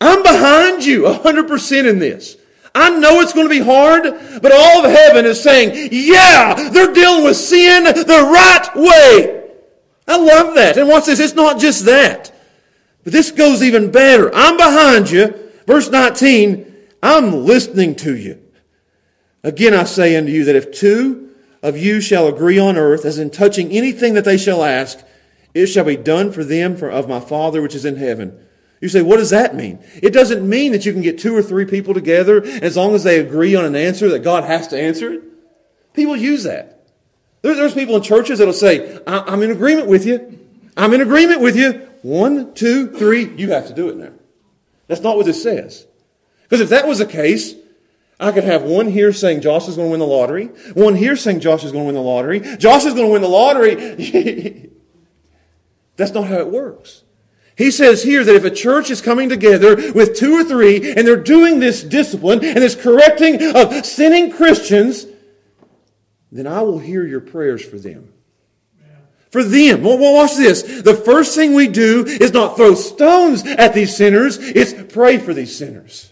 I'm 0.00 0.22
behind 0.22 0.84
you 0.84 1.02
100% 1.02 1.88
in 1.88 1.98
this. 1.98 2.36
I 2.74 2.90
know 2.90 3.20
it's 3.20 3.32
going 3.32 3.46
to 3.46 3.54
be 3.54 3.60
hard, 3.60 4.04
but 4.40 4.50
all 4.50 4.84
of 4.84 4.90
heaven 4.90 5.26
is 5.26 5.42
saying, 5.42 5.90
yeah, 5.92 6.70
they're 6.70 6.92
dealing 6.92 7.24
with 7.24 7.36
sin 7.36 7.84
the 7.84 8.30
right 8.32 8.70
way. 8.74 9.50
I 10.08 10.16
love 10.16 10.54
that. 10.54 10.78
And 10.78 10.88
watch 10.88 11.06
this, 11.06 11.20
it's 11.20 11.34
not 11.34 11.60
just 11.60 11.84
that. 11.84 12.34
But 13.04 13.12
this 13.12 13.30
goes 13.30 13.62
even 13.62 13.90
better. 13.90 14.30
I'm 14.34 14.56
behind 14.56 15.10
you. 15.10 15.50
Verse 15.66 15.90
19, 15.90 16.74
I'm 17.02 17.44
listening 17.44 17.94
to 17.96 18.16
you. 18.16 18.40
Again, 19.44 19.74
I 19.74 19.84
say 19.84 20.16
unto 20.16 20.30
you 20.30 20.44
that 20.44 20.56
if 20.56 20.72
two 20.72 21.30
of 21.62 21.76
you 21.76 22.00
shall 22.00 22.26
agree 22.26 22.58
on 22.58 22.76
earth 22.76 23.04
as 23.04 23.18
in 23.18 23.30
touching 23.30 23.70
anything 23.70 24.14
that 24.14 24.24
they 24.24 24.38
shall 24.38 24.64
ask, 24.64 25.04
it 25.54 25.66
shall 25.66 25.84
be 25.84 25.96
done 25.96 26.32
for 26.32 26.44
them 26.44 26.76
for, 26.76 26.90
of 26.90 27.08
my 27.08 27.20
Father 27.20 27.62
which 27.62 27.74
is 27.74 27.84
in 27.84 27.96
heaven. 27.96 28.38
You 28.80 28.88
say, 28.88 29.00
what 29.00 29.18
does 29.18 29.30
that 29.30 29.54
mean? 29.54 29.78
It 30.02 30.12
doesn't 30.12 30.48
mean 30.48 30.72
that 30.72 30.84
you 30.84 30.92
can 30.92 31.02
get 31.02 31.18
two 31.18 31.36
or 31.36 31.42
three 31.42 31.64
people 31.64 31.94
together 31.94 32.42
as 32.42 32.76
long 32.76 32.96
as 32.96 33.04
they 33.04 33.20
agree 33.20 33.54
on 33.54 33.64
an 33.64 33.76
answer 33.76 34.08
that 34.08 34.20
God 34.20 34.42
has 34.42 34.66
to 34.68 34.80
answer 34.80 35.12
it. 35.12 35.22
People 35.94 36.16
use 36.16 36.42
that. 36.44 36.84
There, 37.42 37.54
there's 37.54 37.74
people 37.74 37.94
in 37.94 38.02
churches 38.02 38.40
that'll 38.40 38.52
say, 38.52 38.98
I'm 39.06 39.42
in 39.42 39.52
agreement 39.52 39.86
with 39.86 40.04
you. 40.04 40.38
I'm 40.76 40.94
in 40.94 41.00
agreement 41.00 41.40
with 41.40 41.54
you. 41.54 41.88
One, 42.02 42.54
two, 42.54 42.90
three, 42.90 43.32
you 43.36 43.52
have 43.52 43.68
to 43.68 43.74
do 43.74 43.88
it 43.88 43.96
now. 43.96 44.12
That's 44.88 45.00
not 45.00 45.16
what 45.16 45.26
this 45.26 45.42
says. 45.42 45.86
Because 46.42 46.60
if 46.60 46.70
that 46.70 46.88
was 46.88 46.98
the 46.98 47.06
case, 47.06 47.54
I 48.18 48.32
could 48.32 48.44
have 48.44 48.62
one 48.62 48.88
here 48.88 49.12
saying 49.12 49.42
Josh 49.42 49.68
is 49.68 49.76
going 49.76 49.88
to 49.88 49.90
win 49.92 50.00
the 50.00 50.06
lottery, 50.06 50.46
one 50.74 50.96
here 50.96 51.14
saying 51.14 51.38
Josh 51.38 51.62
is 51.62 51.70
going 51.70 51.84
to 51.84 51.86
win 51.86 51.94
the 51.94 52.00
lottery, 52.00 52.40
Josh 52.56 52.84
is 52.84 52.94
going 52.94 53.06
to 53.06 53.12
win 53.12 53.22
the 53.22 53.28
lottery. 53.28 54.70
That's 55.96 56.12
not 56.12 56.28
how 56.28 56.38
it 56.38 56.48
works. 56.48 57.04
He 57.56 57.70
says 57.70 58.02
here 58.02 58.24
that 58.24 58.34
if 58.34 58.44
a 58.44 58.50
church 58.50 58.90
is 58.90 59.02
coming 59.02 59.28
together 59.28 59.92
with 59.92 60.16
two 60.16 60.34
or 60.34 60.44
three 60.44 60.92
and 60.92 61.06
they're 61.06 61.16
doing 61.16 61.60
this 61.60 61.82
discipline 61.82 62.44
and 62.44 62.58
this 62.58 62.74
correcting 62.74 63.54
of 63.54 63.84
sinning 63.84 64.32
Christians, 64.32 65.06
then 66.30 66.46
I 66.46 66.62
will 66.62 66.78
hear 66.78 67.06
your 67.06 67.20
prayers 67.20 67.64
for 67.64 67.78
them. 67.78 68.12
For 69.30 69.44
them. 69.44 69.82
Well, 69.82 69.98
watch 69.98 70.36
this. 70.36 70.62
The 70.62 70.94
first 70.94 71.34
thing 71.34 71.54
we 71.54 71.68
do 71.68 72.04
is 72.04 72.32
not 72.32 72.56
throw 72.56 72.74
stones 72.74 73.44
at 73.44 73.74
these 73.74 73.96
sinners, 73.96 74.38
it's 74.38 74.92
pray 74.92 75.18
for 75.18 75.34
these 75.34 75.56
sinners. 75.56 76.10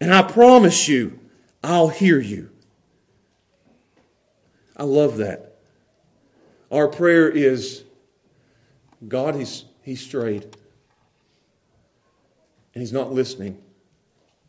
And 0.00 0.14
I 0.14 0.22
promise 0.22 0.88
you, 0.88 1.18
I'll 1.62 1.88
hear 1.88 2.18
you. 2.18 2.50
I 4.76 4.84
love 4.84 5.18
that. 5.18 5.49
Our 6.70 6.88
prayer 6.88 7.28
is 7.28 7.84
God, 9.06 9.34
he's, 9.34 9.64
he's 9.82 10.00
strayed. 10.00 10.44
And 12.74 12.82
he's 12.82 12.92
not 12.92 13.12
listening. 13.12 13.60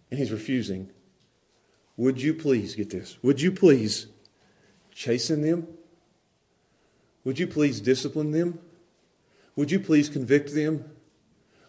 And 0.10 0.20
he's 0.20 0.32
refusing. 0.32 0.90
Would 1.98 2.22
you 2.22 2.34
please 2.34 2.76
get 2.76 2.90
this? 2.90 3.18
Would 3.24 3.42
you 3.42 3.52
please 3.52 4.08
chasten 4.92 5.42
them? 5.42 5.68
Would 7.24 7.40
you 7.40 7.48
please 7.48 7.82
discipline 7.82 8.32
them? 8.32 8.60
Would 9.56 9.72
you 9.72 9.80
please 9.80 10.10
convict 10.10 10.54
them? 10.54 10.86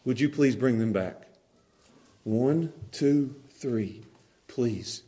Would 0.04 0.20
you 0.20 0.28
please 0.28 0.56
bring 0.56 0.78
them 0.78 0.92
back? 0.92 1.28
One, 2.24 2.72
two, 2.90 3.34
three. 3.50 4.02
Please. 4.48 5.02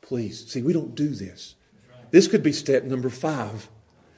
Please. 0.00 0.46
See, 0.50 0.62
we 0.62 0.72
don't 0.72 0.94
do 0.94 1.08
this. 1.08 1.54
This 2.10 2.28
could 2.28 2.42
be 2.42 2.52
step 2.52 2.84
number 2.84 3.10
five 3.10 3.68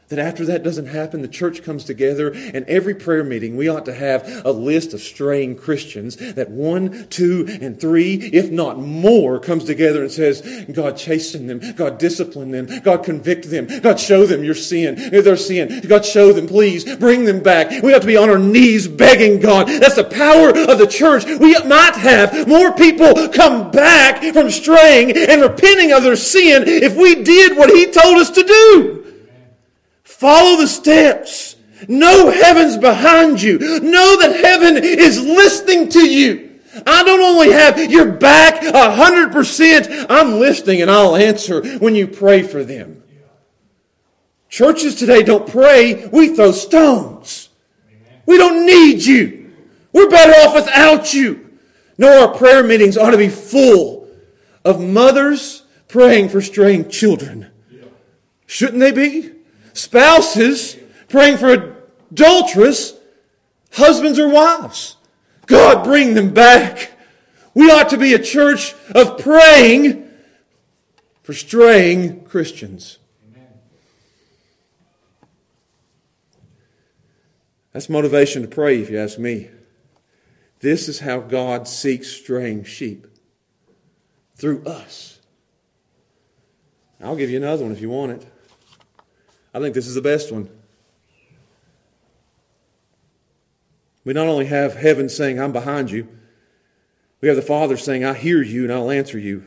that 0.09 0.19
after 0.19 0.45
that 0.45 0.63
doesn't 0.63 0.87
happen, 0.87 1.23
the 1.23 1.29
church 1.29 1.63
comes 1.65 1.85
together 1.85 2.33
and 2.33 2.65
every 2.67 2.95
prayer 2.95 3.25
meeting 3.25 3.57
we 3.57 3.69
ought 3.69 3.85
to 3.87 3.95
have 3.95 4.43
a 4.45 4.53
list 4.53 4.95
of 4.95 5.01
straying 5.01 5.57
Christians 5.57 6.17
that 6.35 6.51
one, 6.51 7.09
two, 7.09 7.47
and 7.61 7.81
three, 7.81 8.15
if 8.15 8.51
not 8.51 8.79
more, 8.79 9.41
comes 9.41 9.65
together 9.65 10.03
and 10.03 10.13
says, 10.13 10.65
God 10.73 10.97
chasten 10.97 11.47
them, 11.47 11.61
God 11.75 11.99
discipline 11.99 12.53
them, 12.53 12.69
God 12.81 13.05
convict 13.05 13.51
them, 13.51 13.67
God 13.81 13.99
show 13.99 14.27
them 14.27 14.45
your 14.45 14.55
sin, 14.55 14.95
their 15.11 15.37
sin, 15.37 15.81
God 15.89 16.05
show 16.05 16.33
them, 16.33 16.47
please 16.47 16.97
bring 16.97 17.25
them 17.25 17.43
back. 17.43 17.83
We 17.83 17.93
have 17.93 18.03
to 18.03 18.07
be 18.07 18.17
on 18.17 18.31
our 18.31 18.39
knees 18.39 18.87
begging 18.87 19.41
God. 19.41 19.69
That's 19.69 19.97
the 19.97 20.05
power 20.05 20.51
of 20.51 20.79
the 20.79 20.87
church. 20.87 21.25
We 21.25 21.59
might 21.65 21.97
have 21.97 22.47
more 22.47 22.73
people 22.73 23.29
come 23.29 23.71
back 23.71 24.23
from 24.33 24.51
straying 24.51 25.17
and 25.17 25.43
repenting 25.43 25.93
of 25.93 26.03
their 26.03 26.17
sin 26.17 26.65
if 26.67 26.97
we 26.97 27.23
did 27.23 27.57
what 27.57 27.71
He 27.71 27.87
told 27.87 28.19
us 28.19 28.31
to 28.31 28.43
do. 28.43 29.06
Follow 30.17 30.57
the 30.57 30.67
steps. 30.67 31.57
Know 31.89 32.31
heaven's 32.31 32.79
behind 32.79 33.43
you. 33.43 33.59
Know 33.59 34.19
that 34.19 34.41
heaven 34.43 34.83
is 34.83 35.21
listening 35.21 35.91
to 35.91 36.09
you. 36.09 36.59
I 36.87 37.03
don't 37.05 37.21
only 37.21 37.53
have 37.53 37.79
your 37.91 38.13
back 38.13 38.63
a 38.63 38.93
hundred 38.93 39.33
percent, 39.33 39.89
I'm 40.11 40.41
listening 40.41 40.81
and 40.81 40.91
I'll 40.91 41.17
answer 41.17 41.63
when 41.79 41.95
you 41.95 42.07
pray 42.07 42.43
for 42.43 42.65
them. 42.65 43.03
Churches 44.49 44.95
today 44.95 45.23
don't 45.23 45.47
pray, 45.47 46.07
we 46.07 46.35
throw 46.35 46.53
stones. 46.53 47.51
We 48.25 48.39
don't 48.39 48.65
need 48.65 49.05
you. 49.05 49.53
We're 49.93 50.09
better 50.09 50.33
off 50.33 50.55
without 50.55 51.13
you. 51.13 51.59
No, 51.99 52.27
our 52.27 52.35
prayer 52.35 52.63
meetings 52.63 52.97
ought 52.97 53.11
to 53.11 53.19
be 53.19 53.29
full 53.29 54.09
of 54.65 54.81
mothers 54.81 55.63
praying 55.89 56.31
for 56.31 56.41
straying 56.41 56.89
children. 56.89 57.51
Shouldn't 58.47 58.81
they 58.81 58.93
be? 58.93 59.36
Spouses 59.77 60.77
praying 61.09 61.37
for 61.37 61.77
adulterous 62.11 62.95
husbands 63.73 64.19
or 64.19 64.29
wives. 64.29 64.97
God, 65.47 65.85
bring 65.85 66.15
them 66.15 66.33
back. 66.33 66.93
We 67.55 67.71
ought 67.71 67.91
to 67.91 67.99
be 67.99 68.15
a 68.15 68.19
church 68.19 68.75
of 68.95 69.19
praying 69.19 70.11
for 71.23 71.33
straying 71.33 72.25
Christians. 72.25 72.99
That's 77.73 77.89
motivation 77.91 78.43
to 78.43 78.49
pray, 78.49 78.81
if 78.81 78.91
you 78.91 78.99
ask 78.99 79.19
me. 79.19 79.51
This 80.61 80.89
is 80.89 81.01
how 81.01 81.21
God 81.21 81.69
seeks 81.69 82.09
straying 82.09 82.65
sheep 82.65 83.07
through 84.35 84.65
us. 84.65 85.21
I'll 87.03 87.17
give 87.17 87.29
you 87.29 87.37
another 87.37 87.65
one 87.65 87.73
if 87.73 87.81
you 87.83 87.91
want 87.91 88.13
it. 88.13 88.27
I 89.57 89.59
think 89.59 89.75
this 89.75 89.87
is 89.87 89.95
the 89.95 90.03
best 90.03 90.31
one. 90.31 90.51
We 94.05 94.13
not 94.13 94.27
only 94.27 94.45
have 94.45 94.77
heaven 94.77 95.09
saying, 95.09 95.41
I'm 95.41 95.53
behind 95.53 95.91
you, 95.91 96.07
we 97.23 97.29
have 97.29 97.37
the 97.37 97.43
Father 97.43 97.79
saying, 97.79 98.05
I 98.05 98.13
hear 98.13 98.43
you 98.43 98.65
and 98.65 98.73
I'll 98.73 98.91
answer 98.91 99.19
you. 99.19 99.47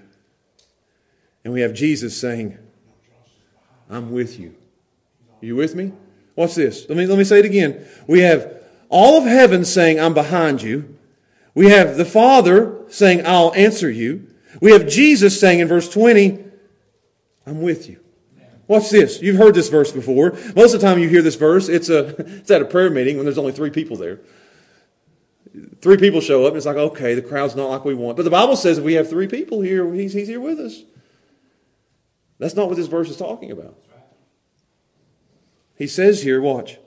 And 1.44 1.54
we 1.54 1.62
have 1.62 1.76
Jesus 1.76 2.20
saying, 2.20 2.58
I'm 3.88 4.12
with 4.12 4.40
you. 4.40 4.56
Are 5.44 5.46
you 5.46 5.56
with 5.56 5.76
me? 5.76 5.92
Watch 6.36 6.56
this. 6.56 6.90
Let 6.90 6.98
me, 6.98 7.06
let 7.06 7.20
me 7.20 7.24
say 7.24 7.38
it 7.38 7.46
again. 7.46 7.86
We 8.08 8.22
have 8.22 8.64
all 8.90 9.20
of 9.20 9.26
heaven 9.26 9.64
saying, 9.64 10.00
I'm 10.00 10.16
behind 10.16 10.64
you. 10.64 10.98
We 11.54 11.70
have 11.70 11.98
the 11.98 12.06
Father 12.06 12.80
saying, 12.90 13.28
I'll 13.28 13.54
answer 13.54 13.92
you. 13.92 14.26
We 14.60 14.72
have 14.72 14.88
Jesus 14.88 15.40
saying 15.40 15.60
in 15.60 15.68
verse 15.68 15.88
20, 15.88 16.44
I'm 17.46 17.62
with 17.62 17.88
you. 17.88 18.00
Watch 18.70 18.92
this. 18.92 19.20
You've 19.20 19.38
heard 19.38 19.56
this 19.56 19.68
verse 19.68 19.92
before. 19.92 20.34
Most 20.56 20.76
of 20.76 20.80
the 20.80 20.88
time 20.88 21.00
you 21.00 21.10
hear 21.10 21.24
this 21.24 21.34
verse, 21.34 21.68
it's, 21.70 21.90
a, 21.90 22.10
it's 22.38 22.52
at 22.52 22.62
a 22.62 22.66
prayer 22.66 22.92
meeting 22.92 23.18
when 23.18 23.26
there's 23.26 23.40
only 23.40 23.52
three 23.52 23.72
people 23.72 23.98
there. 23.98 24.20
Three 25.82 25.98
people 25.98 26.22
show 26.22 26.44
up, 26.46 26.50
and 26.50 26.58
it's 26.58 26.68
like, 26.68 26.78
okay, 26.78 27.16
the 27.16 27.24
crowd's 27.24 27.56
not 27.56 27.72
like 27.72 27.84
we 27.84 27.96
want. 27.96 28.16
But 28.16 28.24
the 28.24 28.30
Bible 28.30 28.56
says 28.56 28.78
if 28.78 28.84
we 28.84 28.94
have 28.94 29.10
three 29.10 29.28
people 29.28 29.62
here, 29.62 29.92
he's, 29.92 30.14
he's 30.14 30.28
here 30.28 30.40
with 30.40 30.60
us. 30.60 30.84
That's 32.38 32.54
not 32.54 32.68
what 32.68 32.78
this 32.78 32.86
verse 32.86 33.10
is 33.10 33.18
talking 33.18 33.50
about. 33.52 33.76
He 35.76 35.88
says 35.88 36.22
here, 36.22 36.40
watch, 36.40 36.78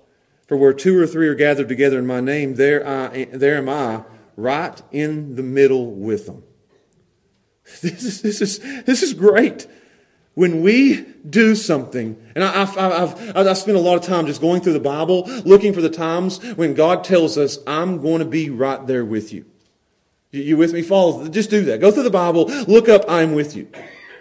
for 0.46 0.56
where 0.56 0.72
two 0.72 0.96
or 0.96 1.08
three 1.08 1.26
are 1.26 1.34
gathered 1.34 1.68
together 1.68 1.98
in 1.98 2.06
my 2.06 2.20
name, 2.20 2.54
there, 2.54 2.86
I, 2.86 3.24
there 3.24 3.56
am 3.56 3.68
I, 3.68 4.04
right 4.36 4.80
in 4.92 5.34
the 5.34 5.42
middle 5.42 5.90
with 5.90 6.26
them. 6.26 6.44
This 7.80 8.04
is, 8.04 8.22
this 8.22 8.40
is, 8.40 8.84
this 8.84 9.02
is 9.02 9.14
great 9.14 9.66
when 10.34 10.62
we 10.62 11.04
do 11.28 11.54
something, 11.54 12.16
and 12.34 12.42
I, 12.42 12.64
have 12.64 12.78
I've, 12.78 13.36
I've 13.36 13.58
spent 13.58 13.76
a 13.76 13.80
lot 13.80 13.96
of 13.96 14.02
time 14.02 14.26
just 14.26 14.40
going 14.40 14.60
through 14.62 14.72
the 14.72 14.80
Bible, 14.80 15.24
looking 15.44 15.72
for 15.72 15.80
the 15.80 15.90
times 15.90 16.42
when 16.54 16.74
God 16.74 17.04
tells 17.04 17.36
us, 17.36 17.58
I'm 17.66 18.00
going 18.00 18.20
to 18.20 18.24
be 18.24 18.48
right 18.48 18.86
there 18.86 19.04
with 19.04 19.32
you. 19.32 19.44
You 20.30 20.56
with 20.56 20.72
me? 20.72 20.80
Follow, 20.80 21.28
just 21.28 21.50
do 21.50 21.64
that. 21.66 21.80
Go 21.80 21.90
through 21.90 22.04
the 22.04 22.10
Bible, 22.10 22.46
look 22.66 22.88
up, 22.88 23.04
I'm 23.08 23.34
with 23.34 23.54
you. 23.54 23.68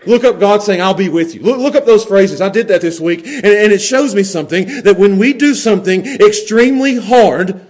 Look 0.06 0.24
up 0.24 0.40
God 0.40 0.64
saying, 0.64 0.82
I'll 0.82 0.96
be 0.96 1.10
with 1.10 1.36
you. 1.36 1.42
Look, 1.42 1.60
look 1.60 1.76
up 1.76 1.86
those 1.86 2.04
phrases. 2.04 2.42
I 2.42 2.50
did 2.50 2.68
that 2.70 2.82
this 2.82 3.00
week, 3.00 3.26
and, 3.26 3.46
and 3.46 3.72
it 3.72 3.80
shows 3.80 4.16
me 4.16 4.24
something 4.24 4.84
that 4.84 4.98
when 4.98 5.18
we 5.18 5.32
do 5.32 5.54
something 5.54 6.06
extremely 6.06 7.00
hard, 7.00 7.66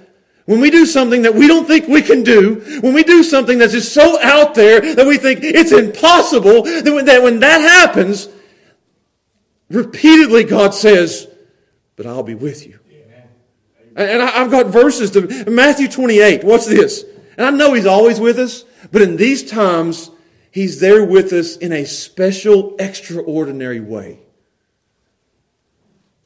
when 0.51 0.59
we 0.59 0.69
do 0.69 0.85
something 0.85 1.21
that 1.21 1.33
we 1.33 1.47
don't 1.47 1.65
think 1.65 1.87
we 1.87 2.01
can 2.01 2.23
do, 2.23 2.55
when 2.81 2.93
we 2.93 3.03
do 3.05 3.23
something 3.23 3.57
that's 3.57 3.71
just 3.71 3.93
so 3.93 4.21
out 4.21 4.53
there 4.53 4.81
that 4.95 5.07
we 5.07 5.17
think 5.17 5.39
it's 5.43 5.71
impossible, 5.71 6.63
that 6.63 6.91
when 6.93 7.05
that, 7.05 7.23
when 7.23 7.39
that 7.39 7.61
happens, 7.61 8.27
repeatedly 9.69 10.43
God 10.43 10.73
says, 10.73 11.25
but 11.95 12.05
I'll 12.05 12.21
be 12.21 12.35
with 12.35 12.67
you. 12.67 12.79
And 13.95 14.21
I've 14.21 14.51
got 14.51 14.65
verses 14.65 15.11
to 15.11 15.49
Matthew 15.49 15.87
28. 15.87 16.43
What's 16.43 16.65
this? 16.65 17.05
And 17.37 17.47
I 17.47 17.49
know 17.51 17.73
He's 17.73 17.85
always 17.85 18.19
with 18.19 18.37
us, 18.37 18.65
but 18.91 19.01
in 19.01 19.15
these 19.15 19.49
times, 19.49 20.11
He's 20.51 20.81
there 20.81 21.05
with 21.05 21.31
us 21.31 21.55
in 21.55 21.71
a 21.71 21.85
special, 21.85 22.75
extraordinary 22.77 23.79
way. 23.79 24.19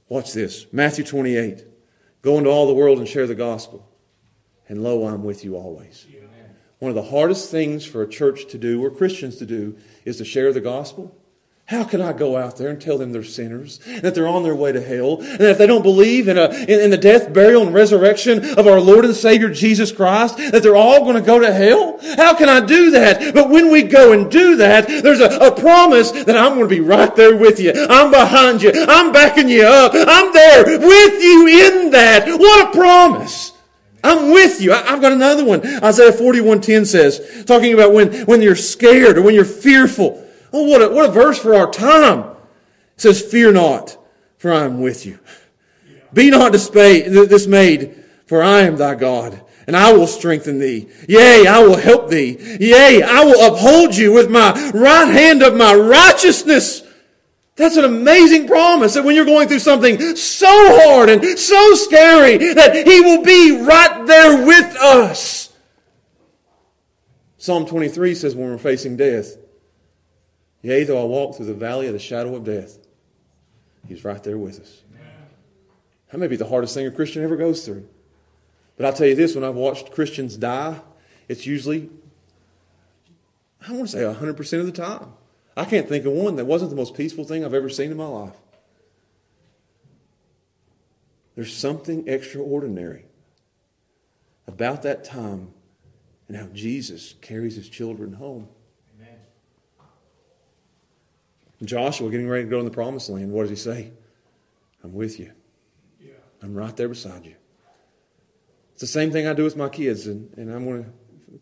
Watch 0.09 0.33
this 0.33 0.65
Matthew 0.71 1.03
28. 1.03 1.63
Go 2.23 2.39
into 2.39 2.49
all 2.49 2.65
the 2.65 2.73
world 2.73 2.97
and 2.97 3.07
share 3.07 3.27
the 3.27 3.35
gospel. 3.35 3.87
And 4.67 4.83
lo, 4.83 5.07
I'm 5.07 5.23
with 5.23 5.43
you 5.43 5.55
always. 5.55 6.05
One 6.79 6.89
of 6.89 6.95
the 6.95 7.03
hardest 7.03 7.49
things 7.51 7.85
for 7.85 8.01
a 8.01 8.07
church 8.07 8.47
to 8.47 8.57
do, 8.57 8.83
or 8.83 8.91
Christians 8.91 9.37
to 9.37 9.45
do, 9.45 9.77
is 10.03 10.17
to 10.17 10.25
share 10.25 10.51
the 10.51 10.61
gospel 10.61 11.15
how 11.67 11.83
can 11.83 11.99
I 11.99 12.13
go 12.13 12.37
out 12.37 12.57
there 12.57 12.69
and 12.69 12.79
tell 12.79 12.99
them 12.99 13.11
they're 13.11 13.23
sinners, 13.23 13.79
that 14.01 14.13
they're 14.13 14.27
on 14.27 14.43
their 14.43 14.55
way 14.55 14.71
to 14.71 14.79
hell, 14.79 15.19
and 15.19 15.39
that 15.39 15.49
if 15.49 15.57
they 15.57 15.65
don't 15.65 15.81
believe 15.81 16.27
in, 16.27 16.37
a, 16.37 16.45
in, 16.45 16.79
in, 16.79 16.89
the 16.91 16.97
death, 16.97 17.33
burial, 17.33 17.63
and 17.63 17.73
resurrection 17.73 18.45
of 18.59 18.67
our 18.67 18.79
Lord 18.79 19.03
and 19.03 19.15
Savior 19.15 19.49
Jesus 19.49 19.91
Christ, 19.91 20.37
that 20.37 20.61
they're 20.61 20.75
all 20.75 20.99
going 20.99 21.15
to 21.15 21.21
go 21.21 21.39
to 21.39 21.51
hell? 21.51 21.97
How 22.17 22.35
can 22.35 22.49
I 22.49 22.63
do 22.63 22.91
that? 22.91 23.33
But 23.33 23.49
when 23.49 23.71
we 23.71 23.81
go 23.81 24.11
and 24.11 24.29
do 24.29 24.57
that, 24.57 24.87
there's 24.87 25.21
a, 25.21 25.37
a 25.37 25.59
promise 25.59 26.11
that 26.11 26.37
I'm 26.37 26.53
going 26.53 26.69
to 26.69 26.75
be 26.75 26.81
right 26.81 27.15
there 27.15 27.35
with 27.35 27.59
you. 27.59 27.73
I'm 27.89 28.11
behind 28.11 28.61
you. 28.61 28.71
I'm 28.87 29.11
backing 29.11 29.49
you 29.49 29.63
up. 29.63 29.93
I'm 29.95 30.31
there 30.33 30.65
with 30.65 31.23
you 31.23 31.47
in 31.47 31.89
that. 31.89 32.27
What 32.27 32.69
a 32.69 32.77
promise! 32.77 33.54
I'm 34.05 34.31
with 34.31 34.61
you. 34.61 34.71
I, 34.71 34.83
have 34.83 35.01
got 35.01 35.11
another 35.11 35.43
one. 35.43 35.65
Isaiah 35.83 36.11
41:10 36.11 36.85
says, 36.85 37.43
talking 37.45 37.73
about 37.73 37.91
when, 37.91 38.25
when 38.25 38.41
you're 38.41 38.55
scared 38.55 39.17
or 39.17 39.23
when 39.23 39.33
you're 39.33 39.45
fearful. 39.45 40.23
Oh, 40.53 40.63
what 40.63 40.81
a, 40.81 40.89
what 40.89 41.09
a 41.09 41.11
verse 41.11 41.39
for 41.39 41.55
our 41.55 41.69
time. 41.69 42.19
It 42.95 43.01
says, 43.01 43.21
Fear 43.21 43.53
not, 43.53 43.97
for 44.37 44.53
I 44.53 44.63
am 44.63 44.79
with 44.79 45.05
you. 45.05 45.19
Be 46.13 46.29
not 46.29 46.53
dismayed, 46.53 48.03
for 48.25 48.41
I 48.41 48.61
am 48.61 48.77
thy 48.77 48.95
God, 48.95 49.41
and 49.67 49.75
I 49.75 49.91
will 49.91 50.07
strengthen 50.07 50.59
thee. 50.59 50.87
Yea, 51.09 51.45
I 51.47 51.59
will 51.59 51.75
help 51.75 52.09
thee. 52.09 52.37
Yea, 52.59 53.01
I 53.03 53.25
will 53.25 53.53
uphold 53.53 53.95
you 53.95 54.13
with 54.13 54.29
my 54.29 54.71
right 54.73 55.11
hand 55.11 55.41
of 55.41 55.57
my 55.57 55.73
righteousness. 55.73 56.83
That's 57.55 57.77
an 57.77 57.85
amazing 57.85 58.47
promise 58.47 58.95
that 58.95 59.05
when 59.05 59.15
you're 59.15 59.25
going 59.25 59.47
through 59.47 59.59
something 59.59 60.15
so 60.17 60.47
hard 60.49 61.09
and 61.09 61.23
so 61.39 61.75
scary 61.75 62.37
that 62.53 62.75
He 62.85 62.99
will 62.99 63.23
be 63.23 63.61
right 63.61 64.05
there 64.05 64.45
with 64.45 64.75
us. 64.75 65.53
Psalm 67.37 67.65
23 67.65 68.15
says 68.15 68.35
when 68.35 68.49
we're 68.49 68.57
facing 68.57 68.97
death, 68.97 69.37
Yea, 70.61 70.83
though 70.83 71.01
I 71.01 71.05
walk 71.05 71.35
through 71.35 71.45
the 71.45 71.53
valley 71.53 71.87
of 71.87 71.93
the 71.93 71.99
shadow 71.99 72.35
of 72.35 72.43
death, 72.43 72.79
He's 73.87 74.03
right 74.03 74.21
there 74.23 74.37
with 74.37 74.59
us. 74.59 74.81
That 76.11 76.17
may 76.17 76.27
be 76.27 76.35
the 76.35 76.47
hardest 76.47 76.73
thing 76.73 76.87
a 76.87 76.91
Christian 76.91 77.23
ever 77.23 77.35
goes 77.35 77.65
through. 77.65 77.87
But 78.75 78.85
I'll 78.85 78.93
tell 78.93 79.07
you 79.07 79.15
this 79.15 79.35
when 79.35 79.43
I've 79.43 79.55
watched 79.55 79.91
Christians 79.91 80.35
die, 80.37 80.79
it's 81.29 81.45
usually, 81.45 81.89
I 83.67 83.71
want 83.71 83.89
to 83.89 83.91
say 83.91 83.99
100% 83.99 84.59
of 84.59 84.65
the 84.65 84.71
time. 84.71 85.13
I 85.57 85.65
can't 85.65 85.87
think 85.87 86.05
of 86.05 86.11
one 86.11 86.35
that 86.35 86.45
wasn't 86.45 86.69
the 86.69 86.75
most 86.75 86.95
peaceful 86.95 87.23
thing 87.23 87.45
I've 87.45 87.53
ever 87.53 87.69
seen 87.69 87.91
in 87.91 87.97
my 87.97 88.07
life. 88.07 88.35
There's 91.35 91.55
something 91.55 92.07
extraordinary 92.07 93.05
about 94.47 94.83
that 94.83 95.03
time 95.03 95.53
and 96.27 96.37
how 96.37 96.47
Jesus 96.47 97.15
carries 97.21 97.55
his 97.55 97.69
children 97.69 98.13
home. 98.13 98.47
Amen. 98.97 99.17
Joshua 101.63 102.09
getting 102.09 102.27
ready 102.27 102.45
to 102.45 102.49
go 102.49 102.59
in 102.59 102.65
the 102.65 102.71
promised 102.71 103.09
land, 103.09 103.31
what 103.31 103.43
does 103.43 103.49
he 103.49 103.55
say? 103.55 103.91
I'm 104.83 104.93
with 104.93 105.19
you. 105.19 105.31
Yeah. 105.99 106.13
I'm 106.41 106.53
right 106.53 106.75
there 106.75 106.89
beside 106.89 107.25
you. 107.25 107.35
It's 108.73 108.81
the 108.81 108.87
same 108.87 109.11
thing 109.11 109.25
I 109.25 109.33
do 109.33 109.43
with 109.43 109.55
my 109.55 109.69
kids, 109.69 110.05
and, 110.07 110.33
and 110.37 110.51
I'm 110.51 110.65
going 110.65 110.83
to 110.83 110.91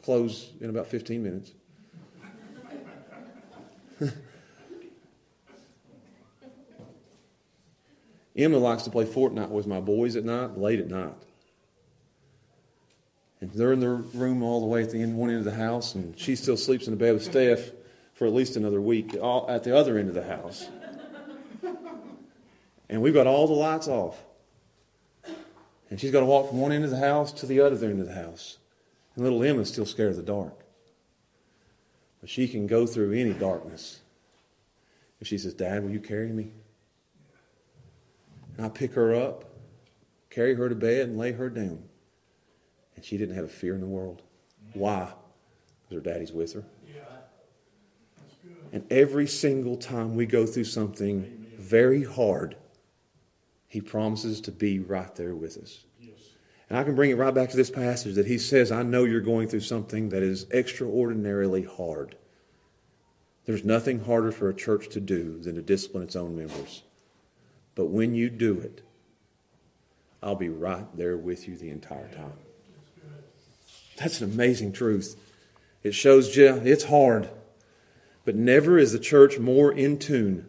close 0.03 0.51
in 0.61 0.69
about 0.69 0.87
15 0.87 1.23
minutes. 1.23 1.51
Emma 8.35 8.57
likes 8.57 8.83
to 8.83 8.89
play 8.89 9.05
Fortnite 9.05 9.49
with 9.49 9.67
my 9.67 9.79
boys 9.79 10.15
at 10.15 10.25
night, 10.25 10.57
late 10.57 10.79
at 10.79 10.89
night. 10.89 11.13
And 13.41 13.51
they're 13.51 13.73
in 13.73 13.79
their 13.79 13.95
room 13.95 14.41
all 14.41 14.61
the 14.61 14.65
way 14.65 14.83
at 14.83 14.91
the 14.91 15.01
end, 15.01 15.17
one 15.17 15.29
end 15.29 15.39
of 15.39 15.45
the 15.45 15.55
house, 15.55 15.95
and 15.95 16.17
she 16.17 16.35
still 16.35 16.57
sleeps 16.57 16.87
in 16.87 16.91
the 16.91 16.97
bed 16.97 17.13
with 17.13 17.23
Steph 17.23 17.71
for 18.13 18.25
at 18.25 18.33
least 18.33 18.55
another 18.55 18.81
week 18.81 19.13
at 19.13 19.63
the 19.63 19.75
other 19.75 19.97
end 19.97 20.07
of 20.07 20.15
the 20.15 20.23
house. 20.23 20.67
And 22.89 23.01
we've 23.01 23.13
got 23.13 23.27
all 23.27 23.47
the 23.47 23.53
lights 23.53 23.87
off. 23.87 24.23
And 25.89 25.99
she's 25.99 26.11
got 26.11 26.21
to 26.21 26.25
walk 26.25 26.49
from 26.49 26.59
one 26.59 26.71
end 26.71 26.85
of 26.85 26.89
the 26.89 26.97
house 26.97 27.31
to 27.33 27.45
the 27.45 27.59
other 27.59 27.87
end 27.87 27.99
of 27.99 28.07
the 28.07 28.15
house. 28.15 28.57
And 29.15 29.23
little 29.23 29.43
Emma's 29.43 29.69
still 29.69 29.85
scared 29.85 30.11
of 30.11 30.15
the 30.15 30.23
dark. 30.23 30.57
But 32.21 32.29
she 32.29 32.47
can 32.47 32.65
go 32.65 32.87
through 32.87 33.13
any 33.13 33.33
darkness. 33.33 33.99
And 35.19 35.27
she 35.27 35.37
says, 35.37 35.53
Dad, 35.53 35.83
will 35.83 35.91
you 35.91 35.99
carry 35.99 36.29
me? 36.29 36.51
And 38.57 38.65
I 38.65 38.69
pick 38.69 38.93
her 38.93 39.15
up, 39.15 39.45
carry 40.29 40.55
her 40.55 40.69
to 40.69 40.75
bed, 40.75 41.09
and 41.09 41.17
lay 41.17 41.31
her 41.31 41.49
down. 41.49 41.83
And 42.95 43.03
she 43.03 43.17
didn't 43.17 43.35
have 43.35 43.45
a 43.45 43.49
fear 43.49 43.73
in 43.75 43.81
the 43.81 43.87
world. 43.87 44.21
Why? 44.73 45.11
Because 45.81 46.03
her 46.03 46.11
daddy's 46.11 46.31
with 46.31 46.53
her. 46.53 46.63
And 48.71 48.91
every 48.91 49.27
single 49.27 49.77
time 49.77 50.15
we 50.15 50.25
go 50.25 50.47
through 50.47 50.63
something 50.63 51.45
very 51.57 52.03
hard, 52.03 52.55
He 53.67 53.81
promises 53.81 54.41
to 54.41 54.51
be 54.51 54.79
right 54.79 55.13
there 55.15 55.35
with 55.35 55.57
us. 55.57 55.85
And 56.69 56.79
I 56.79 56.83
can 56.83 56.95
bring 56.95 57.11
it 57.11 57.17
right 57.17 57.33
back 57.33 57.49
to 57.49 57.57
this 57.57 57.69
passage 57.69 58.15
that 58.15 58.25
He 58.25 58.39
says, 58.39 58.71
I 58.71 58.81
know 58.81 59.03
you're 59.03 59.21
going 59.21 59.47
through 59.47 59.59
something 59.59 60.09
that 60.09 60.23
is 60.23 60.47
extraordinarily 60.51 61.63
hard. 61.63 62.15
There's 63.45 63.63
nothing 63.63 64.05
harder 64.05 64.31
for 64.31 64.49
a 64.49 64.55
church 64.55 64.89
to 64.89 64.99
do 64.99 65.39
than 65.39 65.55
to 65.55 65.61
discipline 65.61 66.03
its 66.03 66.15
own 66.15 66.35
members. 66.35 66.81
But 67.75 67.85
when 67.87 68.13
you 68.15 68.29
do 68.29 68.59
it, 68.59 68.81
I'll 70.21 70.35
be 70.35 70.49
right 70.49 70.85
there 70.95 71.17
with 71.17 71.47
you 71.47 71.57
the 71.57 71.69
entire 71.69 72.07
time. 72.09 72.33
That's 73.97 74.21
an 74.21 74.31
amazing 74.31 74.71
truth. 74.71 75.19
It 75.83 75.93
shows 75.93 76.35
you 76.35 76.61
it's 76.63 76.85
hard. 76.85 77.29
But 78.25 78.35
never 78.35 78.77
is 78.77 78.93
the 78.93 78.99
church 78.99 79.37
more 79.37 79.71
in 79.71 79.99
tune, 79.99 80.47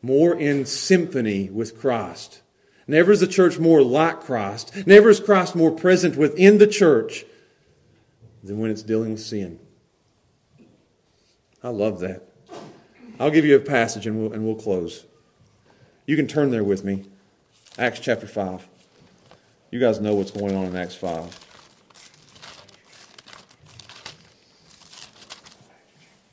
more 0.00 0.34
in 0.34 0.64
symphony 0.64 1.50
with 1.50 1.78
Christ. 1.78 2.40
Never 2.86 3.12
is 3.12 3.20
the 3.20 3.26
church 3.26 3.58
more 3.58 3.82
like 3.82 4.20
Christ. 4.20 4.86
Never 4.86 5.10
is 5.10 5.20
Christ 5.20 5.56
more 5.56 5.72
present 5.72 6.16
within 6.16 6.58
the 6.58 6.66
church 6.66 7.24
than 8.42 8.58
when 8.58 8.70
it's 8.70 8.82
dealing 8.82 9.10
with 9.12 9.20
sin. 9.20 9.58
I 11.62 11.70
love 11.70 11.98
that. 12.00 12.22
I'll 13.18 13.30
give 13.30 13.44
you 13.44 13.56
a 13.56 13.60
passage 13.60 14.06
and 14.06 14.16
we'll, 14.20 14.32
and 14.32 14.44
we'll 14.44 14.54
close. 14.54 15.04
You 16.08 16.16
can 16.16 16.26
turn 16.26 16.50
there 16.50 16.64
with 16.64 16.84
me. 16.84 17.04
Acts 17.76 18.00
chapter 18.00 18.26
5. 18.26 18.66
You 19.70 19.78
guys 19.78 20.00
know 20.00 20.14
what's 20.14 20.30
going 20.30 20.56
on 20.56 20.64
in 20.64 20.74
Acts 20.74 20.94
5. 20.94 21.38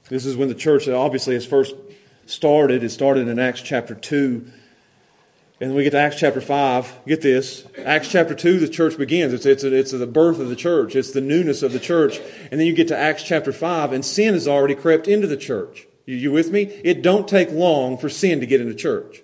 This 0.08 0.26
is 0.26 0.38
when 0.38 0.48
the 0.48 0.56
church 0.56 0.88
obviously 0.88 1.34
has 1.34 1.46
first 1.46 1.76
started. 2.26 2.86
It 2.86 2.90
started 2.92 3.28
in 3.28 3.38
Acts 3.38 3.62
chapter 3.62 3.94
2. 3.94 4.50
And 5.60 5.76
we 5.76 5.84
get 5.84 5.90
to 5.90 6.00
Acts 6.00 6.20
chapter 6.22 6.40
5. 6.40 7.02
Get 7.06 7.22
this. 7.22 7.66
Acts 7.84 8.08
chapter 8.08 8.34
2, 8.34 8.60
the 8.60 8.70
church 8.70 8.98
begins. 8.98 9.34
It's, 9.34 9.46
it's, 9.46 9.66
it's 9.66 9.92
the 9.92 10.08
birth 10.08 10.40
of 10.40 10.48
the 10.48 10.56
church, 10.56 10.96
it's 10.96 11.12
the 11.12 11.20
newness 11.20 11.62
of 11.62 11.74
the 11.74 11.82
church. 11.82 12.22
And 12.50 12.62
then 12.62 12.66
you 12.68 12.74
get 12.74 12.88
to 12.88 12.98
Acts 12.98 13.24
chapter 13.24 13.52
5, 13.52 13.92
and 13.92 14.06
sin 14.06 14.36
has 14.36 14.48
already 14.48 14.76
crept 14.76 15.10
into 15.10 15.28
the 15.28 15.36
church. 15.36 15.86
You, 16.06 16.16
you 16.16 16.32
with 16.32 16.50
me? 16.50 16.62
It 16.62 17.02
don't 17.02 17.28
take 17.28 17.52
long 17.52 17.98
for 17.98 18.08
sin 18.08 18.40
to 18.40 18.46
get 18.46 18.62
into 18.62 18.74
church. 18.74 19.22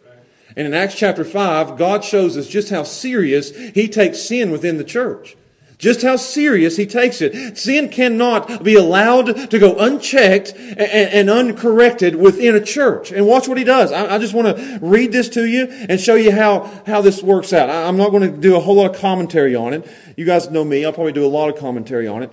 And 0.55 0.67
in 0.67 0.73
Acts 0.73 0.95
chapter 0.95 1.23
5, 1.23 1.77
God 1.77 2.03
shows 2.03 2.37
us 2.37 2.47
just 2.47 2.69
how 2.69 2.83
serious 2.83 3.55
He 3.55 3.87
takes 3.87 4.21
sin 4.21 4.51
within 4.51 4.77
the 4.77 4.83
church. 4.83 5.35
Just 5.81 6.03
how 6.03 6.15
serious 6.15 6.77
he 6.77 6.85
takes 6.85 7.21
it. 7.21 7.57
Sin 7.57 7.89
cannot 7.89 8.63
be 8.63 8.75
allowed 8.75 9.49
to 9.49 9.57
go 9.57 9.79
unchecked 9.79 10.53
and, 10.55 11.27
uncorrected 11.27 12.15
within 12.15 12.55
a 12.55 12.63
church. 12.63 13.11
And 13.11 13.25
watch 13.25 13.47
what 13.47 13.57
he 13.57 13.63
does. 13.63 13.91
I, 13.91 14.19
just 14.19 14.35
want 14.35 14.55
to 14.55 14.79
read 14.79 15.11
this 15.11 15.27
to 15.29 15.43
you 15.43 15.65
and 15.89 15.99
show 15.99 16.13
you 16.13 16.31
how, 16.31 16.71
how 16.85 17.01
this 17.01 17.23
works 17.23 17.51
out. 17.51 17.71
I'm 17.71 17.97
not 17.97 18.11
going 18.11 18.31
to 18.31 18.37
do 18.37 18.55
a 18.55 18.59
whole 18.59 18.75
lot 18.75 18.93
of 18.93 19.01
commentary 19.01 19.55
on 19.55 19.73
it. 19.73 19.89
You 20.15 20.23
guys 20.23 20.51
know 20.51 20.63
me. 20.63 20.85
I'll 20.85 20.93
probably 20.93 21.13
do 21.13 21.25
a 21.25 21.27
lot 21.27 21.49
of 21.49 21.57
commentary 21.57 22.07
on 22.07 22.21
it. 22.21 22.31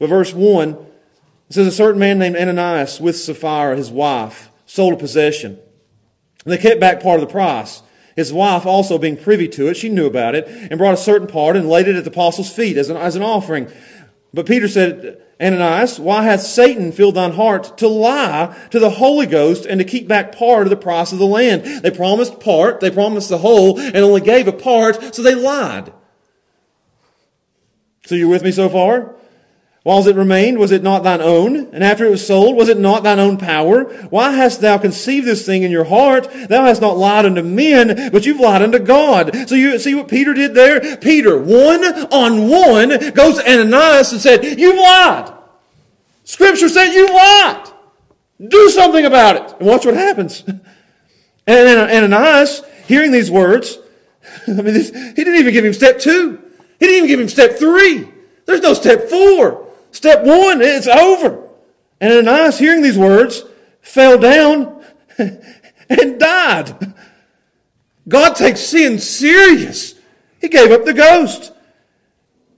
But 0.00 0.08
verse 0.08 0.32
1, 0.32 0.70
it 0.70 0.78
says, 1.50 1.68
A 1.68 1.70
certain 1.70 2.00
man 2.00 2.18
named 2.18 2.34
Ananias 2.34 3.00
with 3.00 3.16
Sapphira, 3.16 3.76
his 3.76 3.92
wife, 3.92 4.50
sold 4.66 4.94
a 4.94 4.96
possession. 4.96 5.60
And 6.44 6.52
they 6.52 6.58
kept 6.58 6.80
back 6.80 7.02
part 7.02 7.20
of 7.20 7.26
the 7.26 7.32
price. 7.32 7.82
His 8.16 8.32
wife 8.32 8.66
also 8.66 8.98
being 8.98 9.16
privy 9.16 9.48
to 9.48 9.68
it, 9.68 9.76
she 9.76 9.88
knew 9.88 10.06
about 10.06 10.34
it, 10.34 10.46
and 10.46 10.78
brought 10.78 10.94
a 10.94 10.98
certain 10.98 11.26
part 11.26 11.56
and 11.56 11.68
laid 11.68 11.88
it 11.88 11.96
at 11.96 12.04
the 12.04 12.10
apostles' 12.10 12.52
feet 12.52 12.76
as 12.76 12.90
an, 12.90 12.96
as 12.96 13.16
an 13.16 13.22
offering. 13.22 13.70
But 14.34 14.46
Peter 14.46 14.68
said, 14.68 15.22
Ananias, 15.40 15.98
why 15.98 16.22
hath 16.22 16.42
Satan 16.42 16.92
filled 16.92 17.16
thine 17.16 17.32
heart 17.32 17.76
to 17.78 17.88
lie 17.88 18.56
to 18.70 18.78
the 18.78 18.90
Holy 18.90 19.26
Ghost 19.26 19.66
and 19.66 19.78
to 19.78 19.84
keep 19.84 20.06
back 20.06 20.36
part 20.36 20.66
of 20.66 20.70
the 20.70 20.76
price 20.76 21.12
of 21.12 21.18
the 21.18 21.26
land? 21.26 21.64
They 21.82 21.90
promised 21.90 22.38
part, 22.38 22.80
they 22.80 22.90
promised 22.90 23.28
the 23.28 23.38
whole, 23.38 23.78
and 23.78 23.96
only 23.96 24.20
gave 24.20 24.46
a 24.46 24.52
part, 24.52 25.14
so 25.14 25.22
they 25.22 25.34
lied. 25.34 25.92
So 28.04 28.14
you're 28.14 28.28
with 28.28 28.42
me 28.42 28.52
so 28.52 28.68
far? 28.68 29.16
Whilst 29.84 30.08
it 30.08 30.14
remained, 30.14 30.58
was 30.58 30.70
it 30.70 30.84
not 30.84 31.02
thine 31.02 31.20
own? 31.20 31.56
And 31.72 31.82
after 31.82 32.04
it 32.04 32.10
was 32.10 32.24
sold, 32.24 32.54
was 32.54 32.68
it 32.68 32.78
not 32.78 33.02
thine 33.02 33.18
own 33.18 33.36
power? 33.36 33.84
Why 34.10 34.30
hast 34.30 34.60
thou 34.60 34.78
conceived 34.78 35.26
this 35.26 35.44
thing 35.44 35.64
in 35.64 35.72
your 35.72 35.84
heart? 35.84 36.28
Thou 36.48 36.64
hast 36.64 36.80
not 36.80 36.96
lied 36.96 37.26
unto 37.26 37.42
men, 37.42 38.12
but 38.12 38.24
you've 38.24 38.38
lied 38.38 38.62
unto 38.62 38.78
God. 38.78 39.48
So 39.48 39.56
you 39.56 39.76
see 39.80 39.96
what 39.96 40.06
Peter 40.06 40.34
did 40.34 40.54
there? 40.54 40.96
Peter, 40.98 41.36
one 41.36 41.84
on 42.12 42.48
one, 42.48 43.10
goes 43.10 43.38
to 43.38 43.50
Ananias 43.50 44.12
and 44.12 44.20
said, 44.20 44.44
You've 44.44 44.76
lied. 44.76 45.32
Scripture 46.22 46.68
said 46.68 46.92
you 46.92 47.12
lied. 47.12 47.68
Do 48.46 48.70
something 48.70 49.04
about 49.04 49.36
it. 49.36 49.56
And 49.58 49.68
watch 49.68 49.84
what 49.84 49.94
happens. 49.94 50.44
And 51.44 51.90
Ananias, 51.90 52.62
hearing 52.86 53.10
these 53.10 53.28
words, 53.28 53.76
I 54.46 54.52
mean, 54.52 54.66
this, 54.74 54.90
he 54.90 55.12
didn't 55.24 55.34
even 55.34 55.52
give 55.52 55.64
him 55.64 55.72
step 55.72 55.98
two. 55.98 56.40
He 56.78 56.86
didn't 56.86 56.98
even 56.98 57.08
give 57.08 57.18
him 57.18 57.28
step 57.28 57.58
three. 57.58 58.08
There's 58.46 58.60
no 58.60 58.74
step 58.74 59.08
four. 59.10 59.71
Step 59.92 60.24
one, 60.24 60.60
it's 60.60 60.88
over. 60.88 61.48
And 62.00 62.12
Ananias, 62.12 62.58
hearing 62.58 62.82
these 62.82 62.98
words, 62.98 63.44
fell 63.80 64.18
down 64.18 64.84
and 65.18 66.18
died. 66.18 66.94
God 68.08 68.34
takes 68.34 68.60
sin 68.60 68.98
serious. 68.98 69.94
He 70.40 70.48
gave 70.48 70.72
up 70.72 70.84
the 70.84 70.94
ghost. 70.94 71.52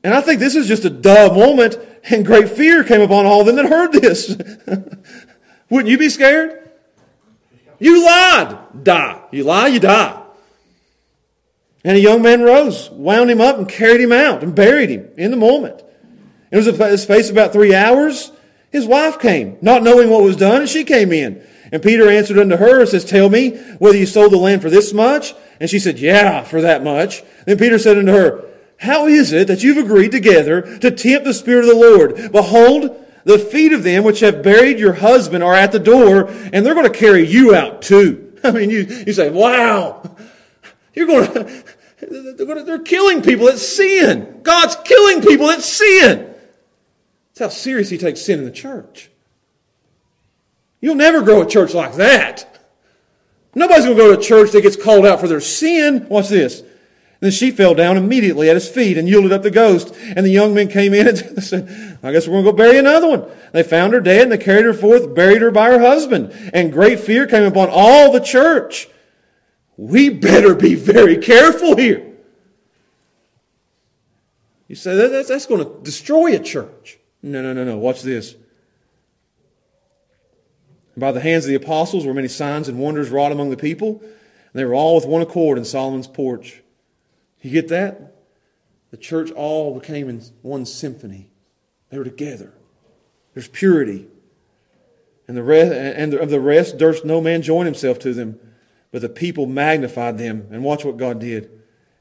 And 0.03 0.14
I 0.14 0.20
think 0.20 0.41
this 0.41 0.55
is 0.55 0.66
just 0.66 0.85
a 0.85 0.91
duh 0.91 1.32
moment, 1.35 1.78
and 2.05 2.24
great 2.24 2.51
fear 2.51 2.85
came 2.85 3.01
upon 3.01 3.26
all 3.26 3.45
them 3.45 3.57
that 3.57 3.66
heard 3.66 3.93
this. 3.93 4.28
Wouldn't 5.70 5.91
you 5.91 5.99
be 5.99 6.09
scared? 6.09 6.70
You 7.78 8.05
lied. 8.05 8.85
Die. 8.85 9.22
You 9.32 9.45
lie, 9.45 9.66
you 9.68 9.80
die. 9.80 10.22
And 11.85 11.97
a 11.97 12.01
young 12.01 12.22
man 12.22 12.43
rose, 12.43 12.91
wound 12.91 13.30
him 13.30 13.41
up, 13.41 13.59
and 13.59 13.68
carried 13.68 14.01
him 14.01 14.12
out 14.12 14.43
and 14.43 14.55
buried 14.55 14.89
him 14.89 15.11
in 15.18 15.30
the 15.30 15.37
moment. 15.37 15.82
It 16.51 16.57
was 16.57 16.66
a 16.66 16.99
space 16.99 17.30
about 17.30 17.53
three 17.53 17.74
hours. 17.74 18.32
His 18.70 18.86
wife 18.86 19.18
came, 19.18 19.57
not 19.61 19.82
knowing 19.82 20.11
what 20.11 20.22
was 20.22 20.36
done, 20.36 20.62
and 20.62 20.68
she 20.68 20.84
came 20.84 21.12
in. 21.12 21.45
And 21.72 21.82
Peter 21.82 22.09
answered 22.09 22.38
unto 22.38 22.57
her 22.57 22.80
and 22.80 22.88
says, 22.88 23.05
Tell 23.05 23.28
me 23.28 23.57
whether 23.78 23.97
you 23.97 24.07
sold 24.07 24.32
the 24.32 24.36
land 24.36 24.62
for 24.62 24.70
this 24.70 24.92
much? 24.92 25.34
And 25.59 25.70
she 25.70 25.78
said, 25.78 25.99
Yeah, 25.99 26.42
for 26.42 26.61
that 26.61 26.84
much. 26.84 27.22
Then 27.47 27.59
Peter 27.59 27.78
said 27.78 27.99
unto 27.99 28.12
her, 28.12 28.45
How 28.78 29.07
is 29.07 29.32
it 29.32 29.49
that 29.49 29.62
you've 29.62 29.84
agreed 29.84 30.12
together 30.12 30.78
to 30.78 30.90
tempt 30.90 31.24
the 31.24 31.34
Spirit 31.34 31.64
of 31.64 31.70
the 31.70 31.76
Lord? 31.76 32.32
Behold, 32.32 33.05
the 33.24 33.38
feet 33.38 33.72
of 33.72 33.82
them 33.82 34.05
which 34.05 34.20
have 34.20 34.42
buried 34.42 34.78
your 34.78 34.92
husband 34.95 35.42
are 35.42 35.55
at 35.55 35.72
the 35.72 35.78
door, 35.78 36.28
and 36.28 36.64
they're 36.64 36.74
going 36.74 36.90
to 36.90 36.99
carry 36.99 37.26
you 37.26 37.55
out 37.55 37.82
too. 37.82 38.38
I 38.45 38.51
mean, 38.51 38.70
you, 38.70 38.82
you 39.07 39.12
say, 39.12 39.30
Wow, 39.30 40.16
you're 40.95 41.07
going 41.07 41.32
to, 41.34 42.64
they're 42.64 42.78
killing 42.80 43.22
people 43.22 43.49
at 43.49 43.59
sin. 43.59 44.40
God's 44.42 44.76
killing 44.84 45.22
people 45.22 45.51
at 45.51 45.62
sin. 45.62 46.34
That's 47.35 47.53
how 47.53 47.61
serious 47.61 47.91
he 47.91 47.99
takes 47.99 48.20
sin 48.20 48.39
in 48.39 48.45
the 48.45 48.51
church. 48.51 49.11
You'll 50.80 50.95
never 50.95 51.22
grow 51.22 51.43
a 51.43 51.47
church 51.47 51.74
like 51.74 51.95
that. 51.95 52.61
Nobody's 53.55 53.85
going 53.85 53.97
to 53.97 54.03
go 54.03 54.12
to 54.12 54.18
a 54.18 54.22
church 54.22 54.53
that 54.53 54.62
gets 54.62 54.76
called 54.76 55.07
out 55.07 55.20
for 55.20 55.28
their 55.28 55.41
sin. 55.41 56.07
Watch 56.09 56.28
this. 56.28 56.61
And 56.61 56.68
then 57.20 57.32
she 57.32 57.51
fell 57.51 57.74
down 57.74 57.97
immediately 57.97 58.51
at 58.51 58.57
his 58.57 58.68
feet 58.68 58.99
and 58.99 59.09
yielded 59.09 59.32
up 59.32 59.43
the 59.43 59.51
ghost. 59.51 59.95
And 60.01 60.26
the 60.26 60.30
young 60.30 60.55
men 60.55 60.68
came 60.68 60.93
in 60.93 61.09
and 61.09 61.18
said, 61.43 61.99
I 62.03 62.12
guess 62.12 62.28
we're 62.28 62.43
going 62.43 62.45
to 62.45 62.51
go 62.53 62.57
bury 62.57 62.78
another 62.78 63.09
one. 63.09 63.24
They 63.53 63.62
found 63.62 63.95
her 63.95 64.01
dead 64.01 64.22
and 64.22 64.32
they 64.32 64.39
carried 64.39 64.66
her 64.66 64.74
forth, 64.74 65.14
buried 65.14 65.43
her 65.43 65.51
by 65.51 65.70
her 65.70 65.80
husband. 65.80 66.32
And 66.53 66.72
great 66.72 67.01
fear 67.01 67.26
came 67.26 67.45
upon 67.45 67.68
all 67.70 68.12
the 68.12 68.20
church. 68.20 68.89
We 69.76 70.11
better 70.11 70.55
be 70.55 70.74
very 70.74 71.16
careful 71.16 71.76
here. 71.76 72.12
You 74.68 74.76
say 74.76 74.95
that, 74.95 75.26
that's 75.26 75.47
going 75.47 75.64
to 75.64 75.82
destroy 75.82 76.35
a 76.35 76.39
church. 76.39 76.99
No, 77.24 77.40
no, 77.40 77.54
no, 77.54 77.64
no. 77.64 77.78
Watch 77.78 78.02
this. 78.02 78.34
By 80.94 81.10
the 81.10 81.20
hands 81.20 81.46
of 81.46 81.48
the 81.48 81.54
apostles 81.54 82.04
were 82.04 82.12
many 82.12 82.28
signs 82.28 82.68
and 82.68 82.78
wonders 82.78 83.08
wrought 83.08 83.32
among 83.32 83.48
the 83.48 83.56
people, 83.56 84.00
and 84.02 84.10
they 84.52 84.64
were 84.64 84.74
all 84.74 84.94
with 84.94 85.06
one 85.06 85.22
accord 85.22 85.56
in 85.56 85.64
Solomon's 85.64 86.06
porch. 86.06 86.62
You 87.40 87.50
get 87.50 87.68
that? 87.68 88.14
The 88.90 88.98
church 88.98 89.30
all 89.30 89.78
became 89.78 90.10
in 90.10 90.22
one 90.42 90.66
symphony. 90.66 91.30
They 91.88 91.96
were 91.96 92.04
together. 92.04 92.52
There's 93.32 93.48
purity. 93.48 94.06
And 95.26 95.34
the 95.34 95.42
rest, 95.42 95.72
and 95.72 96.12
of 96.12 96.28
the 96.28 96.40
rest 96.40 96.76
durst 96.76 97.06
no 97.06 97.22
man 97.22 97.40
join 97.40 97.64
himself 97.64 97.98
to 98.00 98.12
them. 98.12 98.38
But 98.92 99.00
the 99.00 99.08
people 99.08 99.46
magnified 99.46 100.18
them. 100.18 100.46
And 100.50 100.62
watch 100.62 100.84
what 100.84 100.98
God 100.98 101.20
did. 101.20 101.50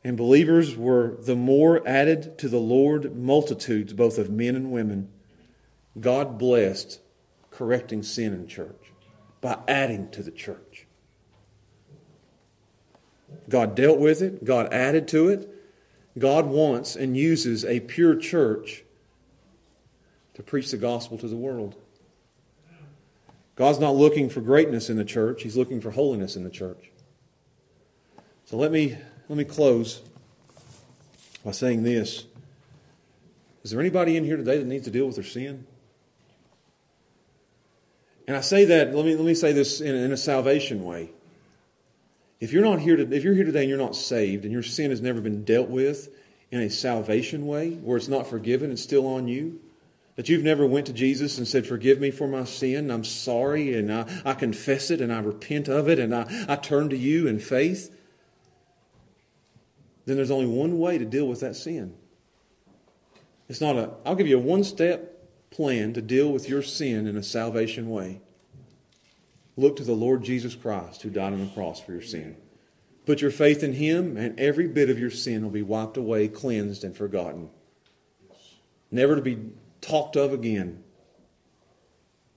And 0.04 0.18
believers 0.18 0.76
were 0.76 1.16
the 1.22 1.36
more 1.36 1.82
added 1.88 2.38
to 2.40 2.50
the 2.50 2.60
Lord 2.60 3.16
multitudes, 3.16 3.94
both 3.94 4.18
of 4.18 4.30
men 4.30 4.56
and 4.56 4.70
women. 4.70 5.10
God 6.00 6.38
blessed 6.38 7.00
correcting 7.52 8.04
sin 8.04 8.34
in 8.34 8.48
church 8.48 8.92
by 9.42 9.60
adding 9.68 10.10
to 10.12 10.24
the 10.24 10.32
church. 10.32 10.88
God 13.50 13.76
dealt 13.76 14.00
with 14.00 14.22
it, 14.22 14.44
God 14.44 14.72
added 14.74 15.08
to 15.10 15.30
it. 15.30 15.50
God 16.18 16.46
wants 16.46 16.96
and 16.96 17.18
uses 17.18 17.66
a 17.66 17.80
pure 17.80 18.16
church 18.16 18.84
to 20.36 20.44
preach 20.44 20.72
the 20.72 20.78
gospel 20.78 21.18
to 21.18 21.28
the 21.28 21.36
world. 21.36 21.76
God's 23.56 23.80
not 23.80 23.96
looking 23.96 24.30
for 24.30 24.42
greatness 24.42 24.90
in 24.90 24.98
the 24.98 25.06
church, 25.06 25.44
He's 25.44 25.58
looking 25.58 25.82
for 25.82 25.92
holiness 25.92 26.36
in 26.36 26.44
the 26.44 26.50
church. 26.50 26.92
So 28.46 28.58
let 28.58 28.72
me, 28.72 28.98
let 29.30 29.38
me 29.38 29.44
close 29.44 30.02
by 31.44 31.52
saying 31.52 31.84
this. 31.84 32.26
Is 33.64 33.72
there 33.72 33.80
anybody 33.80 34.18
in 34.18 34.24
here 34.24 34.38
today 34.38 34.58
that 34.58 34.66
needs 34.66 34.86
to 34.86 34.92
deal 34.92 35.06
with 35.06 35.16
their 35.16 35.24
sin? 35.24 35.66
And 38.28 38.38
I 38.38 38.42
say 38.42 38.66
that, 38.66 38.96
let 38.96 39.06
me, 39.06 39.16
let 39.16 39.26
me 39.26 39.34
say 39.34 39.52
this 39.52 39.82
in, 39.82 39.96
in 39.96 40.12
a 40.12 40.18
salvation 40.18 40.84
way. 40.84 41.12
If 42.40 42.52
you're 42.52 42.64
not 42.64 42.80
here 42.80 42.96
to, 42.96 43.14
if 43.14 43.24
you're 43.24 43.34
here 43.34 43.46
today 43.46 43.62
and 43.62 43.70
you're 43.70 43.78
not 43.78 43.96
saved 43.96 44.44
and 44.44 44.52
your 44.52 44.64
sin 44.64 44.90
has 44.90 45.02
never 45.02 45.22
been 45.22 45.44
dealt 45.44 45.70
with 45.70 46.10
in 46.52 46.60
a 46.60 46.70
salvation 46.70 47.48
way 47.48 47.72
where 47.72 47.98
it's 47.98 48.08
not 48.08 48.28
forgiven 48.28 48.70
and 48.70 48.80
still 48.80 49.08
on 49.08 49.28
you, 49.28 49.60
that 50.16 50.30
you've 50.30 50.44
never 50.44 50.66
went 50.66 50.86
to 50.88 50.94
Jesus 50.94 51.38
and 51.38 51.48
said, 51.48 51.66
Forgive 51.66 52.00
me 52.00 52.12
for 52.12 52.28
my 52.28 52.44
sin, 52.44 52.92
I'm 52.92 53.04
sorry, 53.04 53.76
and 53.76 53.92
I, 53.92 54.22
I 54.24 54.34
confess 54.34 54.92
it 54.92 55.02
and 55.02 55.12
I 55.12 55.20
repent 55.20 55.68
of 55.68 55.90
it 55.90 56.00
and 56.00 56.14
I, 56.14 56.46
I 56.48 56.56
turn 56.56 56.90
to 56.90 56.98
you 56.98 57.28
in 57.28 57.40
faith, 57.40 57.96
then 60.06 60.18
there's 60.18 60.32
only 60.32 60.46
one 60.46 60.80
way 60.80 60.98
to 60.98 61.06
deal 61.06 61.28
with 61.28 61.40
that 61.40 61.56
sin. 61.56 61.96
It's 63.50 63.62
not 63.62 63.78
a, 63.78 63.92
I'll 64.06 64.16
give 64.16 64.28
you 64.28 64.38
a 64.38 64.42
one 64.42 64.64
step 64.64 65.13
plan 65.54 65.94
to 65.94 66.02
deal 66.02 66.32
with 66.32 66.50
your 66.50 66.62
sin 66.62 67.06
in 67.08 67.16
a 67.16 67.24
salvation 67.24 67.90
way. 67.90 68.22
Look 69.56 69.76
to 69.76 69.84
the 69.84 69.94
Lord 69.94 70.24
Jesus 70.24 70.56
Christ 70.56 71.04
who 71.04 71.10
died 71.10 71.34
on 71.34 71.40
the 71.40 71.54
cross 71.54 71.80
for 71.80 71.92
your 71.92 72.02
sin. 72.02 72.38
Put 73.06 73.22
your 73.22 73.32
faith 73.32 73.64
in 73.64 73.74
Him, 73.74 74.18
and 74.18 74.40
every 74.40 74.68
bit 74.68 74.90
of 74.90 74.98
your 74.98 75.12
sin 75.12 75.44
will 75.44 75.52
be 75.52 75.62
wiped 75.62 75.98
away, 75.98 76.28
cleansed, 76.28 76.84
and 76.84 76.96
forgotten. 76.96 77.50
Never 78.90 79.16
to 79.16 79.22
be 79.22 79.52
talked 79.82 80.16
of 80.16 80.34
again 80.34 80.84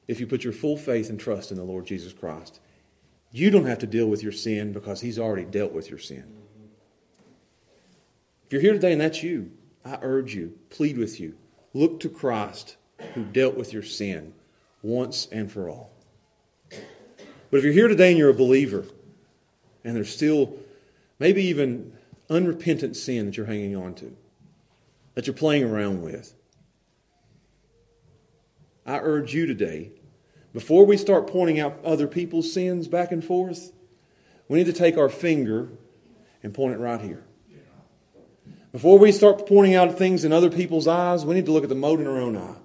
if 0.09 0.21
you 0.21 0.27
put 0.27 0.45
your 0.45 0.53
full 0.53 0.77
faith 0.77 1.09
and 1.09 1.19
trust 1.19 1.51
in 1.51 1.57
the 1.57 1.65
Lord 1.65 1.87
Jesus 1.87 2.13
Christ. 2.13 2.61
You 3.31 3.51
don't 3.51 3.67
have 3.67 3.79
to 3.79 3.87
deal 3.87 4.09
with 4.09 4.23
your 4.23 4.33
sin 4.33 4.73
because 4.73 5.01
He's 5.01 5.19
already 5.19 5.45
dealt 5.45 5.73
with 5.73 5.89
your 5.89 5.99
sin. 5.99 6.25
If 8.47 8.53
you're 8.53 8.63
here 8.63 8.73
today 8.73 8.93
and 8.93 9.01
that's 9.01 9.23
you, 9.23 9.53
I 9.85 9.99
urge 10.03 10.35
you, 10.35 10.59
plead 10.71 10.99
with 10.99 11.21
you, 11.21 11.37
look 11.73 12.01
to 12.01 12.09
Christ 12.09 12.77
who 13.15 13.25
dealt 13.25 13.57
with 13.57 13.73
your 13.73 13.83
sin 13.83 14.33
once 14.83 15.29
and 15.31 15.51
for 15.51 15.69
all. 15.69 15.91
But 17.51 17.59
if 17.59 17.65
you're 17.65 17.73
here 17.73 17.89
today 17.89 18.11
and 18.11 18.19
you're 18.19 18.31
a 18.31 18.35
believer, 18.35 18.85
and 19.85 19.95
there's 19.95 20.13
still 20.13 20.57
maybe 21.19 21.45
even 21.45 21.93
unrepentant 22.29 22.97
sin 22.97 23.27
that 23.27 23.37
you're 23.37 23.47
hanging 23.47 23.77
on 23.77 23.95
to, 23.95 24.17
that 25.15 25.27
you're 25.27 25.35
playing 25.35 25.65
around 25.65 26.03
with, 26.03 26.35
I 28.85 28.99
urge 28.99 29.35
you 29.35 29.47
today, 29.47 29.93
before 30.53 30.87
we 30.87 30.97
start 30.97 31.27
pointing 31.27 31.61
out 31.61 31.79
other 31.85 32.07
people's 32.07 32.53
sins 32.53 32.89
back 32.89 33.13
and 33.13 33.25
forth, 33.25 33.73
we 34.49 34.59
need 34.59 34.67
to 34.67 34.73
take 34.73 34.97
our 34.97 35.09
finger 35.09 35.69
and 36.43 36.55
point 36.55 36.75
it 36.75 36.79
right 36.79 37.01
here. 37.01 37.25
Before 38.73 38.99
we 38.99 39.11
start 39.11 39.47
pointing 39.47 39.75
out 39.75 39.97
things 39.97 40.25
in 40.25 40.33
other 40.33 40.51
people's 40.51 40.87
eyes, 40.87 41.25
we 41.25 41.35
need 41.35 41.47
to 41.47 41.53
look 41.53 41.63
at 41.63 41.69
the 41.69 41.75
mote 41.75 42.01
in 42.01 42.07
our 42.07 42.19
own 42.19 42.37
eye. 42.37 42.57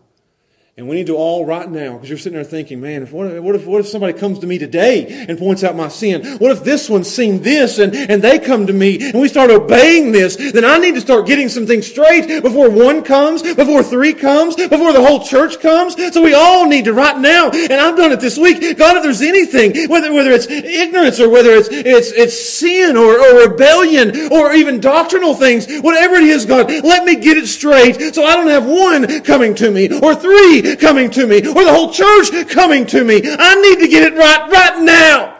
And 0.77 0.87
we 0.87 0.95
need 0.95 1.07
to 1.07 1.17
all 1.17 1.45
right 1.45 1.69
now, 1.69 1.93
because 1.93 2.07
you're 2.07 2.17
sitting 2.17 2.37
there 2.37 2.45
thinking, 2.45 2.79
man, 2.79 3.03
if, 3.03 3.11
what, 3.11 3.27
if, 3.27 3.43
what, 3.43 3.55
if, 3.55 3.65
what 3.65 3.81
if 3.81 3.87
somebody 3.87 4.13
comes 4.13 4.39
to 4.39 4.47
me 4.47 4.57
today 4.57 5.25
and 5.27 5.37
points 5.37 5.65
out 5.65 5.75
my 5.75 5.89
sin? 5.89 6.37
What 6.37 6.51
if 6.51 6.63
this 6.63 6.89
one's 6.89 7.11
seen 7.11 7.41
this 7.41 7.77
and, 7.77 7.93
and 7.93 8.21
they 8.21 8.39
come 8.39 8.67
to 8.67 8.73
me 8.73 9.09
and 9.11 9.19
we 9.19 9.27
start 9.27 9.51
obeying 9.51 10.13
this? 10.13 10.37
Then 10.37 10.63
I 10.63 10.77
need 10.77 10.95
to 10.95 11.01
start 11.01 11.27
getting 11.27 11.49
some 11.49 11.67
things 11.67 11.87
straight 11.87 12.41
before 12.41 12.69
one 12.69 13.03
comes, 13.03 13.43
before 13.43 13.83
three 13.83 14.13
comes, 14.13 14.55
before 14.55 14.93
the 14.93 15.03
whole 15.05 15.21
church 15.21 15.59
comes. 15.59 15.93
So 16.13 16.21
we 16.21 16.33
all 16.33 16.65
need 16.65 16.85
to 16.85 16.93
right 16.93 17.19
now, 17.19 17.49
and 17.49 17.73
I've 17.73 17.97
done 17.97 18.13
it 18.13 18.21
this 18.21 18.37
week. 18.37 18.77
God, 18.77 18.95
if 18.95 19.03
there's 19.03 19.21
anything, 19.21 19.89
whether, 19.89 20.13
whether 20.13 20.31
it's 20.31 20.47
ignorance 20.47 21.19
or 21.19 21.27
whether 21.27 21.49
it's, 21.51 21.67
it's, 21.69 22.13
it's 22.13 22.49
sin 22.49 22.95
or, 22.95 23.19
or 23.19 23.49
rebellion 23.49 24.31
or 24.31 24.53
even 24.53 24.79
doctrinal 24.79 25.35
things, 25.35 25.69
whatever 25.81 26.15
it 26.15 26.23
is, 26.23 26.45
God, 26.45 26.71
let 26.71 27.03
me 27.03 27.17
get 27.17 27.35
it 27.35 27.47
straight 27.47 28.15
so 28.15 28.23
I 28.23 28.35
don't 28.35 28.47
have 28.47 28.65
one 28.65 29.21
coming 29.23 29.53
to 29.55 29.69
me 29.69 29.99
or 29.99 30.15
three 30.15 30.60
coming 30.77 31.09
to 31.11 31.27
me 31.27 31.37
or 31.37 31.63
the 31.63 31.73
whole 31.73 31.91
church 31.91 32.49
coming 32.49 32.85
to 32.87 33.03
me. 33.03 33.21
I 33.23 33.55
need 33.55 33.79
to 33.79 33.87
get 33.87 34.11
it 34.11 34.17
right 34.17 34.49
right 34.49 34.81
now. 34.81 35.37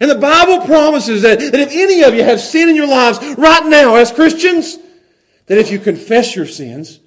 And 0.00 0.10
the 0.10 0.16
Bible 0.16 0.66
promises 0.66 1.22
that, 1.22 1.38
that 1.38 1.54
if 1.54 1.70
any 1.72 2.02
of 2.02 2.14
you 2.14 2.24
have 2.24 2.40
sin 2.40 2.68
in 2.68 2.76
your 2.76 2.88
lives 2.88 3.18
right 3.38 3.64
now 3.66 3.94
as 3.94 4.10
Christians, 4.10 4.78
that 5.46 5.58
if 5.58 5.70
you 5.70 5.78
confess 5.78 6.34
your 6.34 6.46
sins, 6.46 7.00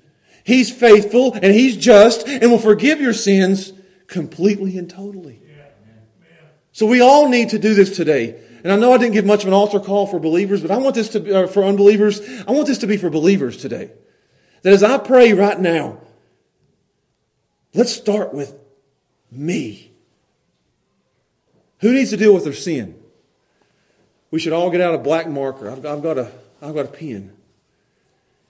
He's 0.43 0.71
faithful 0.71 1.33
and 1.33 1.53
He's 1.53 1.75
just 1.75 2.27
and 2.27 2.49
will 2.49 2.59
forgive 2.59 3.01
your 3.01 3.13
sins 3.13 3.73
completely 4.07 4.77
and 4.77 4.89
totally. 4.89 5.41
So 6.71 6.85
we 6.85 7.01
all 7.01 7.27
need 7.27 7.49
to 7.49 7.59
do 7.59 7.73
this 7.73 7.95
today. 7.95 8.39
And 8.63 8.71
I 8.71 8.75
know 8.75 8.93
I 8.93 8.97
didn't 8.97 9.13
give 9.13 9.25
much 9.25 9.43
of 9.43 9.47
an 9.47 9.53
altar 9.53 9.79
call 9.79 10.07
for 10.07 10.19
believers, 10.19 10.61
but 10.61 10.71
I 10.71 10.77
want 10.77 10.95
this 10.95 11.09
to 11.09 11.19
be, 11.19 11.31
uh, 11.31 11.47
for 11.47 11.63
unbelievers. 11.63 12.21
I 12.47 12.51
want 12.51 12.67
this 12.67 12.77
to 12.79 12.87
be 12.87 12.97
for 12.97 13.09
believers 13.09 13.57
today. 13.57 13.91
That 14.61 14.73
as 14.73 14.83
I 14.83 14.97
pray 14.97 15.33
right 15.33 15.59
now, 15.59 15.99
Let's 17.77 17.93
start 17.93 18.33
with 18.33 18.55
me. 19.29 19.91
Who 21.81 21.93
needs 21.93 22.09
to 22.09 22.17
deal 22.17 22.33
with 22.33 22.43
their 22.43 22.51
sin? 22.51 22.99
We 24.31 24.39
should 24.39 24.51
all 24.51 24.71
get 24.71 24.81
out 24.81 24.95
a 24.95 24.97
black 24.97 25.29
marker. 25.29 25.69
I've, 25.69 25.85
I've, 25.85 26.01
got 26.01 26.17
a, 26.17 26.31
I've 26.59 26.73
got 26.73 26.85
a 26.85 26.89
pen. 26.89 27.37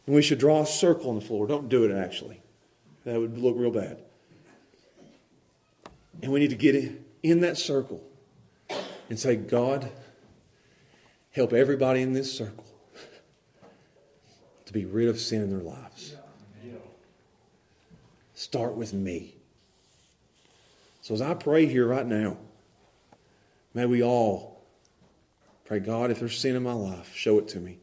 And 0.05 0.15
we 0.15 0.21
should 0.21 0.39
draw 0.39 0.61
a 0.61 0.65
circle 0.65 1.09
on 1.09 1.15
the 1.15 1.21
floor. 1.21 1.45
Don't 1.45 1.67
do 1.67 1.83
it, 1.83 1.91
actually. 1.93 2.39
That 3.03 3.19
would 3.19 3.37
look 3.37 3.55
real 3.57 3.69
bad. 3.69 3.97
And 6.23 6.31
we 6.31 6.39
need 6.39 6.51
to 6.51 6.55
get 6.55 6.89
in 7.21 7.41
that 7.41 7.57
circle 7.57 8.01
and 9.09 9.19
say, 9.19 9.35
God, 9.35 9.91
help 11.31 11.51
everybody 11.51 12.01
in 12.01 12.13
this 12.13 12.31
circle 12.31 12.63
to 14.67 14.71
be 14.71 14.85
rid 14.85 15.09
of 15.09 15.19
sin 15.19 15.41
in 15.41 15.49
their 15.49 15.59
lives. 15.59 16.15
Start 18.37 18.75
with 18.75 18.93
me. 18.93 19.33
So 21.01 21.15
as 21.15 21.23
I 21.23 21.33
pray 21.33 21.65
here 21.65 21.87
right 21.87 22.05
now, 22.05 22.37
may 23.73 23.87
we 23.87 24.03
all 24.03 24.63
pray, 25.65 25.79
God, 25.79 26.11
if 26.11 26.19
there's 26.19 26.37
sin 26.37 26.55
in 26.55 26.61
my 26.61 26.73
life, 26.73 27.15
show 27.15 27.39
it 27.39 27.47
to 27.47 27.59
me. 27.59 27.79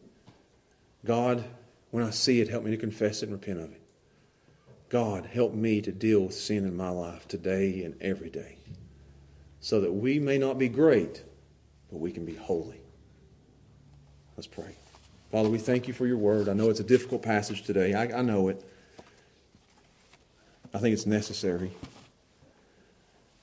God, 1.04 1.42
when 1.90 2.04
I 2.04 2.10
see 2.10 2.40
it, 2.40 2.48
help 2.48 2.62
me 2.62 2.70
to 2.70 2.76
confess 2.76 3.20
it 3.20 3.30
and 3.30 3.32
repent 3.32 3.58
of 3.58 3.72
it. 3.72 3.80
God, 4.90 5.26
help 5.26 5.54
me 5.54 5.80
to 5.80 5.90
deal 5.90 6.20
with 6.20 6.34
sin 6.36 6.64
in 6.64 6.76
my 6.76 6.90
life 6.90 7.26
today 7.26 7.82
and 7.82 8.00
every 8.00 8.30
day 8.30 8.58
so 9.58 9.80
that 9.80 9.92
we 9.92 10.20
may 10.20 10.38
not 10.38 10.56
be 10.56 10.68
great, 10.68 11.24
but 11.90 11.98
we 11.98 12.12
can 12.12 12.24
be 12.24 12.36
holy. 12.36 12.80
Let's 14.36 14.46
pray. 14.46 14.76
Father, 15.32 15.48
we 15.48 15.58
thank 15.58 15.88
you 15.88 15.94
for 15.94 16.06
your 16.06 16.18
word. 16.18 16.48
I 16.48 16.52
know 16.52 16.70
it's 16.70 16.78
a 16.78 16.84
difficult 16.84 17.22
passage 17.22 17.64
today. 17.64 17.92
I, 17.92 18.20
I 18.20 18.22
know 18.22 18.46
it. 18.46 18.64
I 20.74 20.78
think 20.78 20.92
it's 20.92 21.06
necessary. 21.06 21.70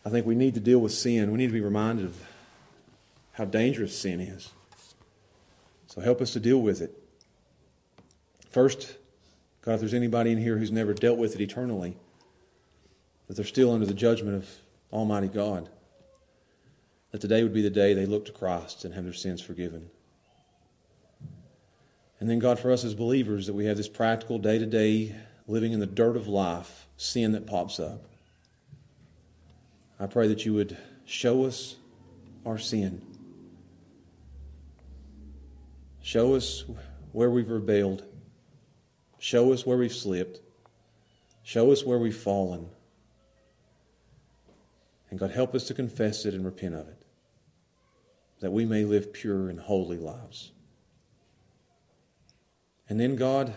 I 0.05 0.09
think 0.09 0.25
we 0.25 0.35
need 0.35 0.53
to 0.55 0.59
deal 0.59 0.79
with 0.79 0.91
sin. 0.91 1.31
We 1.31 1.37
need 1.37 1.47
to 1.47 1.53
be 1.53 1.61
reminded 1.61 2.05
of 2.05 2.27
how 3.31 3.45
dangerous 3.45 3.97
sin 3.97 4.19
is. 4.19 4.49
So 5.87 6.01
help 6.01 6.21
us 6.21 6.33
to 6.33 6.39
deal 6.39 6.61
with 6.61 6.81
it. 6.81 6.97
First, 8.49 8.95
God, 9.61 9.75
if 9.75 9.79
there's 9.79 9.93
anybody 9.93 10.31
in 10.31 10.39
here 10.39 10.57
who's 10.57 10.71
never 10.71 10.93
dealt 10.93 11.17
with 11.17 11.35
it 11.35 11.41
eternally, 11.41 11.95
that 13.27 13.35
they're 13.35 13.45
still 13.45 13.71
under 13.71 13.85
the 13.85 13.93
judgment 13.93 14.35
of 14.35 14.49
Almighty 14.91 15.27
God, 15.27 15.69
that 17.11 17.21
today 17.21 17.43
would 17.43 17.53
be 17.53 17.61
the 17.61 17.69
day 17.69 17.93
they 17.93 18.05
look 18.05 18.25
to 18.25 18.31
Christ 18.31 18.83
and 18.83 18.93
have 18.93 19.05
their 19.05 19.13
sins 19.13 19.41
forgiven. 19.41 19.89
And 22.19 22.29
then, 22.29 22.39
God, 22.39 22.59
for 22.59 22.71
us 22.71 22.83
as 22.83 22.93
believers, 22.93 23.47
that 23.47 23.53
we 23.53 23.65
have 23.65 23.77
this 23.77 23.87
practical 23.87 24.37
day 24.37 24.59
to 24.59 24.65
day 24.65 25.15
living 25.47 25.71
in 25.71 25.79
the 25.79 25.87
dirt 25.87 26.15
of 26.15 26.27
life, 26.27 26.80
sin 27.01 27.31
that 27.31 27.47
pops 27.47 27.79
up. 27.79 28.05
I 29.99 30.05
pray 30.05 30.27
that 30.27 30.45
you 30.45 30.53
would 30.53 30.77
show 31.03 31.45
us 31.45 31.75
our 32.45 32.59
sin. 32.59 33.01
Show 36.03 36.35
us 36.35 36.63
where 37.11 37.31
we've 37.31 37.49
rebelled. 37.49 38.03
Show 39.17 39.51
us 39.51 39.65
where 39.65 39.77
we've 39.77 39.91
slipped. 39.91 40.41
Show 41.41 41.71
us 41.71 41.83
where 41.83 41.97
we've 41.97 42.15
fallen. 42.15 42.69
And 45.09 45.19
God, 45.19 45.31
help 45.31 45.55
us 45.55 45.65
to 45.65 45.73
confess 45.73 46.25
it 46.25 46.35
and 46.35 46.45
repent 46.45 46.75
of 46.75 46.87
it, 46.87 47.01
that 48.41 48.51
we 48.51 48.63
may 48.63 48.85
live 48.85 49.11
pure 49.11 49.49
and 49.49 49.59
holy 49.59 49.97
lives. 49.97 50.51
And 52.87 52.99
then, 52.99 53.15
God, 53.15 53.55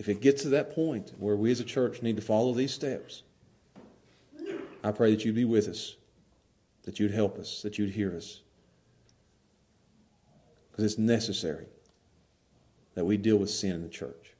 if 0.00 0.08
it 0.08 0.22
gets 0.22 0.40
to 0.42 0.48
that 0.48 0.74
point 0.74 1.12
where 1.18 1.36
we 1.36 1.50
as 1.50 1.60
a 1.60 1.64
church 1.64 2.00
need 2.00 2.16
to 2.16 2.22
follow 2.22 2.54
these 2.54 2.72
steps, 2.72 3.22
I 4.82 4.92
pray 4.92 5.10
that 5.14 5.26
you'd 5.26 5.34
be 5.34 5.44
with 5.44 5.68
us, 5.68 5.96
that 6.84 6.98
you'd 6.98 7.10
help 7.10 7.38
us, 7.38 7.60
that 7.60 7.76
you'd 7.76 7.90
hear 7.90 8.16
us. 8.16 8.40
Because 10.70 10.86
it's 10.86 10.98
necessary 10.98 11.66
that 12.94 13.04
we 13.04 13.18
deal 13.18 13.36
with 13.36 13.50
sin 13.50 13.72
in 13.72 13.82
the 13.82 13.90
church. 13.90 14.32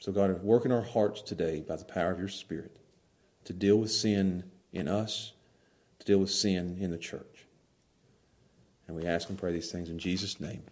So, 0.00 0.10
God, 0.10 0.42
work 0.42 0.64
in 0.64 0.72
our 0.72 0.82
hearts 0.82 1.22
today 1.22 1.60
by 1.60 1.76
the 1.76 1.84
power 1.84 2.10
of 2.10 2.18
your 2.18 2.26
Spirit 2.26 2.76
to 3.44 3.52
deal 3.52 3.76
with 3.76 3.92
sin 3.92 4.42
in 4.72 4.88
us, 4.88 5.34
to 6.00 6.04
deal 6.04 6.18
with 6.18 6.30
sin 6.30 6.78
in 6.80 6.90
the 6.90 6.98
church. 6.98 7.46
And 8.88 8.96
we 8.96 9.06
ask 9.06 9.28
and 9.28 9.38
pray 9.38 9.52
these 9.52 9.70
things 9.70 9.88
in 9.88 10.00
Jesus' 10.00 10.40
name. 10.40 10.64